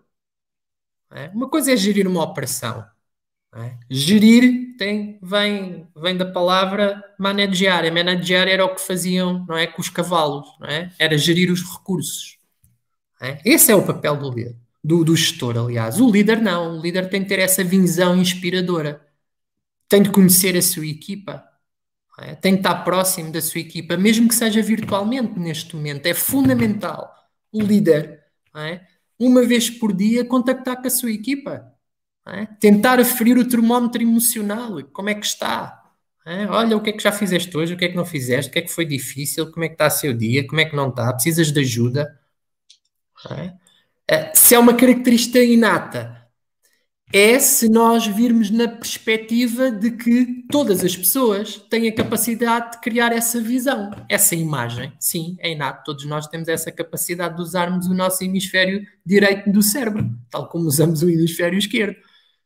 É? 1.10 1.28
Uma 1.28 1.48
coisa 1.48 1.72
é 1.72 1.76
gerir 1.76 2.06
uma 2.06 2.22
operação. 2.22 2.84
É? 3.54 3.76
Gerir 3.90 4.76
tem, 4.76 5.18
vem, 5.22 5.88
vem 5.96 6.16
da 6.16 6.26
palavra 6.26 7.02
managear. 7.18 7.84
A 7.84 7.90
managear 7.90 8.46
era 8.46 8.64
o 8.64 8.74
que 8.74 8.80
faziam 8.80 9.44
não 9.48 9.56
é, 9.56 9.66
com 9.66 9.80
os 9.80 9.88
cavalos, 9.88 10.46
não 10.60 10.68
é? 10.68 10.92
era 10.98 11.16
gerir 11.16 11.50
os 11.50 11.62
recursos. 11.62 12.38
É? 13.20 13.40
Esse 13.44 13.72
é 13.72 13.74
o 13.74 13.84
papel 13.84 14.16
do 14.16 14.30
líder, 14.30 14.56
do, 14.84 15.04
do 15.04 15.16
gestor, 15.16 15.58
aliás. 15.58 16.00
O 16.00 16.10
líder 16.10 16.40
não, 16.40 16.78
o 16.78 16.80
líder 16.80 17.08
tem 17.08 17.22
que 17.22 17.28
ter 17.28 17.40
essa 17.40 17.64
visão 17.64 18.16
inspiradora, 18.16 19.04
tem 19.88 20.02
de 20.02 20.10
conhecer 20.10 20.56
a 20.56 20.62
sua 20.62 20.86
equipa, 20.86 21.47
é? 22.18 22.34
Tem 22.34 22.54
que 22.54 22.60
estar 22.60 22.82
próximo 22.84 23.30
da 23.30 23.40
sua 23.40 23.60
equipa, 23.60 23.96
mesmo 23.96 24.28
que 24.28 24.34
seja 24.34 24.60
virtualmente 24.60 25.38
neste 25.38 25.76
momento. 25.76 26.06
É 26.06 26.14
fundamental 26.14 27.14
o 27.52 27.60
líder, 27.62 28.24
é? 28.56 28.80
uma 29.18 29.44
vez 29.44 29.70
por 29.70 29.92
dia, 29.92 30.24
contactar 30.24 30.80
com 30.80 30.86
a 30.86 30.90
sua 30.90 31.10
equipa. 31.10 31.72
É? 32.26 32.46
Tentar 32.60 33.00
aferir 33.00 33.38
o 33.38 33.48
termómetro 33.48 34.02
emocional. 34.02 34.82
Como 34.92 35.08
é 35.08 35.14
que 35.14 35.24
está? 35.24 35.82
É? 36.26 36.46
Olha, 36.46 36.76
o 36.76 36.80
que 36.80 36.90
é 36.90 36.92
que 36.92 37.02
já 37.02 37.10
fizeste 37.10 37.56
hoje? 37.56 37.72
O 37.72 37.76
que 37.76 37.86
é 37.86 37.88
que 37.88 37.96
não 37.96 38.04
fizeste? 38.04 38.50
O 38.50 38.52
que 38.52 38.58
é 38.58 38.62
que 38.62 38.70
foi 38.70 38.84
difícil? 38.84 39.50
Como 39.50 39.64
é 39.64 39.68
que 39.68 39.74
está 39.74 39.86
o 39.86 39.90
seu 39.90 40.12
dia? 40.12 40.46
Como 40.46 40.60
é 40.60 40.66
que 40.66 40.76
não 40.76 40.90
está? 40.90 41.10
Precisas 41.12 41.50
de 41.50 41.60
ajuda? 41.60 42.20
É? 43.30 43.52
é 44.06 44.34
se 44.34 44.54
é 44.54 44.58
uma 44.58 44.74
característica 44.74 45.38
inata, 45.38 46.17
é 47.12 47.38
se 47.38 47.68
nós 47.68 48.06
virmos 48.06 48.50
na 48.50 48.68
perspectiva 48.68 49.70
de 49.70 49.92
que 49.92 50.44
todas 50.50 50.84
as 50.84 50.94
pessoas 50.94 51.56
têm 51.70 51.88
a 51.88 51.94
capacidade 51.94 52.72
de 52.72 52.80
criar 52.80 53.12
essa 53.12 53.40
visão, 53.40 53.90
essa 54.08 54.34
imagem. 54.34 54.92
Sim, 55.00 55.36
é 55.40 55.52
inato, 55.52 55.84
todos 55.84 56.04
nós 56.04 56.26
temos 56.26 56.48
essa 56.48 56.70
capacidade 56.70 57.36
de 57.36 57.42
usarmos 57.42 57.86
o 57.86 57.94
nosso 57.94 58.22
hemisfério 58.22 58.82
direito 59.04 59.50
do 59.50 59.62
cérebro, 59.62 60.06
tal 60.30 60.48
como 60.48 60.66
usamos 60.66 61.02
o 61.02 61.08
hemisfério 61.08 61.58
esquerdo. 61.58 61.96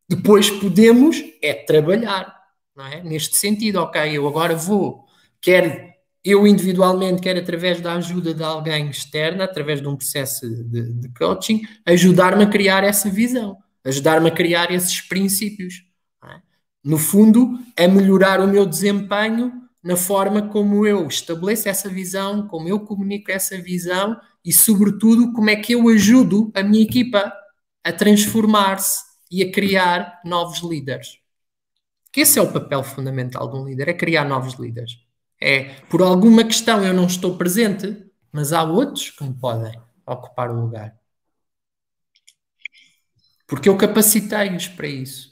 Depois 0.08 0.48
podemos 0.48 1.22
é 1.42 1.54
trabalhar, 1.54 2.32
não 2.76 2.86
é? 2.86 3.02
Neste 3.02 3.36
sentido, 3.36 3.80
ok, 3.80 4.16
eu 4.16 4.28
agora 4.28 4.54
vou, 4.54 5.04
quer 5.40 5.90
eu 6.24 6.46
individualmente, 6.46 7.20
quer 7.20 7.36
através 7.36 7.80
da 7.80 7.94
ajuda 7.94 8.32
de 8.32 8.44
alguém 8.44 8.88
externo, 8.88 9.42
através 9.42 9.80
de 9.80 9.88
um 9.88 9.96
processo 9.96 10.48
de, 10.48 10.92
de 10.92 11.08
coaching, 11.14 11.62
ajudar-me 11.84 12.44
a 12.44 12.48
criar 12.48 12.84
essa 12.84 13.10
visão 13.10 13.56
ajudar-me 13.84 14.28
a 14.28 14.34
criar 14.34 14.70
esses 14.70 15.00
princípios. 15.00 15.84
É? 16.24 16.40
No 16.84 16.98
fundo, 16.98 17.58
a 17.76 17.88
melhorar 17.88 18.40
o 18.40 18.48
meu 18.48 18.66
desempenho 18.66 19.52
na 19.82 19.96
forma 19.96 20.48
como 20.48 20.86
eu 20.86 21.06
estabeleço 21.08 21.68
essa 21.68 21.88
visão, 21.88 22.46
como 22.46 22.68
eu 22.68 22.80
comunico 22.80 23.32
essa 23.32 23.60
visão 23.60 24.16
e, 24.44 24.52
sobretudo, 24.52 25.32
como 25.32 25.50
é 25.50 25.56
que 25.56 25.74
eu 25.74 25.88
ajudo 25.88 26.52
a 26.54 26.62
minha 26.62 26.82
equipa 26.82 27.32
a 27.82 27.92
transformar-se 27.92 29.02
e 29.30 29.42
a 29.42 29.50
criar 29.50 30.20
novos 30.24 30.60
líderes. 30.60 31.18
Que 32.12 32.20
esse 32.20 32.38
é 32.38 32.42
o 32.42 32.52
papel 32.52 32.84
fundamental 32.84 33.50
de 33.50 33.56
um 33.56 33.64
líder, 33.64 33.88
é 33.88 33.94
criar 33.94 34.24
novos 34.24 34.54
líderes. 34.54 34.98
É, 35.40 35.80
por 35.88 36.02
alguma 36.02 36.44
questão 36.44 36.84
eu 36.84 36.94
não 36.94 37.06
estou 37.06 37.36
presente, 37.36 38.06
mas 38.30 38.52
há 38.52 38.62
outros 38.62 39.10
que 39.10 39.24
me 39.24 39.34
podem 39.34 39.72
ocupar 40.06 40.50
o 40.50 40.60
lugar. 40.60 40.94
Porque 43.52 43.68
eu 43.68 43.76
capacitei-os 43.76 44.66
para 44.68 44.88
isso. 44.88 45.30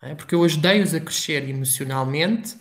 É? 0.00 0.14
Porque 0.14 0.34
eu 0.34 0.42
ajudei-os 0.44 0.94
a 0.94 1.00
crescer 1.00 1.46
emocionalmente, 1.46 2.56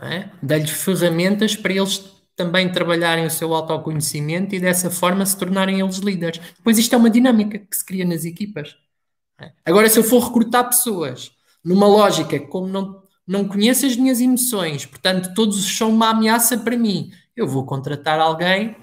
é? 0.00 0.30
dei-lhes 0.42 0.70
ferramentas 0.70 1.54
para 1.54 1.74
eles 1.74 2.10
também 2.34 2.72
trabalharem 2.72 3.26
o 3.26 3.30
seu 3.30 3.52
autoconhecimento 3.52 4.54
e 4.54 4.58
dessa 4.58 4.90
forma 4.90 5.26
se 5.26 5.36
tornarem 5.36 5.80
eles 5.80 5.98
líderes. 5.98 6.40
Depois 6.56 6.78
isto 6.78 6.94
é 6.94 6.96
uma 6.96 7.10
dinâmica 7.10 7.58
que 7.58 7.76
se 7.76 7.84
cria 7.84 8.06
nas 8.06 8.24
equipas. 8.24 8.74
É? 9.38 9.52
Agora, 9.66 9.86
se 9.86 9.98
eu 9.98 10.02
for 10.02 10.20
recrutar 10.20 10.66
pessoas 10.66 11.30
numa 11.62 11.86
lógica 11.86 12.40
como 12.40 12.68
não, 12.68 13.02
não 13.26 13.46
conheço 13.46 13.84
as 13.84 13.96
minhas 13.96 14.18
emoções, 14.18 14.86
portanto 14.86 15.34
todos 15.34 15.76
são 15.76 15.90
uma 15.90 16.08
ameaça 16.08 16.56
para 16.56 16.74
mim, 16.74 17.12
eu 17.36 17.46
vou 17.46 17.66
contratar 17.66 18.18
alguém 18.18 18.74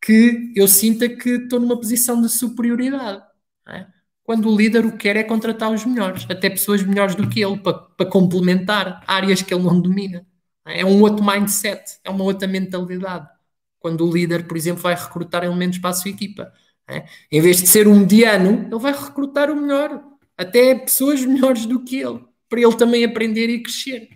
que 0.00 0.52
eu 0.54 0.68
sinta 0.68 1.08
que 1.08 1.30
estou 1.30 1.58
numa 1.58 1.76
posição 1.76 2.22
de 2.22 2.28
superioridade. 2.28 3.20
É? 3.66 3.98
Quando 4.30 4.48
o 4.48 4.56
líder 4.56 4.86
o 4.86 4.92
que 4.92 4.98
quer 4.98 5.16
é 5.16 5.24
contratar 5.24 5.72
os 5.72 5.84
melhores, 5.84 6.24
até 6.30 6.48
pessoas 6.48 6.84
melhores 6.84 7.16
do 7.16 7.28
que 7.28 7.42
ele, 7.42 7.58
para, 7.58 7.72
para 7.76 8.06
complementar 8.06 9.02
áreas 9.04 9.42
que 9.42 9.52
ele 9.52 9.64
não 9.64 9.80
domina. 9.80 10.24
É 10.64 10.84
um 10.84 11.00
outro 11.00 11.24
mindset, 11.24 11.98
é 12.04 12.10
uma 12.10 12.22
outra 12.22 12.46
mentalidade. 12.46 13.28
Quando 13.80 14.06
o 14.06 14.14
líder, 14.14 14.46
por 14.46 14.56
exemplo, 14.56 14.80
vai 14.84 14.94
recrutar 14.94 15.42
elementos 15.42 15.80
para 15.80 15.90
a 15.90 15.94
sua 15.94 16.12
equipa. 16.12 16.52
É? 16.86 17.06
Em 17.32 17.40
vez 17.40 17.60
de 17.60 17.66
ser 17.66 17.88
um 17.88 17.98
mediano, 17.98 18.68
ele 18.70 18.78
vai 18.78 18.92
recrutar 18.92 19.50
o 19.50 19.56
melhor, 19.56 20.00
até 20.38 20.76
pessoas 20.76 21.24
melhores 21.24 21.66
do 21.66 21.82
que 21.82 21.96
ele, 21.96 22.24
para 22.48 22.60
ele 22.60 22.76
também 22.76 23.04
aprender 23.04 23.48
e 23.48 23.60
crescer. 23.60 24.10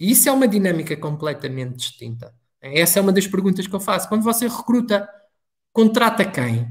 E 0.00 0.10
isso 0.10 0.26
é 0.26 0.32
uma 0.32 0.48
dinâmica 0.48 0.96
completamente 0.96 1.76
distinta. 1.76 2.34
Essa 2.62 2.98
é 2.98 3.02
uma 3.02 3.12
das 3.12 3.26
perguntas 3.26 3.66
que 3.66 3.74
eu 3.74 3.80
faço. 3.80 4.08
Quando 4.08 4.22
você 4.22 4.48
recruta, 4.48 5.06
contrata 5.74 6.24
quem? 6.24 6.66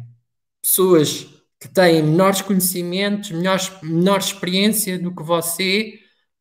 Pessoas 0.60 1.37
que 1.60 1.68
têm 1.68 2.04
menores 2.04 2.42
conhecimentos, 2.42 3.32
menor, 3.32 3.60
menor 3.82 4.20
experiência 4.20 5.00
do 5.00 5.14
que 5.14 5.24
você, 5.24 5.94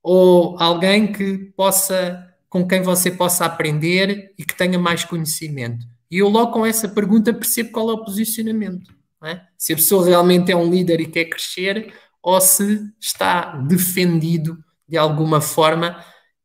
ou 0.02 0.60
alguém 0.60 1.10
que 1.10 1.52
possa, 1.56 2.24
com 2.48 2.66
quem 2.66 2.82
você 2.82 3.10
possa 3.10 3.44
aprender 3.44 4.32
e 4.38 4.44
que 4.44 4.54
tenha 4.54 4.78
mais 4.78 5.04
conhecimento. 5.04 5.86
E 6.10 6.18
eu 6.18 6.28
logo 6.28 6.52
com 6.52 6.64
essa 6.64 6.88
pergunta 6.88 7.32
percebo 7.32 7.72
qual 7.72 7.90
é 7.90 7.94
o 7.94 8.04
posicionamento. 8.04 8.94
É? 9.24 9.40
Se 9.58 9.72
a 9.72 9.76
pessoa 9.76 10.06
realmente 10.06 10.52
é 10.52 10.56
um 10.56 10.70
líder 10.70 11.00
e 11.00 11.06
quer 11.06 11.24
crescer, 11.24 11.92
ou 12.22 12.40
se 12.40 12.80
está 13.00 13.56
defendido 13.56 14.58
de 14.88 14.96
alguma 14.96 15.40
forma 15.40 16.04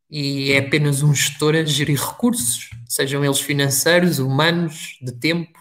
e 0.10 0.52
é 0.52 0.60
apenas 0.60 1.04
um 1.04 1.14
gestor 1.14 1.56
a 1.56 1.64
gerir 1.64 2.00
recursos, 2.00 2.70
sejam 2.88 3.24
eles 3.24 3.40
financeiros, 3.40 4.20
humanos, 4.20 4.98
de 5.02 5.12
tempo. 5.14 5.58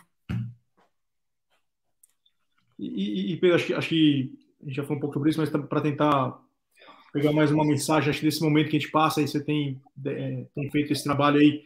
E, 2.81 3.33
e 3.33 3.37
Pedro, 3.37 3.57
acho 3.57 3.67
que, 3.67 3.75
acho 3.75 3.89
que 3.89 4.33
a 4.63 4.65
gente 4.65 4.77
já 4.77 4.83
falou 4.83 4.97
um 4.97 5.01
pouco 5.01 5.15
sobre 5.15 5.31
isso, 5.31 5.41
mas 5.41 5.51
para 5.51 5.81
tentar 5.81 6.41
pegar 7.13 7.33
mais 7.33 7.51
uma 7.51 7.65
mensagem, 7.65 8.09
acho 8.09 8.21
que 8.21 8.25
nesse 8.25 8.43
momento 8.43 8.71
que 8.71 8.77
a 8.77 8.81
gente 8.81 8.91
passa, 8.91 9.21
aí 9.21 9.29
você 9.29 9.43
tem, 9.43 9.81
é, 10.07 10.45
tem 10.55 10.71
feito 10.71 10.93
esse 10.93 11.05
trabalho 11.05 11.41
aí 11.41 11.63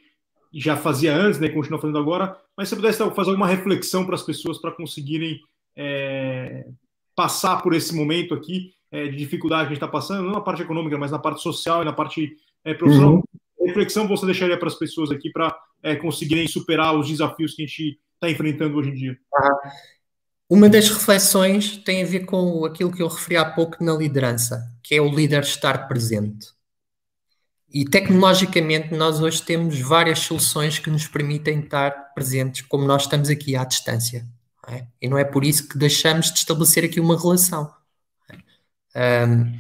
já 0.53 0.77
fazia 0.77 1.15
antes, 1.15 1.41
né, 1.41 1.49
continua 1.49 1.81
fazendo 1.81 1.99
agora, 1.99 2.37
mas 2.57 2.69
se 2.69 2.75
você 2.75 2.81
pudesse 2.81 3.15
fazer 3.15 3.31
alguma 3.31 3.49
reflexão 3.49 4.07
para 4.07 4.15
as 4.15 4.23
pessoas 4.23 4.59
para 4.61 4.71
conseguirem 4.71 5.41
é, 5.77 6.67
passar 7.15 7.61
por 7.62 7.75
esse 7.75 7.95
momento 7.95 8.35
aqui 8.35 8.73
é, 8.91 9.09
de 9.09 9.17
dificuldade 9.17 9.62
que 9.62 9.67
a 9.67 9.75
gente 9.75 9.85
está 9.85 9.89
passando, 9.89 10.25
não 10.25 10.33
na 10.33 10.41
parte 10.41 10.62
econômica, 10.62 10.97
mas 10.97 11.11
na 11.11 11.19
parte 11.19 11.43
social 11.43 11.83
e 11.83 11.85
na 11.85 11.93
parte 11.93 12.37
é, 12.65 12.73
profissional. 12.73 13.15
Uhum. 13.15 13.67
Reflexão 13.67 14.07
você 14.07 14.27
deixaria 14.27 14.57
para 14.57 14.69
as 14.69 14.77
pessoas 14.77 15.11
aqui 15.11 15.31
para 15.31 15.57
é, 15.83 15.97
conseguirem 15.97 16.47
superar 16.47 16.97
os 16.97 17.09
desafios 17.09 17.55
que 17.55 17.62
a 17.62 17.67
gente 17.67 17.99
está 18.15 18.31
enfrentando 18.31 18.77
hoje 18.77 18.91
em 18.91 18.95
dia? 18.95 19.19
Uma 20.49 20.68
das 20.68 20.90
reflexões 20.90 21.78
tem 21.78 22.03
a 22.03 22.07
ver 22.07 22.26
com 22.26 22.64
aquilo 22.66 22.92
que 22.92 23.03
eu 23.03 23.09
referi 23.09 23.36
há 23.36 23.45
pouco 23.47 23.82
na 23.82 23.95
liderança, 23.95 24.70
que 24.82 24.95
é 24.95 25.01
o 25.01 25.09
líder 25.09 25.42
estar 25.42 25.88
presente. 25.88 26.49
E 27.72 27.84
tecnologicamente 27.84 28.95
nós 28.95 29.20
hoje 29.20 29.42
temos 29.42 29.80
várias 29.80 30.20
soluções 30.20 30.78
que 30.78 30.90
nos 30.90 31.09
permitem 31.09 31.61
estar 31.61 32.12
presentes, 32.14 32.61
como 32.61 32.84
nós 32.84 33.03
estamos 33.03 33.30
aqui 33.30 33.57
à 33.57 33.64
distância. 33.64 34.26
Não 34.66 34.74
é? 34.74 34.86
E 35.01 35.09
não 35.09 35.18
é 35.18 35.24
por 35.24 35.45
isso 35.45 35.66
que 35.66 35.78
deixamos 35.78 36.30
de 36.30 36.38
estabelecer 36.38 36.84
aqui 36.84 37.01
uma 37.01 37.18
relação. 37.18 37.72
Um, 38.95 39.59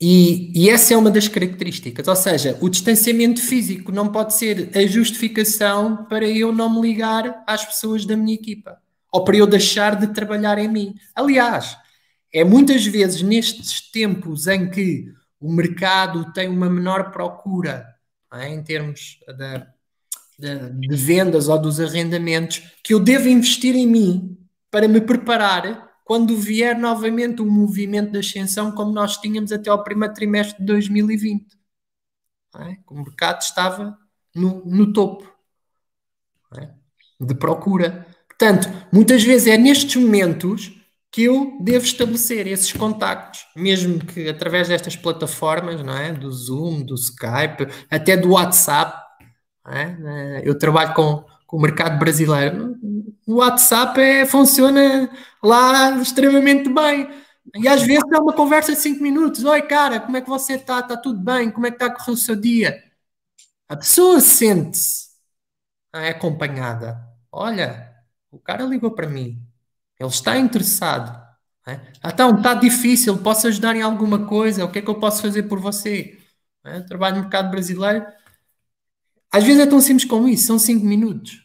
e, 0.00 0.64
e, 0.64 0.70
essa 0.70 0.94
é 0.94 0.96
uma 0.96 1.10
das 1.10 1.28
características, 1.28 2.08
ou 2.08 2.16
seja, 2.16 2.56
o 2.60 2.68
distanciamento 2.68 3.40
físico 3.40 3.92
não 3.92 4.10
pode 4.10 4.34
ser 4.34 4.70
a 4.76 4.86
justificação 4.86 6.06
para 6.06 6.26
eu 6.26 6.52
não 6.52 6.72
me 6.72 6.88
ligar 6.88 7.44
às 7.46 7.64
pessoas 7.64 8.06
da 8.06 8.16
minha 8.16 8.34
equipa 8.34 8.80
ou 9.12 9.24
para 9.24 9.36
eu 9.36 9.46
deixar 9.46 9.96
de 9.96 10.08
trabalhar 10.08 10.58
em 10.58 10.68
mim. 10.68 10.94
Aliás, 11.14 11.76
é 12.32 12.44
muitas 12.44 12.84
vezes 12.86 13.22
nestes 13.22 13.90
tempos 13.90 14.46
em 14.46 14.70
que 14.70 15.12
o 15.40 15.52
mercado 15.52 16.32
tem 16.32 16.48
uma 16.48 16.68
menor 16.68 17.10
procura 17.10 17.86
é, 18.32 18.48
em 18.48 18.62
termos 18.62 19.18
de, 19.26 19.66
de, 20.38 20.88
de 20.88 20.96
vendas 20.96 21.48
ou 21.48 21.58
dos 21.58 21.80
arrendamentos 21.80 22.62
que 22.82 22.92
eu 22.92 23.00
devo 23.00 23.28
investir 23.28 23.74
em 23.74 23.86
mim 23.86 24.38
para 24.70 24.88
me 24.88 25.00
preparar 25.00 25.88
quando 26.04 26.36
vier 26.36 26.78
novamente 26.78 27.42
um 27.42 27.50
movimento 27.50 28.12
de 28.12 28.18
ascensão 28.18 28.72
como 28.72 28.92
nós 28.92 29.18
tínhamos 29.18 29.52
até 29.52 29.68
ao 29.70 29.84
primeiro 29.84 30.14
trimestre 30.14 30.58
de 30.58 30.64
2020. 30.64 31.46
É? 32.56 32.78
O 32.86 32.94
mercado 32.94 33.42
estava 33.42 33.98
no, 34.34 34.64
no 34.64 34.92
topo 34.92 35.30
é? 36.56 36.70
de 37.20 37.34
procura. 37.34 38.06
Portanto, 38.38 38.68
muitas 38.92 39.22
vezes 39.22 39.48
é 39.48 39.56
nestes 39.56 39.96
momentos 39.96 40.72
que 41.10 41.24
eu 41.24 41.58
devo 41.60 41.84
estabelecer 41.84 42.46
esses 42.46 42.72
contactos, 42.72 43.46
mesmo 43.56 43.98
que 43.98 44.28
através 44.28 44.68
destas 44.68 44.94
plataformas, 44.94 45.82
não 45.82 45.96
é? 45.96 46.12
Do 46.12 46.30
Zoom, 46.30 46.82
do 46.82 46.94
Skype, 46.94 47.66
até 47.90 48.16
do 48.16 48.32
WhatsApp. 48.32 48.96
É? 49.66 50.42
Eu 50.44 50.56
trabalho 50.58 50.94
com, 50.94 51.24
com 51.46 51.56
o 51.56 51.60
mercado 51.60 51.98
brasileiro 51.98 52.78
o 53.28 53.36
WhatsApp 53.36 54.00
é, 54.00 54.24
funciona 54.24 55.10
lá 55.42 55.90
extremamente 56.00 56.66
bem. 56.72 57.10
E 57.54 57.68
às 57.68 57.82
vezes 57.82 58.02
é 58.10 58.18
uma 58.18 58.32
conversa 58.32 58.72
de 58.72 58.80
5 58.80 59.02
minutos. 59.02 59.44
Oi, 59.44 59.62
cara, 59.62 60.00
como 60.00 60.16
é 60.16 60.22
que 60.22 60.28
você 60.28 60.54
está? 60.54 60.80
Está 60.80 60.96
tudo 60.96 61.20
bem? 61.20 61.50
Como 61.50 61.66
é 61.66 61.70
que 61.70 61.76
está 61.76 61.86
a 61.86 61.94
correr 61.94 62.12
o 62.12 62.16
seu 62.16 62.34
dia? 62.34 62.82
A 63.68 63.76
pessoa 63.76 64.18
sente-se 64.20 65.08
é 65.94 66.08
acompanhada. 66.08 66.98
Olha, 67.30 67.87
o 68.30 68.38
cara 68.38 68.64
ligou 68.64 68.90
para 68.90 69.08
mim. 69.08 69.42
Ele 69.98 70.08
está 70.08 70.38
interessado. 70.38 71.26
É? 71.66 71.80
Então, 72.04 72.36
está 72.36 72.54
difícil. 72.54 73.18
Posso 73.18 73.46
ajudar 73.46 73.76
em 73.76 73.82
alguma 73.82 74.26
coisa? 74.26 74.64
O 74.64 74.70
que 74.70 74.78
é 74.78 74.82
que 74.82 74.88
eu 74.88 74.98
posso 74.98 75.20
fazer 75.20 75.44
por 75.44 75.60
você? 75.60 76.18
É? 76.64 76.80
Trabalho 76.80 77.16
no 77.16 77.22
mercado 77.22 77.50
brasileiro. 77.50 78.06
Às 79.30 79.44
vezes 79.44 79.60
é 79.60 79.66
tão 79.66 79.80
simples 79.80 80.08
como 80.08 80.28
isso. 80.28 80.46
São 80.46 80.58
5 80.58 80.84
minutos 80.84 81.42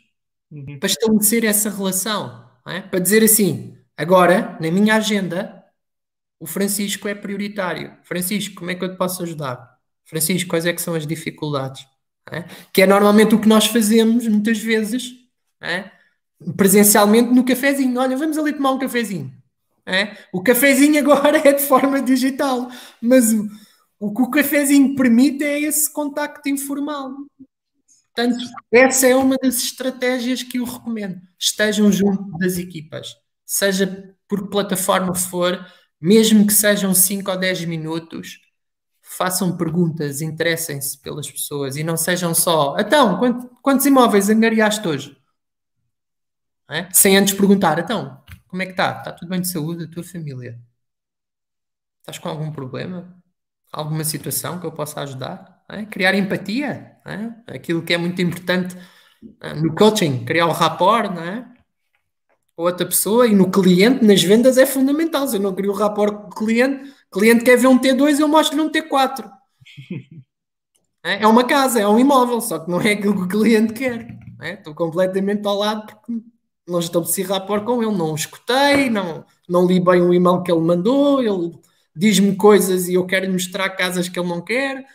uhum. 0.51 0.79
para 0.79 0.87
estabelecer 0.87 1.43
essa 1.43 1.69
relação, 1.69 2.49
é? 2.67 2.81
para 2.81 2.99
dizer 2.99 3.23
assim: 3.23 3.77
agora, 3.97 4.57
na 4.61 4.71
minha 4.71 4.95
agenda, 4.95 5.63
o 6.39 6.45
Francisco 6.45 7.07
é 7.07 7.15
prioritário. 7.15 7.97
Francisco, 8.03 8.55
como 8.55 8.71
é 8.71 8.75
que 8.75 8.83
eu 8.83 8.91
te 8.91 8.97
posso 8.97 9.23
ajudar? 9.23 9.77
Francisco, 10.05 10.49
quais 10.49 10.65
é 10.65 10.73
que 10.73 10.81
são 10.81 10.95
as 10.95 11.07
dificuldades? 11.07 11.85
É? 12.31 12.43
Que 12.71 12.83
é 12.83 12.87
normalmente 12.87 13.35
o 13.35 13.41
que 13.41 13.47
nós 13.47 13.67
fazemos 13.67 14.27
muitas 14.27 14.57
vezes, 14.57 15.11
é? 15.61 15.91
Presencialmente 16.55 17.31
no 17.31 17.45
cafezinho. 17.45 17.99
Olha, 17.99 18.17
vamos 18.17 18.37
ali 18.37 18.53
tomar 18.53 18.71
um 18.71 18.79
cafezinho. 18.79 19.31
É? 19.85 20.15
O 20.31 20.41
cafezinho 20.41 20.99
agora 20.99 21.37
é 21.47 21.53
de 21.53 21.63
forma 21.63 22.01
digital, 22.01 22.69
mas 23.01 23.33
o, 23.33 23.49
o 23.99 24.13
que 24.13 24.21
o 24.21 24.29
cafezinho 24.29 24.95
permite 24.95 25.43
é 25.43 25.59
esse 25.61 25.91
contacto 25.91 26.47
informal. 26.47 27.11
Portanto, 28.15 28.45
essa 28.71 29.07
é 29.07 29.15
uma 29.15 29.35
das 29.41 29.57
estratégias 29.57 30.43
que 30.43 30.59
eu 30.59 30.65
recomendo. 30.65 31.19
Estejam 31.37 31.91
junto 31.91 32.37
das 32.37 32.57
equipas, 32.57 33.15
seja 33.45 34.15
por 34.27 34.43
que 34.43 34.49
plataforma 34.49 35.15
for, 35.15 35.65
mesmo 35.99 36.45
que 36.45 36.53
sejam 36.53 36.93
5 36.93 37.31
ou 37.31 37.37
10 37.37 37.65
minutos, 37.65 38.39
façam 39.01 39.57
perguntas, 39.57 40.21
interessem-se 40.21 40.99
pelas 41.01 41.29
pessoas 41.29 41.75
e 41.75 41.83
não 41.83 41.97
sejam 41.97 42.33
só, 42.33 42.75
então, 42.79 43.19
quantos 43.61 43.85
imóveis 43.85 44.29
angariaste 44.29 44.87
hoje? 44.87 45.22
É? 46.73 46.89
Sem 46.91 47.17
antes 47.17 47.33
perguntar, 47.33 47.77
então, 47.79 48.21
como 48.47 48.61
é 48.61 48.65
que 48.65 48.71
está? 48.71 48.97
Está 48.97 49.11
tudo 49.11 49.29
bem 49.29 49.41
de 49.41 49.47
saúde, 49.47 49.83
a 49.83 49.87
tua 49.87 50.03
família? 50.03 50.59
Estás 51.99 52.17
com 52.17 52.29
algum 52.29 52.51
problema? 52.51 53.15
Alguma 53.71 54.03
situação 54.03 54.59
que 54.59 54.65
eu 54.65 54.71
possa 54.71 55.01
ajudar? 55.01 55.53
é? 55.69 55.85
criar 55.85 56.15
empatia, 56.15 56.97
é? 57.05 57.53
aquilo 57.55 57.81
que 57.83 57.93
é 57.93 57.97
muito 57.97 58.21
importante 58.21 58.75
no 59.61 59.73
coaching, 59.73 60.25
criar 60.25 60.47
o 60.47 60.51
rapport, 60.51 61.09
não 61.13 61.23
é? 61.23 61.47
Outra 62.55 62.85
pessoa 62.85 63.25
e 63.25 63.33
no 63.33 63.49
cliente, 63.49 64.05
nas 64.05 64.21
vendas, 64.21 64.57
é 64.57 64.65
fundamental. 64.65 65.27
Se 65.27 65.37
eu 65.37 65.41
não 65.41 65.55
crio 65.55 65.71
o 65.71 65.75
rapport 65.75 66.13
com 66.13 66.27
o 66.27 66.45
cliente, 66.45 66.87
o 67.11 67.19
cliente 67.19 67.43
quer 67.43 67.57
ver 67.57 67.67
um 67.67 67.79
T2, 67.79 68.19
eu 68.19 68.27
mostro-lhe 68.27 68.61
um 68.61 68.71
T4. 68.71 69.29
É? 71.05 71.27
uma 71.27 71.43
casa, 71.43 71.81
é 71.81 71.85
um 71.85 71.99
imóvel, 71.99 72.39
só 72.39 72.59
que 72.59 72.71
não 72.71 72.79
é 72.79 72.93
aquilo 72.93 73.13
que 73.13 73.23
o 73.23 73.27
cliente 73.27 73.73
quer. 73.73 74.17
Estou 74.41 74.73
completamente 74.73 75.45
ao 75.45 75.57
lado 75.57 75.85
porque 75.85 76.13
não 76.67 76.79
estabeleci 76.79 77.23
rapport 77.23 77.63
com 77.63 77.83
ele, 77.83 77.95
não 77.95 78.15
escutei, 78.15 78.89
não, 78.89 79.25
não 79.47 79.65
li 79.65 79.79
bem 79.79 80.01
o 80.01 80.13
e-mail 80.13 80.43
que 80.43 80.51
ele 80.51 80.61
mandou, 80.61 81.21
ele 81.21 81.53
diz-me 81.95 82.35
coisas 82.35 82.87
e 82.87 82.95
eu 82.95 83.05
quero 83.05 83.25
lhe 83.25 83.31
mostrar 83.31 83.69
casas 83.71 84.09
que 84.09 84.19
ele 84.19 84.29
não 84.29 84.41
quer 84.41 84.85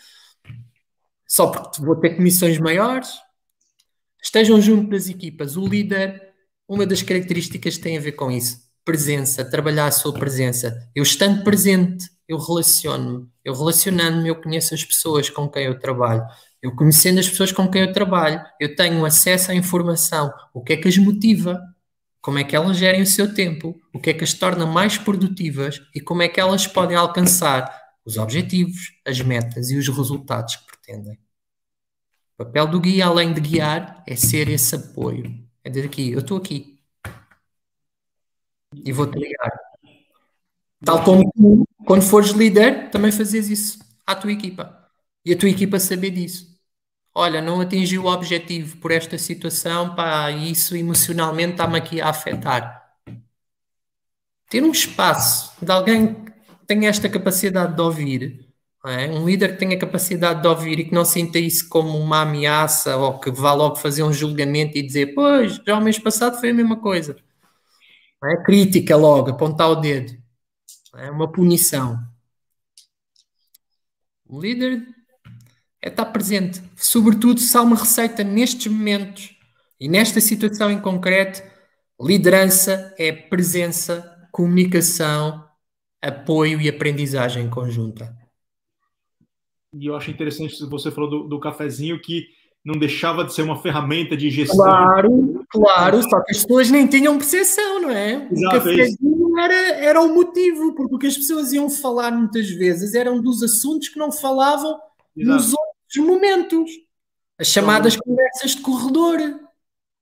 só 1.29 1.49
porque 1.49 1.83
vou 1.83 1.95
ter 1.97 2.17
comissões 2.17 2.59
maiores. 2.59 3.11
Estejam 4.21 4.61
junto 4.61 4.91
das 4.91 5.09
equipas. 5.09 5.57
O 5.57 5.67
líder, 5.67 6.33
uma 6.67 6.87
das 6.87 7.03
características 7.03 7.77
tem 7.77 7.99
a 7.99 8.01
ver 8.01 8.13
com 8.13 8.31
isso. 8.31 8.67
Presença, 8.83 9.45
trabalhar 9.45 9.87
a 9.87 9.93
sua 9.93 10.15
presença. 10.15 10.91
Eu 10.95 11.03
estando 11.03 11.45
presente, 11.45 12.09
eu 12.27 12.39
relaciono-me. 12.39 13.29
Eu 13.45 13.55
relacionando-me, 13.55 14.29
eu 14.31 14.41
conheço 14.41 14.75
as 14.75 14.83
pessoas 14.83 15.29
com 15.29 15.47
quem 15.49 15.65
eu 15.65 15.79
trabalho. 15.79 16.25
Eu 16.63 16.75
conhecendo 16.75 17.21
as 17.21 17.29
pessoas 17.29 17.53
com 17.53 17.71
quem 17.71 17.83
eu 17.83 17.93
trabalho, 17.93 18.43
eu 18.61 18.75
tenho 18.75 19.05
acesso 19.05 19.51
à 19.51 19.55
informação. 19.55 20.33
O 20.53 20.63
que 20.63 20.73
é 20.73 20.77
que 20.77 20.89
as 20.89 20.99
motiva? 20.99 21.63
Como 22.21 22.39
é 22.39 22.45
que 22.45 22.57
elas 22.57 22.77
gerem 22.77 23.03
o 23.03 23.07
seu 23.07 23.33
tempo? 23.33 23.81
O 23.93 24.01
que 24.01 24.11
é 24.11 24.15
que 24.15 24.25
as 24.25 24.35
torna 24.35 24.67
mais 24.67 24.99
produtivas? 24.99 25.81
E 25.95 26.01
como 26.01 26.23
é 26.23 26.29
que 26.29 26.41
elas 26.41 26.67
podem 26.67 26.97
alcançar 26.97 27.73
os 28.05 28.17
objetivos, 28.17 28.93
as 29.07 29.21
metas 29.21 29.71
e 29.71 29.77
os 29.77 29.89
resultados 29.89 30.57
que 30.57 30.69
Entendem? 30.89 31.19
O 32.39 32.45
papel 32.45 32.67
do 32.67 32.81
guia, 32.81 33.07
além 33.07 33.35
de 33.35 33.41
guiar, 33.43 34.03
é 34.07 34.17
ser 34.17 34.49
esse 34.49 34.75
apoio. 34.75 35.47
É 35.63 35.69
dizer 35.69 35.85
aqui, 35.87 36.13
eu 36.13 36.21
estou 36.21 36.39
aqui. 36.39 36.81
E 38.73 38.91
vou-te 38.91 39.19
ligar. 39.19 39.51
Tal 40.83 41.05
como 41.05 41.67
quando 41.85 42.03
fores 42.03 42.31
líder, 42.31 42.91
também 42.91 43.13
fazes 43.13 43.51
isso 43.51 43.79
à 44.07 44.15
tua 44.15 44.33
equipa. 44.33 44.89
E 45.25 45.33
a 45.33 45.37
tua 45.37 45.51
equipa 45.51 45.79
saber 45.79 46.11
disso. 46.11 46.48
Olha, 47.19 47.43
não 47.43 47.61
atingi 47.61 47.99
o 47.99 48.07
objetivo 48.07 48.77
por 48.77 48.93
esta 48.93 49.19
situação, 49.19 49.95
pá, 49.97 50.31
isso 50.31 50.77
emocionalmente 50.77 51.53
está-me 51.53 51.77
aqui 51.77 52.01
a 52.01 52.11
afetar. 52.11 52.95
Ter 54.49 54.63
um 54.63 54.71
espaço 54.71 55.53
de 55.61 55.73
alguém 55.73 56.15
que 56.15 56.33
tenha 56.67 56.89
esta 56.89 57.09
capacidade 57.09 57.75
de 57.75 57.81
ouvir 57.83 58.49
é? 58.87 59.09
Um 59.11 59.27
líder 59.27 59.55
que 59.55 59.59
tenha 59.59 59.79
capacidade 59.79 60.41
de 60.41 60.49
ouvir 60.49 60.79
e 60.79 60.85
que 60.85 60.95
não 60.95 61.05
sinta 61.05 61.39
isso 61.39 61.69
como 61.69 61.99
uma 61.99 62.23
ameaça 62.23 62.97
ou 62.97 63.19
que 63.19 63.31
vá 63.31 63.53
logo 63.53 63.77
fazer 63.77 64.05
um 64.05 64.13
julgamento 64.13 64.79
e 64.79 64.83
dizer, 64.83 65.15
pois, 65.15 65.57
já 65.67 65.77
o 65.77 65.81
mês 65.81 65.99
passado 65.99 66.39
foi 66.39 66.51
a 66.51 66.55
mesma 66.55 66.77
coisa. 66.81 67.17
É? 68.25 68.37
Crítica 68.45 68.97
logo, 68.97 69.31
apontar 69.31 69.69
o 69.71 69.77
dedo. 69.77 70.17
É 70.95 71.11
uma 71.11 71.31
punição. 71.31 71.99
O 74.27 74.41
líder 74.41 74.87
é 75.83 75.89
estar 75.89 76.07
presente. 76.07 76.63
Sobretudo 76.77 77.41
se 77.41 77.57
há 77.57 77.63
uma 77.63 77.77
receita 77.77 78.25
nestes 78.25 78.71
momentos 78.71 79.37
e 79.81 79.89
nesta 79.89 80.21
situação 80.21 80.71
em 80.71 80.81
concreto, 80.81 81.43
liderança 82.01 82.95
é 82.99 83.13
presença, 83.13 84.29
comunicação, 84.33 85.45
apoio 86.03 86.61
e 86.61 86.69
aprendizagem 86.69 87.49
conjunta 87.49 88.19
e 89.75 89.87
eu 89.87 89.97
acho 89.97 90.11
interessante, 90.11 90.65
você 90.67 90.91
falou 90.91 91.11
do, 91.11 91.29
do 91.29 91.41
cafezinho, 91.41 92.01
que 92.01 92.27
não 92.65 92.79
deixava 92.79 93.25
de 93.25 93.33
ser 93.33 93.43
uma 93.43 93.61
ferramenta 93.61 94.17
de 94.17 94.31
gestão. 94.31 94.57
Claro, 94.57 95.47
claro, 95.49 96.03
só 96.03 96.21
que 96.23 96.33
as 96.33 96.43
pessoas 96.43 96.71
nem 96.71 96.87
tinham 96.87 97.17
percepção, 97.17 97.81
não 97.81 97.91
é? 97.91 98.29
Exato, 98.31 98.57
o 98.57 98.59
cafezinho 98.59 99.39
era, 99.39 99.55
era 99.55 100.01
o 100.01 100.15
motivo, 100.15 100.75
porque 100.75 100.95
o 100.95 100.99
que 100.99 101.07
as 101.07 101.17
pessoas 101.17 101.53
iam 101.53 101.71
falar 101.71 102.11
muitas 102.11 102.49
vezes 102.51 102.95
eram 102.95 103.21
dos 103.21 103.43
assuntos 103.43 103.89
que 103.89 103.99
não 103.99 104.11
falavam 104.11 104.79
Exato. 105.17 105.37
nos 105.37 105.53
outros 105.53 105.68
momentos. 105.97 106.71
As 107.39 107.47
chamadas 107.47 107.95
então, 107.95 108.05
conversas 108.05 108.51
de 108.53 108.61
corredor. 108.61 109.19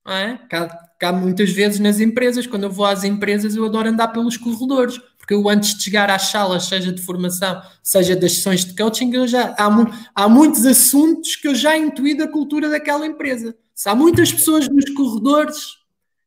Não 0.05 0.13
é? 0.13 0.39
Cá, 0.49 0.69
cá 0.99 1.13
muitas 1.13 1.51
vezes 1.51 1.79
nas 1.79 2.01
empresas, 2.01 2.47
quando 2.47 2.65
eu 2.65 2.71
vou 2.71 2.87
às 2.87 3.05
empresas, 3.05 3.55
eu 3.55 3.65
adoro 3.65 3.89
andar 3.89 4.09
pelos 4.09 4.37
corredores 4.37 5.01
porque 5.27 5.35
eu 5.35 5.49
antes 5.49 5.75
de 5.75 5.83
chegar 5.83 6.09
às 6.09 6.29
salas, 6.29 6.67
seja 6.67 6.93
de 6.93 7.03
formação, 7.03 7.61
seja 7.83 8.15
das 8.15 8.35
sessões 8.35 8.65
de 8.65 8.77
coaching, 8.77 9.13
eu 9.13 9.27
já, 9.27 9.57
há, 9.59 9.69
há 10.15 10.29
muitos 10.29 10.65
assuntos 10.65 11.35
que 11.35 11.49
eu 11.49 11.55
já 11.55 11.77
intuí 11.77 12.17
da 12.17 12.29
cultura 12.29 12.69
daquela 12.69 13.05
empresa. 13.05 13.57
Se 13.75 13.89
há 13.89 13.95
muitas 13.95 14.33
pessoas 14.33 14.69
nos 14.69 14.89
corredores, 14.91 15.79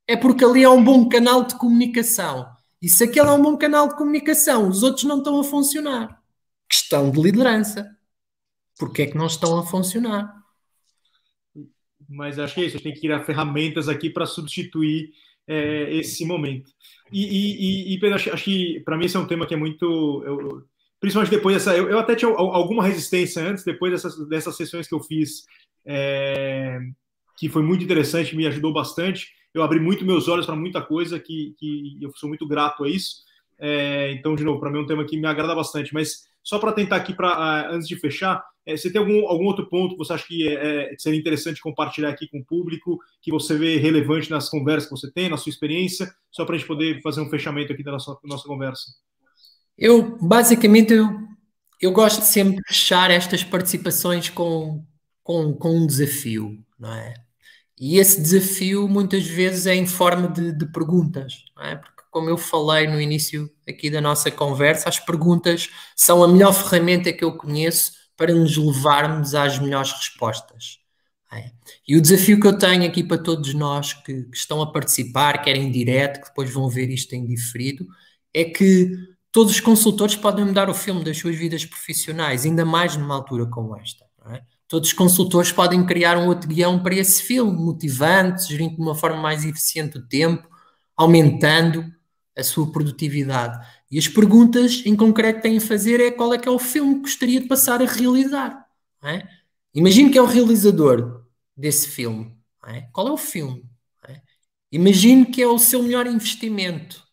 é 0.06 0.18
porque 0.18 0.44
ali 0.44 0.64
é 0.64 0.70
um 0.70 0.84
bom 0.84 1.08
canal 1.08 1.46
de 1.46 1.56
comunicação. 1.56 2.46
E 2.82 2.90
se 2.90 3.06
aquele 3.06 3.30
é 3.30 3.32
um 3.32 3.42
bom 3.42 3.56
canal 3.56 3.88
de 3.88 3.96
comunicação, 3.96 4.68
os 4.68 4.84
outros 4.84 5.06
não 5.06 5.20
estão 5.20 5.40
a 5.40 5.46
funcionar. 5.46 6.22
Questão 6.68 7.10
de 7.10 7.22
liderança. 7.22 7.90
Porquê 8.80 9.02
é 9.02 9.08
que 9.08 9.18
não 9.18 9.28
estão 9.28 9.60
a 9.60 9.66
funcionar? 9.66 10.34
Mas 12.08 12.40
acho 12.40 12.56
que 12.56 12.62
é 12.62 12.66
isso, 12.66 12.78
a 12.78 12.80
gente 12.80 12.94
tem 12.94 13.02
que 13.02 13.12
a 13.12 13.24
ferramentas 13.24 13.90
aqui 13.90 14.10
para 14.10 14.26
substituir 14.26 15.12
é, 15.46 15.94
esse 15.96 16.26
momento. 16.26 16.72
E, 17.12 17.92
e, 17.92 17.94
e 17.94 18.00
Pedro, 18.00 18.16
acho, 18.16 18.34
acho 18.34 18.44
que 18.46 18.80
para 18.86 18.98
mim 18.98 19.06
esse 19.06 19.18
é 19.18 19.20
um 19.20 19.28
tema 19.28 19.46
que 19.46 19.54
é 19.54 19.58
muito. 19.58 20.24
Eu, 20.26 20.64
principalmente 21.00 21.32
depois 21.32 21.56
dessa. 21.56 21.76
Eu, 21.76 21.90
eu, 21.90 22.00
até 22.00 22.16
tinha 22.16 22.32
alguma 22.32 22.84
resistência 22.84 23.44
antes, 23.44 23.66
depois 23.66 23.92
dessas, 23.92 24.28
dessas 24.30 24.56
sessões 24.56 24.88
que 24.88 24.96
eu 24.96 25.02
fiz, 25.02 25.44
é, 25.86 26.80
que 27.38 27.50
foi 27.50 27.62
muito 27.62 27.84
interessante, 27.84 28.36
me 28.36 28.48
ajudou 28.48 28.72
bastante. 28.72 29.28
Eu 29.54 29.62
abri 29.62 29.80
muito 29.80 30.06
meus 30.06 30.28
olhos 30.28 30.46
para 30.46 30.56
muita 30.56 30.82
coisa 30.82 31.20
que, 31.20 31.54
que 31.58 31.98
eu 32.00 32.12
sou 32.16 32.30
muito 32.30 32.48
grato 32.48 32.84
a 32.86 32.90
isso. 32.90 33.24
É, 33.60 34.12
então, 34.12 34.36
de 34.36 34.44
novo, 34.44 34.60
para 34.60 34.72
mim 34.72 34.78
é 34.78 34.82
um 34.82 34.88
tema 34.88 35.04
que 35.04 35.18
me 35.18 35.28
agrada 35.28 35.54
bastante. 35.54 35.94
Mas 35.94 36.30
só 36.44 36.60
para 36.60 36.72
tentar 36.72 36.96
aqui, 36.96 37.14
pra, 37.14 37.70
antes 37.72 37.88
de 37.88 37.96
fechar, 37.96 38.44
é, 38.70 38.78
você 38.78 38.92
tem 38.92 39.02
algum, 39.02 39.28
algum 39.28 39.46
outro 39.46 39.68
ponto 39.68 39.94
que 39.94 39.98
você 39.98 40.14
acha 40.14 40.28
que, 40.28 40.48
é, 40.48 40.94
é, 40.94 40.96
seria 40.98 41.20
interessante 41.20 41.62
compartilhar 41.62 42.10
aqui 42.10 42.28
com 42.28 42.40
o 42.40 42.46
público, 42.46 43.00
que 43.22 43.32
você 43.32 43.58
vê 43.58 43.78
relevante 43.78 44.30
nas 44.30 44.48
conversas 44.48 44.90
que 44.90 44.96
você 44.96 45.12
tem, 45.12 45.30
na 45.30 45.38
sua 45.38 45.50
experiência, 45.50 46.14
só 46.32 46.46
para 46.46 46.56
a 46.56 46.58
gente 46.58 46.68
poder 46.68 47.02
fazer 47.02 47.22
um 47.22 47.30
fechamento 47.30 47.74
aqui 47.74 47.84
da 47.84 47.92
nossa, 47.92 48.18
nossa 48.24 48.48
conversa? 48.48 48.84
Eu, 49.78 50.18
basicamente, 50.22 50.94
eu, 50.94 51.08
eu 51.82 51.92
gosto 51.92 52.20
de 52.20 52.28
sempre 52.28 52.62
fechar 52.68 53.10
estas 53.10 53.44
participações 53.44 54.30
com, 54.30 54.84
com, 55.24 55.54
com 55.54 55.70
um 55.78 55.88
desafio, 55.88 56.58
não 56.78 56.94
é? 56.94 57.14
E 57.80 57.98
esse 57.98 58.22
desafio 58.22 58.88
muitas 58.88 59.26
vezes 59.26 59.66
é 59.66 59.74
em 59.74 59.88
forma 59.88 60.28
de, 60.28 60.52
de 60.52 60.66
perguntas, 60.66 61.46
é? 61.62 61.76
Porque, 61.78 62.04
como 62.12 62.30
eu 62.30 62.38
falei 62.38 62.88
no 62.88 63.00
início 63.00 63.50
aqui 63.68 63.90
da 63.90 64.02
nossa 64.02 64.30
conversa, 64.30 64.90
as 64.90 65.00
perguntas 65.00 65.70
são 65.96 66.24
a 66.24 66.28
melhor 66.28 66.54
ferramenta 66.54 67.14
que 67.14 67.24
eu 67.24 67.38
conheço 67.38 67.99
para 68.20 68.36
nos 68.36 68.58
levarmos 68.58 69.34
às 69.34 69.58
melhores 69.58 69.94
respostas. 69.94 70.80
É. 71.32 71.52
E 71.88 71.96
o 71.96 72.02
desafio 72.02 72.38
que 72.38 72.46
eu 72.46 72.58
tenho 72.58 72.86
aqui 72.86 73.02
para 73.02 73.18
todos 73.18 73.54
nós 73.54 73.94
que, 73.94 74.24
que, 74.24 74.36
estão 74.36 74.62
a 74.62 74.70
participar, 74.70 75.42
quer 75.42 75.56
em 75.56 75.72
direto, 75.72 76.20
que 76.20 76.28
depois 76.28 76.52
vão 76.52 76.68
ver 76.68 76.90
isto 76.90 77.14
em 77.14 77.26
diferido, 77.26 77.88
é 78.34 78.44
que 78.44 78.92
todos 79.32 79.54
os 79.54 79.62
consultores 79.62 80.18
podem 80.18 80.44
mudar 80.44 80.70
o 80.70 80.74
filme 80.74 81.02
das 81.02 81.18
suas 81.18 81.38
vidas 81.38 81.64
profissionais, 81.64 82.46
ainda 82.46 82.66
mais 82.66 82.98
numa 82.98 83.16
altura 83.16 83.46
como 83.46 83.78
esta. 83.78 84.04
É? 84.34 84.42
Todos 84.68 84.90
os 84.90 84.94
consultores 84.94 85.52
podem 85.54 85.86
criar 85.86 86.18
um 86.18 86.28
outro 86.28 86.50
guião 86.50 86.84
para 86.84 86.96
esse 86.96 87.24
filme, 87.24 87.54
motivante, 87.54 88.50
gerindo 88.50 88.76
de 88.76 88.82
uma 88.82 88.96
forma 88.96 89.22
mais 89.22 89.46
eficiente 89.46 89.98
o 89.98 90.06
tempo, 90.06 90.46
aumentando 90.98 91.86
a 92.38 92.44
sua 92.44 92.70
produtividade. 92.70 93.66
E 93.92 93.98
as 93.98 94.08
perguntas 94.08 94.84
em 94.86 94.96
concreto 94.96 95.38
que 95.38 95.44
têm 95.44 95.58
a 95.58 95.62
fazer 95.62 96.00
é 96.00 96.12
qual 96.12 96.34
é 96.34 96.38
que 96.38 96.48
é 96.48 96.52
o 96.52 96.60
filme 96.60 96.96
que 96.96 97.02
gostaria 97.02 97.42
de 97.42 97.48
passar 97.48 97.82
a 97.82 97.86
realizar. 97.86 98.68
É? 99.02 99.28
Imagine 99.74 100.12
que 100.12 100.18
é 100.18 100.22
o 100.22 100.26
realizador 100.26 101.26
desse 101.58 101.88
filme. 101.88 102.38
É? 102.68 102.82
Qual 102.94 103.08
é 103.08 103.12
o 103.12 103.18
filme? 103.18 103.66
É? 104.08 104.22
Imagine 104.72 105.26
que 105.26 105.42
é 105.42 105.48
o 105.48 105.58
seu 105.58 105.82
melhor 105.82 106.06
investimento. 106.06 107.04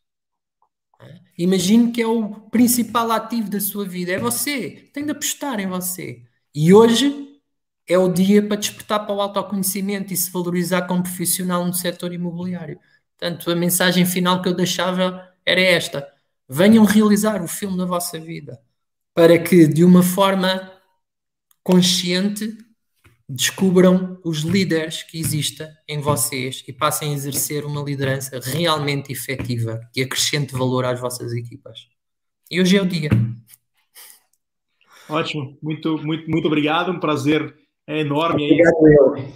É? 1.00 1.18
Imagine 1.38 1.92
que 1.92 2.02
é 2.02 2.06
o 2.06 2.28
principal 2.50 3.10
ativo 3.10 3.48
da 3.48 3.60
sua 3.60 3.86
vida. 3.86 4.12
É 4.12 4.18
você. 4.18 4.90
Tem 4.92 5.04
de 5.04 5.12
apostar 5.12 5.58
em 5.60 5.66
você. 5.66 6.22
E 6.54 6.74
hoje 6.74 7.40
é 7.86 7.96
o 7.96 8.12
dia 8.12 8.46
para 8.46 8.56
despertar 8.56 9.06
para 9.06 9.14
o 9.14 9.20
autoconhecimento 9.20 10.12
e 10.12 10.16
se 10.16 10.30
valorizar 10.30 10.82
como 10.82 11.02
profissional 11.02 11.64
no 11.64 11.72
setor 11.72 12.12
imobiliário. 12.12 12.78
Portanto, 13.18 13.50
a 13.50 13.56
mensagem 13.56 14.04
final 14.04 14.42
que 14.42 14.48
eu 14.48 14.54
deixava 14.54 15.32
era 15.44 15.60
esta 15.60 16.15
venham 16.48 16.84
realizar 16.84 17.42
o 17.42 17.48
filme 17.48 17.76
da 17.76 17.84
vossa 17.84 18.18
vida 18.18 18.60
para 19.14 19.38
que, 19.38 19.66
de 19.66 19.82
uma 19.82 20.02
forma 20.02 20.72
consciente, 21.62 22.56
descubram 23.28 24.20
os 24.24 24.40
líderes 24.40 25.02
que 25.02 25.18
existem 25.18 25.66
em 25.88 26.00
vocês 26.00 26.62
e 26.68 26.72
passem 26.72 27.10
a 27.10 27.14
exercer 27.14 27.64
uma 27.64 27.82
liderança 27.82 28.38
realmente 28.40 29.10
efetiva 29.10 29.80
que 29.92 30.02
acrescente 30.02 30.52
valor 30.52 30.84
às 30.84 31.00
vossas 31.00 31.32
equipas. 31.32 31.88
E 32.50 32.60
hoje 32.60 32.76
é 32.76 32.82
o 32.82 32.86
dia. 32.86 33.10
Ótimo, 35.08 35.58
muito, 35.62 35.98
muito, 35.98 36.30
muito 36.30 36.46
obrigado, 36.46 36.92
um 36.92 37.00
prazer 37.00 37.56
enorme 37.88 38.44
obrigado, 38.44 39.14
aí, 39.14 39.32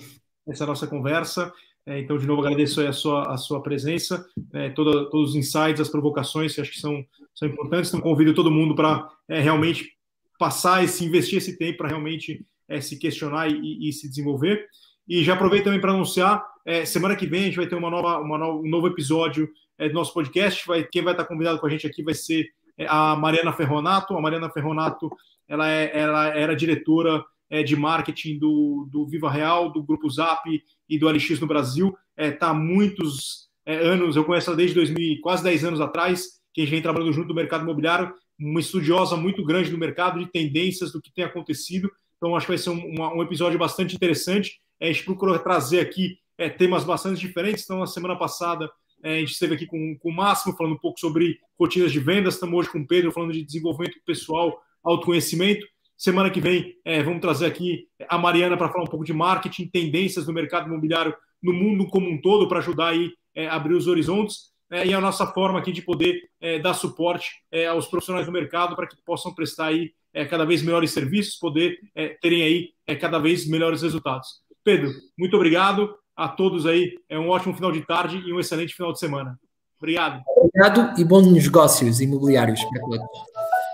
essa 0.49 0.67
nossa 0.67 0.87
conversa. 0.87 1.53
É, 1.91 1.99
então, 1.99 2.17
de 2.17 2.25
novo, 2.25 2.41
agradeço 2.41 2.81
a 2.87 2.93
sua, 2.93 3.35
a 3.35 3.37
sua 3.37 3.61
presença, 3.61 4.25
é, 4.53 4.71
toda, 4.71 5.11
todos 5.11 5.31
os 5.31 5.37
insights, 5.37 5.81
as 5.81 5.89
provocações, 5.89 6.55
que 6.55 6.61
acho 6.61 6.71
que 6.71 6.79
são, 6.79 7.05
são 7.35 7.49
importantes. 7.49 7.91
Então, 7.91 8.01
convido 8.01 8.33
todo 8.33 8.49
mundo 8.49 8.77
para 8.77 9.11
é, 9.29 9.41
realmente 9.41 9.91
passar 10.39 10.85
esse, 10.85 11.05
investir 11.05 11.39
esse 11.39 11.59
tempo 11.59 11.79
para 11.79 11.89
realmente 11.89 12.47
é, 12.69 12.81
se 12.81 12.97
questionar 12.97 13.51
e, 13.51 13.89
e, 13.89 13.93
se 13.93 14.09
desenvolver. 14.09 14.69
E 15.09 15.25
já 15.25 15.35
aproveito 15.35 15.65
também 15.65 15.81
para 15.81 15.91
anunciar, 15.91 16.47
é, 16.65 16.85
semana 16.85 17.17
que 17.17 17.27
vem 17.27 17.41
a 17.41 17.45
gente 17.47 17.57
vai 17.57 17.67
ter 17.67 17.75
uma 17.75 17.91
nova, 17.91 18.21
uma 18.21 18.39
nova, 18.39 18.61
um 18.61 18.69
novo 18.69 18.87
episódio 18.87 19.51
é, 19.77 19.89
do 19.89 19.95
nosso 19.95 20.15
podcast. 20.15 20.65
Vai, 20.69 20.85
quem 20.85 21.03
vai 21.03 21.13
estar 21.13 21.25
convidado 21.25 21.59
com 21.59 21.67
a 21.67 21.71
gente 21.71 21.89
aqui 21.89 22.05
vai 22.05 22.15
ser 22.15 22.47
a 22.87 23.17
Mariana 23.17 23.53
Ferronato. 23.53 24.17
A 24.17 24.21
Mariana 24.21 24.49
Ferronato 24.49 25.11
ela, 25.49 25.69
ela 25.69 26.29
era 26.29 26.55
diretora 26.55 27.25
de 27.67 27.75
marketing 27.75 28.39
do, 28.39 28.89
do 28.93 29.05
Viva 29.09 29.29
Real, 29.29 29.73
do 29.73 29.83
Grupo 29.83 30.09
Zap 30.09 30.49
e 30.91 30.99
do 30.99 31.09
LX 31.09 31.39
no 31.41 31.47
Brasil. 31.47 31.97
Está 32.17 32.25
é, 32.25 32.31
tá 32.33 32.49
há 32.49 32.55
muitos 32.55 33.49
é, 33.65 33.77
anos, 33.77 34.17
eu 34.17 34.25
conheço 34.25 34.51
ela 34.51 34.57
desde 34.57 34.75
2000, 34.75 35.21
quase 35.23 35.45
10 35.45 35.65
anos 35.65 35.81
atrás, 35.81 36.41
que 36.53 36.61
a 36.61 36.65
gente 36.65 36.73
vem 36.73 36.83
trabalhando 36.83 37.13
junto 37.13 37.29
no 37.29 37.35
mercado 37.35 37.63
imobiliário, 37.63 38.13
uma 38.39 38.59
estudiosa 38.59 39.17
muito 39.17 39.45
grande 39.45 39.71
do 39.71 39.79
mercado, 39.79 40.19
de 40.19 40.27
tendências, 40.31 40.91
do 40.91 41.01
que 41.01 41.13
tem 41.13 41.25
acontecido. 41.25 41.89
Então, 42.17 42.35
acho 42.35 42.47
que 42.47 42.53
vai 42.53 42.59
ser 42.59 42.71
um, 42.71 42.95
um 43.17 43.23
episódio 43.23 43.59
bastante 43.59 43.95
interessante. 43.95 44.61
É, 44.81 44.89
a 44.89 44.93
gente 44.93 45.05
procurou 45.05 45.39
trazer 45.39 45.81
aqui 45.81 46.19
é, 46.37 46.49
temas 46.49 46.83
bastante 46.83 47.21
diferentes. 47.21 47.65
Então, 47.65 47.79
na 47.79 47.87
semana 47.87 48.17
passada, 48.17 48.69
é, 49.03 49.17
a 49.17 49.21
gente 49.21 49.33
esteve 49.33 49.55
aqui 49.55 49.67
com, 49.67 49.97
com 49.99 50.11
o 50.11 50.15
Máximo, 50.15 50.57
falando 50.57 50.75
um 50.75 50.79
pouco 50.79 50.99
sobre 50.99 51.39
rotinas 51.59 51.93
de 51.93 52.01
vendas. 52.01 52.35
Estamos 52.35 52.59
hoje 52.59 52.71
com 52.71 52.81
o 52.81 52.87
Pedro, 52.87 53.13
falando 53.13 53.33
de 53.33 53.45
desenvolvimento 53.45 53.99
pessoal, 54.05 54.61
autoconhecimento. 54.83 55.67
Semana 56.01 56.31
que 56.31 56.41
vem 56.41 56.77
é, 56.83 57.03
vamos 57.03 57.21
trazer 57.21 57.45
aqui 57.45 57.87
a 58.09 58.17
Mariana 58.17 58.57
para 58.57 58.71
falar 58.71 58.85
um 58.85 58.87
pouco 58.87 59.05
de 59.05 59.13
marketing, 59.13 59.67
tendências 59.67 60.25
do 60.25 60.33
mercado 60.33 60.67
imobiliário 60.67 61.15
no 61.43 61.53
mundo 61.53 61.87
como 61.89 62.09
um 62.09 62.19
todo, 62.19 62.49
para 62.49 62.61
ajudar 62.61 62.89
aí 62.89 63.11
é, 63.35 63.47
a 63.47 63.55
abrir 63.57 63.75
os 63.75 63.87
horizontes. 63.87 64.51
É, 64.71 64.87
e 64.87 64.95
a 64.95 65.01
nossa 65.01 65.27
forma 65.27 65.59
aqui 65.59 65.73
de 65.73 65.83
poder 65.83 66.23
é, 66.41 66.59
dar 66.59 66.73
suporte 66.73 67.29
é, 67.53 67.67
aos 67.67 67.87
profissionais 67.87 68.25
do 68.25 68.33
mercado 68.33 68.75
para 68.75 68.87
que 68.87 68.97
possam 69.05 69.35
prestar 69.35 69.67
aí 69.67 69.93
é, 70.15 70.25
cada 70.25 70.47
vez 70.47 70.63
melhores 70.63 70.91
serviços, 70.91 71.37
poder 71.37 71.79
terem 72.23 72.43
aí 72.45 72.97
cada 72.99 73.19
vez 73.19 73.47
melhores 73.47 73.83
resultados. 73.83 74.41
Pedro, 74.65 74.91
muito 75.19 75.37
obrigado 75.37 75.95
a 76.17 76.29
todos 76.29 76.65
aí. 76.65 76.95
É 77.11 77.19
um 77.19 77.29
ótimo 77.29 77.53
final 77.53 77.73
de 77.73 77.83
tarde 77.83 78.23
e 78.27 78.33
um 78.33 78.41
excelente 78.41 78.75
final 78.75 78.95
de 78.95 78.99
semana. 78.99 79.39
Obrigado. 79.79 80.23
Obrigado 80.35 80.99
e 80.99 81.05
bons 81.05 81.31
negócios 81.31 82.01
imobiliários. 82.01 82.61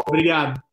Obrigado. 0.08 0.66